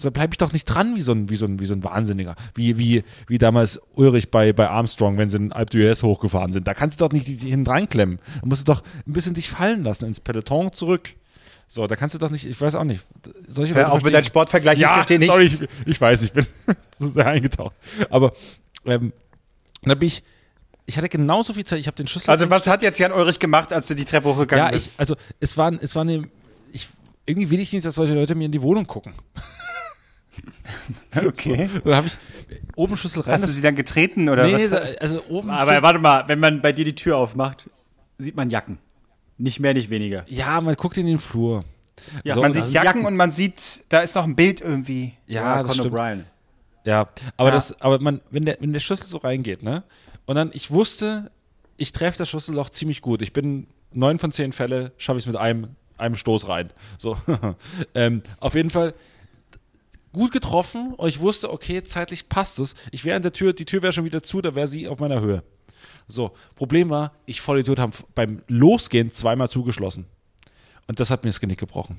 [0.01, 1.83] So bleibe ich doch nicht dran wie so ein, wie so ein, wie so ein
[1.83, 2.35] Wahnsinniger.
[2.55, 6.67] Wie, wie, wie damals Ulrich bei, bei Armstrong, wenn sie in Alpe d'Huez hochgefahren sind.
[6.67, 8.19] Da kannst du doch nicht hinten reinklemmen.
[8.41, 11.11] Da musst du doch ein bisschen dich fallen lassen, ins Peloton zurück.
[11.67, 13.01] So, da kannst du doch nicht, ich weiß auch nicht.
[13.47, 15.33] Solche Hör auf mit deinem Sportvergleich, ich ja, verstehe nichts.
[15.33, 16.45] sorry, ich, ich weiß, ich bin
[16.99, 17.75] so sehr eingetaucht.
[18.09, 18.33] Aber
[18.85, 19.13] ähm,
[19.83, 20.23] da bin ich,
[20.85, 22.29] ich hatte genauso viel Zeit, ich habe den Schlüssel.
[22.29, 24.99] Also was hat jetzt Jan Ulrich gemacht, als du die Treppe hochgegangen ja, ich, bist?
[24.99, 26.27] also es war, es war eine,
[26.73, 26.89] ich,
[27.25, 29.13] irgendwie will ich nicht, dass solche Leute mir in die Wohnung gucken.
[31.25, 31.69] okay.
[31.83, 32.17] Da habe ich
[32.75, 33.33] oben Schlüssel rein.
[33.33, 34.69] Hast du sie dann getreten oder nee, was?
[34.69, 35.49] nee, also oben.
[35.49, 37.69] Aber warte mal, wenn man bei dir die Tür aufmacht,
[38.17, 38.77] sieht man Jacken.
[39.37, 40.23] Nicht mehr, nicht weniger.
[40.27, 41.63] ja, man guckt in den Flur.
[42.23, 43.05] Ja, So, man sieht Jacken, Jacken.
[43.05, 45.13] und man sieht, da ist noch ein Bild irgendwie.
[45.27, 45.91] Ja, das Conor.
[45.91, 46.25] Bryan.
[46.83, 47.55] Ja, aber Ja.
[47.55, 49.83] das, aber man, wenn der, wenn der Schlüssel so reingeht, ne?
[50.25, 51.31] Und dann, ich wusste,
[51.77, 53.21] ich treffe das Schlüsselloch ziemlich gut.
[53.21, 56.71] Ich bin neun von zehn Fälle schaffe ich es mit einem, einem Stoß rein.
[56.97, 57.17] So,
[57.95, 58.93] ähm, auf jeden Fall
[60.13, 62.75] gut getroffen und ich wusste, okay, zeitlich passt es.
[62.91, 64.99] Ich wäre an der Tür, die Tür wäre schon wieder zu, da wäre sie auf
[64.99, 65.43] meiner Höhe.
[66.07, 70.05] So, Problem war, ich Vollidiot habe beim Losgehen zweimal zugeschlossen.
[70.87, 71.97] Und das hat mir das Genick gebrochen.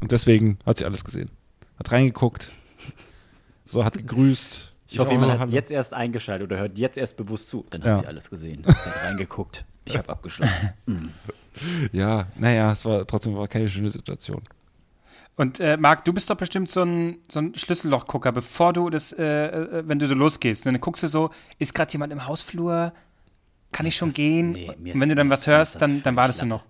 [0.00, 1.30] Und deswegen hat sie alles gesehen.
[1.78, 2.50] Hat reingeguckt,
[3.66, 4.72] so hat gegrüßt.
[4.88, 7.64] Ich hoffe, auch jemand hat jetzt erst eingeschaltet oder hört jetzt erst bewusst zu.
[7.70, 7.90] Dann Ja.
[7.92, 8.62] hat sie alles gesehen.
[8.64, 9.64] Sie hat reingeguckt.
[9.84, 10.72] Ich habe abgeschlossen.
[11.92, 14.42] Ja, naja, es war trotzdem war keine schöne Situation.
[15.40, 19.10] Und äh, Marc, du bist doch bestimmt so ein, so ein Schlüssellochgucker, bevor du das,
[19.12, 20.66] äh, äh, wenn du so losgehst.
[20.66, 22.92] Dann guckst du so, ist gerade jemand im Hausflur?
[23.72, 24.52] Kann ich schon das- gehen?
[24.52, 26.62] nee, mir Und wenn du dann mir was mir hörst, dann, dann wartest du völlig
[26.62, 26.66] noch.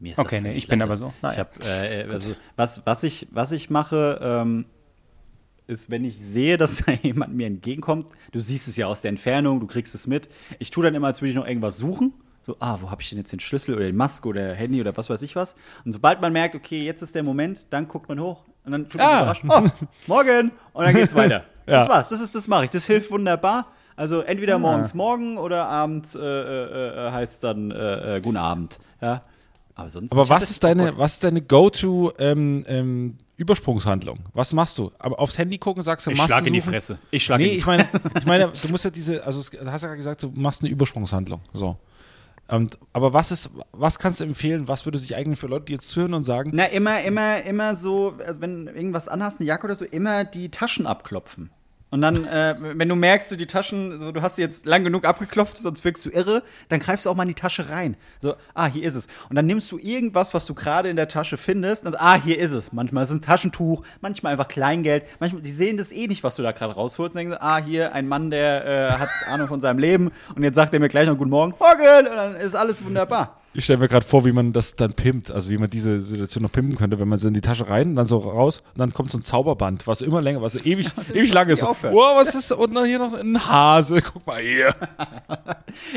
[0.00, 1.12] Mir ist Okay, nee, ich bin aber so.
[1.22, 1.34] Naja.
[1.34, 4.66] Ich hab, äh, also, was, was, ich, was ich mache, ähm,
[5.68, 9.10] ist, wenn ich sehe, dass da jemand mir entgegenkommt, du siehst es ja aus der
[9.10, 10.28] Entfernung, du kriegst es mit.
[10.58, 12.12] Ich tue dann immer, als würde ich noch irgendwas suchen.
[12.48, 14.96] So, ah, wo habe ich denn jetzt den Schlüssel oder die Maske oder Handy oder
[14.96, 15.54] was weiß ich was.
[15.84, 18.88] Und sobald man merkt, okay, jetzt ist der Moment, dann guckt man hoch und dann
[18.88, 19.20] tut man Ah.
[19.20, 19.62] überrascht, oh,
[20.06, 20.50] morgen!
[20.72, 21.44] Und dann geht's weiter.
[21.66, 21.80] Ja.
[21.80, 22.70] Das war's, das ist, das mache ich.
[22.70, 23.66] Das hilft wunderbar.
[23.96, 28.78] Also entweder morgens morgen oder abends äh, äh, äh, heißt dann äh, äh, guten Abend.
[29.02, 29.20] Ja.
[29.74, 30.10] Aber sonst.
[30.12, 34.20] Aber ich was ist deine, was ist deine Go-to ähm, ähm, Übersprungshandlung?
[34.32, 34.90] Was machst du?
[34.98, 36.60] Aber aufs Handy gucken, sagst du, Ich Masken schlag in die?
[36.62, 36.98] Fresse.
[37.10, 37.86] Ich schlag Nee, in die ich meine,
[38.18, 40.70] ich meine, du musst ja diese, also du hast ja gerade gesagt, du machst eine
[40.70, 41.42] Übersprungshandlung.
[41.52, 41.76] So.
[42.48, 44.68] Und, aber was ist, was kannst du empfehlen?
[44.68, 47.76] Was würde sich eignen für Leute, die jetzt zuhören und sagen, Na, immer, immer, immer
[47.76, 51.50] so, also wenn irgendwas anhast, eine Jacke oder so, immer die Taschen abklopfen.
[51.90, 54.84] Und dann, äh, wenn du merkst, du die Taschen, so, du hast sie jetzt lang
[54.84, 57.96] genug abgeklopft, sonst wirkst du irre, dann greifst du auch mal in die Tasche rein.
[58.20, 59.06] So, ah, hier ist es.
[59.30, 62.38] Und dann nimmst du irgendwas, was du gerade in der Tasche findest, und ah, hier
[62.38, 62.72] ist es.
[62.72, 65.04] Manchmal ist es ein Taschentuch, manchmal einfach Kleingeld.
[65.18, 67.14] Manchmal, die sehen das eh nicht, was du da gerade rausholst.
[67.14, 70.42] Und denken so, ah, hier ein Mann, der äh, hat Ahnung von seinem Leben und
[70.42, 71.54] jetzt sagt er mir gleich noch Guten Morgen.
[71.58, 72.06] Morgen!
[72.06, 73.40] Und dann ist alles wunderbar.
[73.58, 76.44] Ich stelle mir gerade vor, wie man das dann pimpt, also wie man diese Situation
[76.44, 78.92] noch pimpen könnte, wenn man so in die Tasche rein, dann so raus und dann
[78.92, 81.60] kommt so ein Zauberband, was immer länger, was so ewig, ewig lang ist.
[81.60, 84.74] So, oh, was ist und dann hier noch ein Hase, guck mal hier.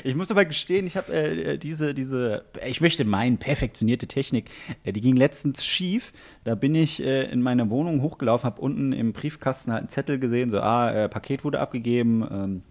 [0.03, 4.49] Ich muss aber gestehen, ich habe äh, diese, diese, ich möchte meinen, perfektionierte Technik,
[4.83, 6.11] äh, die ging letztens schief.
[6.43, 10.19] Da bin ich äh, in meine Wohnung hochgelaufen, habe unten im Briefkasten halt einen Zettel
[10.19, 12.27] gesehen, so, ah, äh, Paket wurde abgegeben.
[12.29, 12.63] Ähm,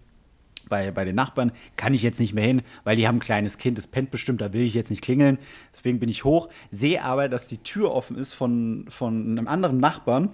[0.71, 3.59] bei, bei den Nachbarn kann ich jetzt nicht mehr hin, weil die haben ein kleines
[3.59, 5.37] Kind, das pennt bestimmt, da will ich jetzt nicht klingeln.
[5.71, 9.79] Deswegen bin ich hoch, sehe aber, dass die Tür offen ist von, von einem anderen
[9.79, 10.29] Nachbarn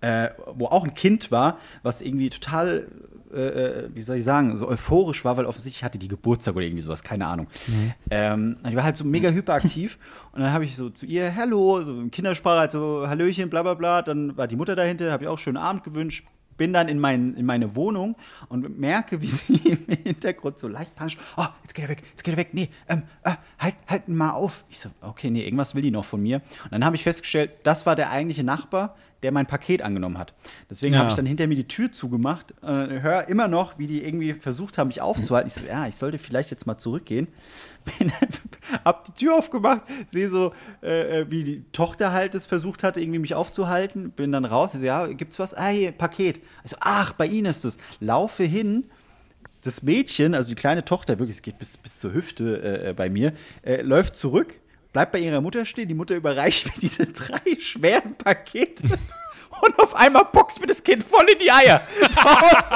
[0.00, 2.88] äh, wo auch ein Kind war, was irgendwie total,
[3.32, 6.64] äh, äh, wie soll ich sagen, so euphorisch war, weil offensichtlich hatte die Geburtstag oder
[6.64, 7.48] irgendwie sowas, keine Ahnung.
[8.10, 9.98] Ähm, und die war halt so mega hyperaktiv
[10.32, 13.62] und dann habe ich so zu ihr, hallo, so in Kindersprache, halt so Hallöchen, bla
[13.62, 16.24] bla bla, dann war die Mutter dahinter, habe ich auch schönen Abend gewünscht,
[16.60, 18.16] bin dann in, mein, in meine Wohnung
[18.50, 22.22] und merke, wie sie im Hintergrund so leicht panisch, oh, jetzt geht er weg, jetzt
[22.22, 24.62] geht er weg, nee, ähm, äh, halt, halt mal auf.
[24.68, 26.42] Ich so, okay, nee, irgendwas will die noch von mir.
[26.64, 30.34] Und dann habe ich festgestellt, das war der eigentliche Nachbar, der mein Paket angenommen hat.
[30.70, 31.00] Deswegen Ja.
[31.00, 34.34] habe ich dann hinter mir die Tür zugemacht, äh, höre immer noch, wie die irgendwie
[34.34, 35.48] versucht haben, mich aufzuhalten.
[35.48, 37.28] Ich so, ja, ich sollte vielleicht jetzt mal zurückgehen.
[37.98, 38.12] Bin,
[38.84, 40.52] hab die Tür aufgemacht, sehe so,
[40.82, 44.10] äh, äh, wie die Tochter halt es versucht hatte, irgendwie mich aufzuhalten.
[44.10, 45.54] Bin dann raus, ich so, ja, gibt's was?
[45.54, 46.40] Ah, hier, Paket.
[46.62, 47.78] Also, ach, bei Ihnen ist es.
[48.00, 48.84] Laufe hin,
[49.62, 52.92] das Mädchen, also die kleine Tochter, wirklich, es geht bis, bis zur Hüfte äh, äh,
[52.94, 54.54] bei mir, äh, läuft zurück,
[54.92, 55.88] bleibt bei ihrer Mutter stehen.
[55.88, 58.86] Die Mutter überreicht mir diese drei schweren Pakete.
[59.62, 61.82] Und auf einmal boxt mir das Kind voll in die Eier.
[62.00, 62.70] So aus,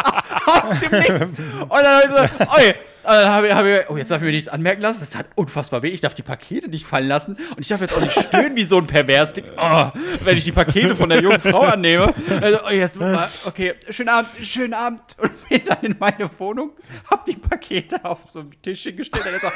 [0.46, 1.38] aus dem Nichts.
[1.60, 2.74] Und dann so, oi.
[3.04, 5.00] Und dann habe ich, hab ich, oh, jetzt darf ich mir nichts anmerken lassen.
[5.00, 5.88] Das hat unfassbar weh.
[5.88, 7.36] Ich darf die Pakete nicht fallen lassen.
[7.50, 9.44] Und ich darf jetzt auch nicht stöhnen wie so ein Perversling.
[9.56, 9.90] Oh,
[10.24, 12.12] wenn ich die Pakete von der jungen Frau annehme.
[12.40, 15.00] Also, oh, jetzt mal, okay, schönen Abend, schönen Abend.
[15.18, 16.70] Und bin dann in meine Wohnung,
[17.10, 19.24] hab die Pakete auf so einem Tisch hingestellt.
[19.26, 19.48] Und, so,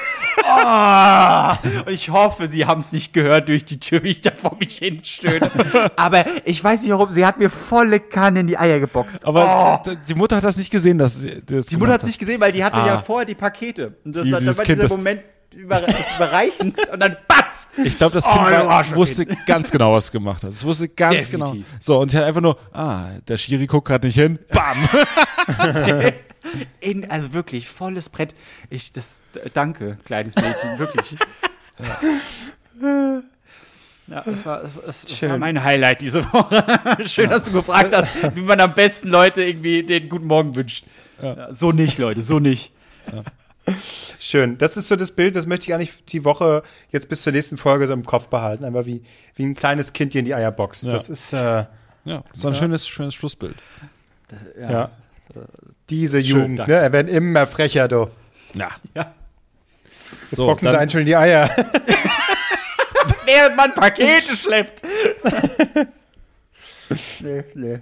[0.45, 4.31] oh, und ich hoffe, sie haben es nicht gehört durch die Tür, wie ich da
[4.35, 5.51] vor mich hinstöhne.
[5.97, 9.27] Aber ich weiß nicht warum, sie hat mir volle Kanne in die Eier geboxt.
[9.27, 12.07] Aber d- die Mutter hat das nicht gesehen, dass sie das Die Mutter hat es
[12.07, 12.87] nicht gesehen, weil die hatte Ah.
[12.87, 13.95] ja vorher die Pakete.
[14.05, 15.23] Und das Die- war, das war Kind, dieser das- Moment
[15.55, 17.69] über, des Überreichens und dann batz!
[17.83, 20.51] Ich glaube, das Oh, Kind du war, wusste ganz genau, was es gemacht hat.
[20.51, 21.53] Es wusste ganz Definitiv.
[21.53, 21.67] genau.
[21.81, 24.39] So, und sie hat einfach nur, ah, der Schiri guckt gerade nicht hin.
[24.51, 24.77] Bam!
[26.81, 28.35] In, also wirklich, volles Brett.
[28.71, 29.23] Ich, das,
[29.55, 31.17] danke, kleines Mädchen, wirklich.
[34.11, 36.65] Ja, das war, das, das, war mein Highlight diese Woche.
[37.07, 40.85] Schön, dass du gefragt hast, wie man am besten Leute irgendwie den guten Morgen wünscht.
[41.21, 42.73] Ja, so nicht, Leute, so nicht.
[44.19, 44.57] Schön.
[44.59, 47.59] Das ist so das Bild, das möchte ich eigentlich die Woche jetzt bis zur nächsten
[47.59, 48.65] Folge so im Kopf behalten.
[48.65, 49.03] Einfach wie,
[49.35, 50.85] wie ein kleines Kind hier in die Eier boxt.
[50.85, 50.91] Ja.
[50.91, 51.67] Das ist, äh,
[52.05, 53.57] Ja, so ein schönes, schönes Schlussbild.
[54.59, 54.91] ja.
[55.91, 56.73] Diese Schön, Jugend, danke.
[56.73, 56.79] ne?
[56.79, 58.09] Er werden immer frecher, du.
[58.55, 58.71] Ja.
[58.95, 59.13] Ja.
[60.31, 61.51] Jetzt So, boxen sie einen schon in die Eier.
[63.27, 64.83] Während man Pakete schleppt.
[67.21, 67.79] nee, nee.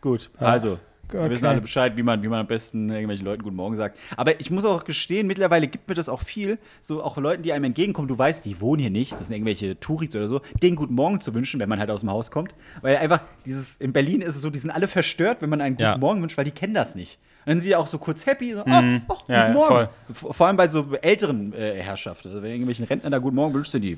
[0.00, 0.78] Gut, also.
[1.12, 1.52] Wir wissen Okay.
[1.52, 3.98] alle Bescheid, wie man, wie man am besten irgendwelchen Leuten Guten Morgen sagt.
[4.16, 7.52] Aber ich muss auch gestehen, mittlerweile gibt mir das auch viel, so auch Leuten, die
[7.52, 10.76] einem entgegenkommen, du weißt, die wohnen hier nicht, das sind irgendwelche Touris oder so, denen
[10.76, 12.54] Guten Morgen zu wünschen, wenn man halt aus dem Haus kommt.
[12.82, 15.74] Weil einfach dieses, in Berlin ist es so, die sind alle verstört, wenn man einen
[15.76, 15.98] Guten Ja.
[15.98, 17.18] Morgen wünscht, weil die kennen das nicht.
[17.40, 19.88] Und dann sind sie auch so kurz happy, so, oh, oh, guten Ja, Morgen.
[20.12, 20.32] voll.
[20.32, 22.28] Vor allem bei so älteren äh, Herrschaften.
[22.28, 23.96] Also wenn irgendwelchen Rentner da Guten Morgen wünscht, sind die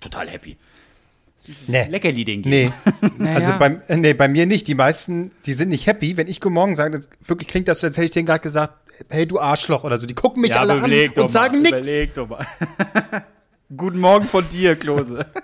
[0.00, 0.56] total happy.
[1.66, 1.86] Nee.
[1.88, 2.72] Leckerli den geben.
[3.18, 3.28] Nee.
[3.30, 4.68] Also beim, nee, bei mir nicht.
[4.68, 6.16] Die meisten, die sind nicht happy.
[6.16, 8.40] Wenn ich Guten Morgen sage, das wirklich klingt das so, als hätte ich denen gerade
[8.40, 8.74] gesagt,
[9.08, 10.06] hey du Arschloch oder so.
[10.06, 11.86] Die gucken mich alle an und sagen nichts.
[11.86, 12.46] Überleg doch mal.
[13.76, 15.26] Guten Morgen von dir, Klose.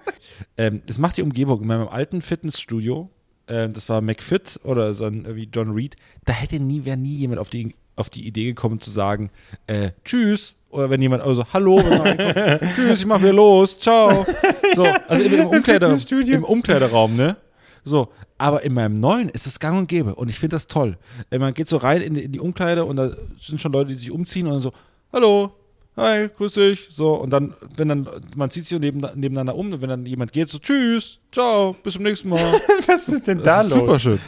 [0.56, 1.62] Ähm, das macht die Umgebung.
[1.62, 3.10] In meinem alten Fitnessstudio,
[3.46, 5.94] ähm, das war McFit oder so ein, wie John Reed,
[6.24, 9.30] da hätte nie, wäre nie jemand auf die, auf die Idee gekommen zu sagen,
[9.68, 10.56] äh, tschüss.
[10.70, 11.80] Oder wenn jemand, also hallo,
[12.74, 14.26] tschüss, ich mach wieder los, ciao.
[14.74, 17.36] So, also im, im, Umkleider, im Umkleideraum, ne?
[17.84, 20.98] So, aber in meinem neuen ist es gang und gäbe und ich finde das toll.
[21.30, 23.98] Man geht so rein in die, in die Umkleide und da sind schon Leute, die
[23.98, 24.72] sich umziehen und so,
[25.10, 25.52] hallo,
[25.96, 29.80] hi, grüß dich, so, und dann, wenn dann, man zieht sich neben, nebeneinander um, und
[29.80, 32.38] wenn dann jemand geht, so, tschüss, ciao, bis zum nächsten Mal.
[32.86, 33.72] Was ist denn da los?
[33.72, 34.18] super schön.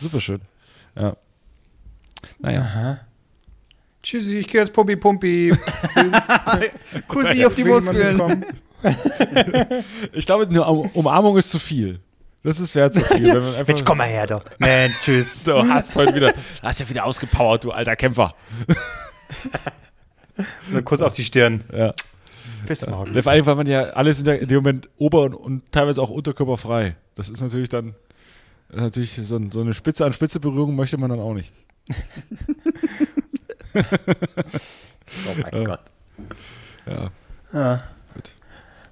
[0.00, 0.40] Super schön.
[0.96, 1.16] Ja.
[2.38, 3.00] Naja.
[4.02, 5.52] Tschüssi, ich gehe jetzt Pumpi Pumpi.
[7.08, 8.44] Kussi auf die Muskeln.
[10.12, 12.00] Ich glaube, eine Um- Umarmung ist zu viel.
[12.42, 13.34] Das ist wäre zu viel.
[13.34, 14.42] Wenn Mensch, komm mal her, doch.
[14.58, 15.44] Mensch, tschüss.
[15.44, 18.34] Du hast heute wieder, du hast ja wieder ausgepowert, du alter Kämpfer.
[20.70, 21.64] So ein Kuss auf die Stirn.
[21.70, 21.92] Ja.
[22.66, 23.22] Bis morgen.
[23.22, 26.96] Vor allem, weil man ja alles in, dem Moment ober- und, und teilweise auch unterkörperfrei.
[27.14, 27.94] Das ist natürlich dann,
[28.72, 31.52] natürlich so, ein, so eine Spitze an Spitze Berührung möchte man dann auch nicht.
[35.28, 35.80] Oh mein Gott.
[36.86, 37.10] Ja.
[37.52, 37.80] Ah.
[38.14, 38.32] Gut.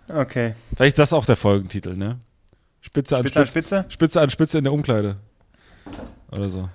[0.09, 0.55] Okay.
[0.77, 2.19] Vielleicht ist das auch der Folgentitel, ne?
[2.81, 3.77] Spitze an Spitze an Spitze.
[3.77, 3.93] Spitze?
[3.93, 5.17] Spitze an Spitze in der Umkleide.
[6.33, 6.69] Oder so.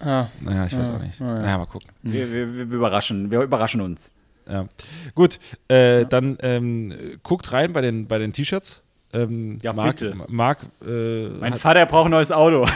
[0.00, 0.26] Ah.
[0.40, 1.20] Naja, ich weiß auch nicht.
[1.20, 1.88] Naja, mal gucken.
[2.02, 4.10] Wir, wir, wir überraschen, wir überraschen uns.
[4.48, 4.66] Ja.
[5.14, 5.38] Gut,
[5.68, 8.82] äh, dann ähm, guckt rein bei den, bei den T-Shirts.
[9.14, 10.16] Ähm, Ja, Marc, bitte.
[10.28, 12.68] Marc äh, Mein Vater braucht ein neues Auto.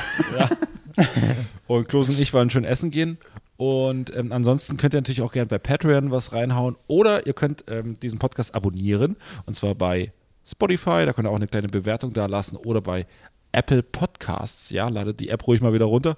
[1.67, 3.19] und Klos und ich wollen schön essen gehen.
[3.59, 6.77] Und ähm, ansonsten könnt ihr natürlich auch gerne bei Patreon was reinhauen.
[6.87, 9.17] Oder ihr könnt ähm, diesen Podcast abonnieren.
[9.47, 10.13] Und zwar bei
[10.47, 11.05] Spotify.
[11.05, 12.57] Da könnt ihr auch eine kleine Bewertung da lassen.
[12.57, 13.05] Oder bei
[13.51, 14.71] Apple Podcasts.
[14.71, 16.17] Ja, ladet die App ruhig mal wieder runter.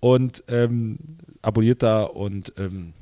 [0.00, 0.98] Und ähm,
[1.42, 2.92] abonniert da und ähm,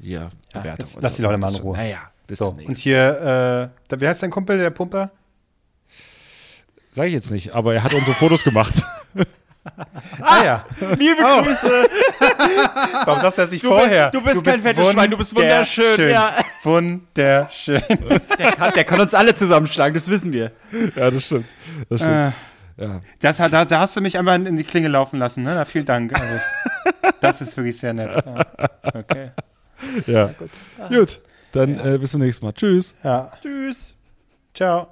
[0.00, 0.86] ja, Bewertung.
[0.96, 1.76] und lass die Leute mal in Ruhe.
[1.76, 5.10] Naja, bis So, zum nächsten und hier, äh, wie heißt dein Kumpel, der Pumper?
[6.92, 8.82] Sag ich jetzt nicht, aber er hat unsere Fotos gemacht.
[10.22, 10.64] Ah ja.
[10.98, 11.42] Liebe Oh.
[11.42, 11.68] Grüße.
[13.04, 14.10] Warum sagst du das nicht Du vorher?
[14.10, 16.10] bist- du bist kein fettes Schwein, du bist wunderschön, wunderschön.
[16.10, 16.32] ja.
[16.62, 17.82] Wunderschön.
[18.38, 20.50] Der kann, der kann uns alle zusammenschlagen, das wissen wir.
[20.96, 21.46] ja, das stimmt.
[21.88, 22.32] Das stimmt.
[22.78, 23.00] ja.
[23.20, 25.54] Das, hat- da, da hast du mich einfach in die Klinge laufen lassen, ne?
[25.54, 26.12] Na, vielen Dank.
[27.20, 28.10] Das ist wirklich sehr nett.
[28.26, 28.46] Ja.
[28.94, 29.30] Okay.
[30.06, 30.26] ja.
[30.38, 30.50] Gut.
[30.88, 31.20] Gut.
[31.52, 32.52] Dann äh, bis zum nächsten Mal.
[32.52, 32.94] Tschüss.
[33.02, 33.30] Ja.
[33.42, 33.94] Tschüss.
[34.54, 34.88] Ciao.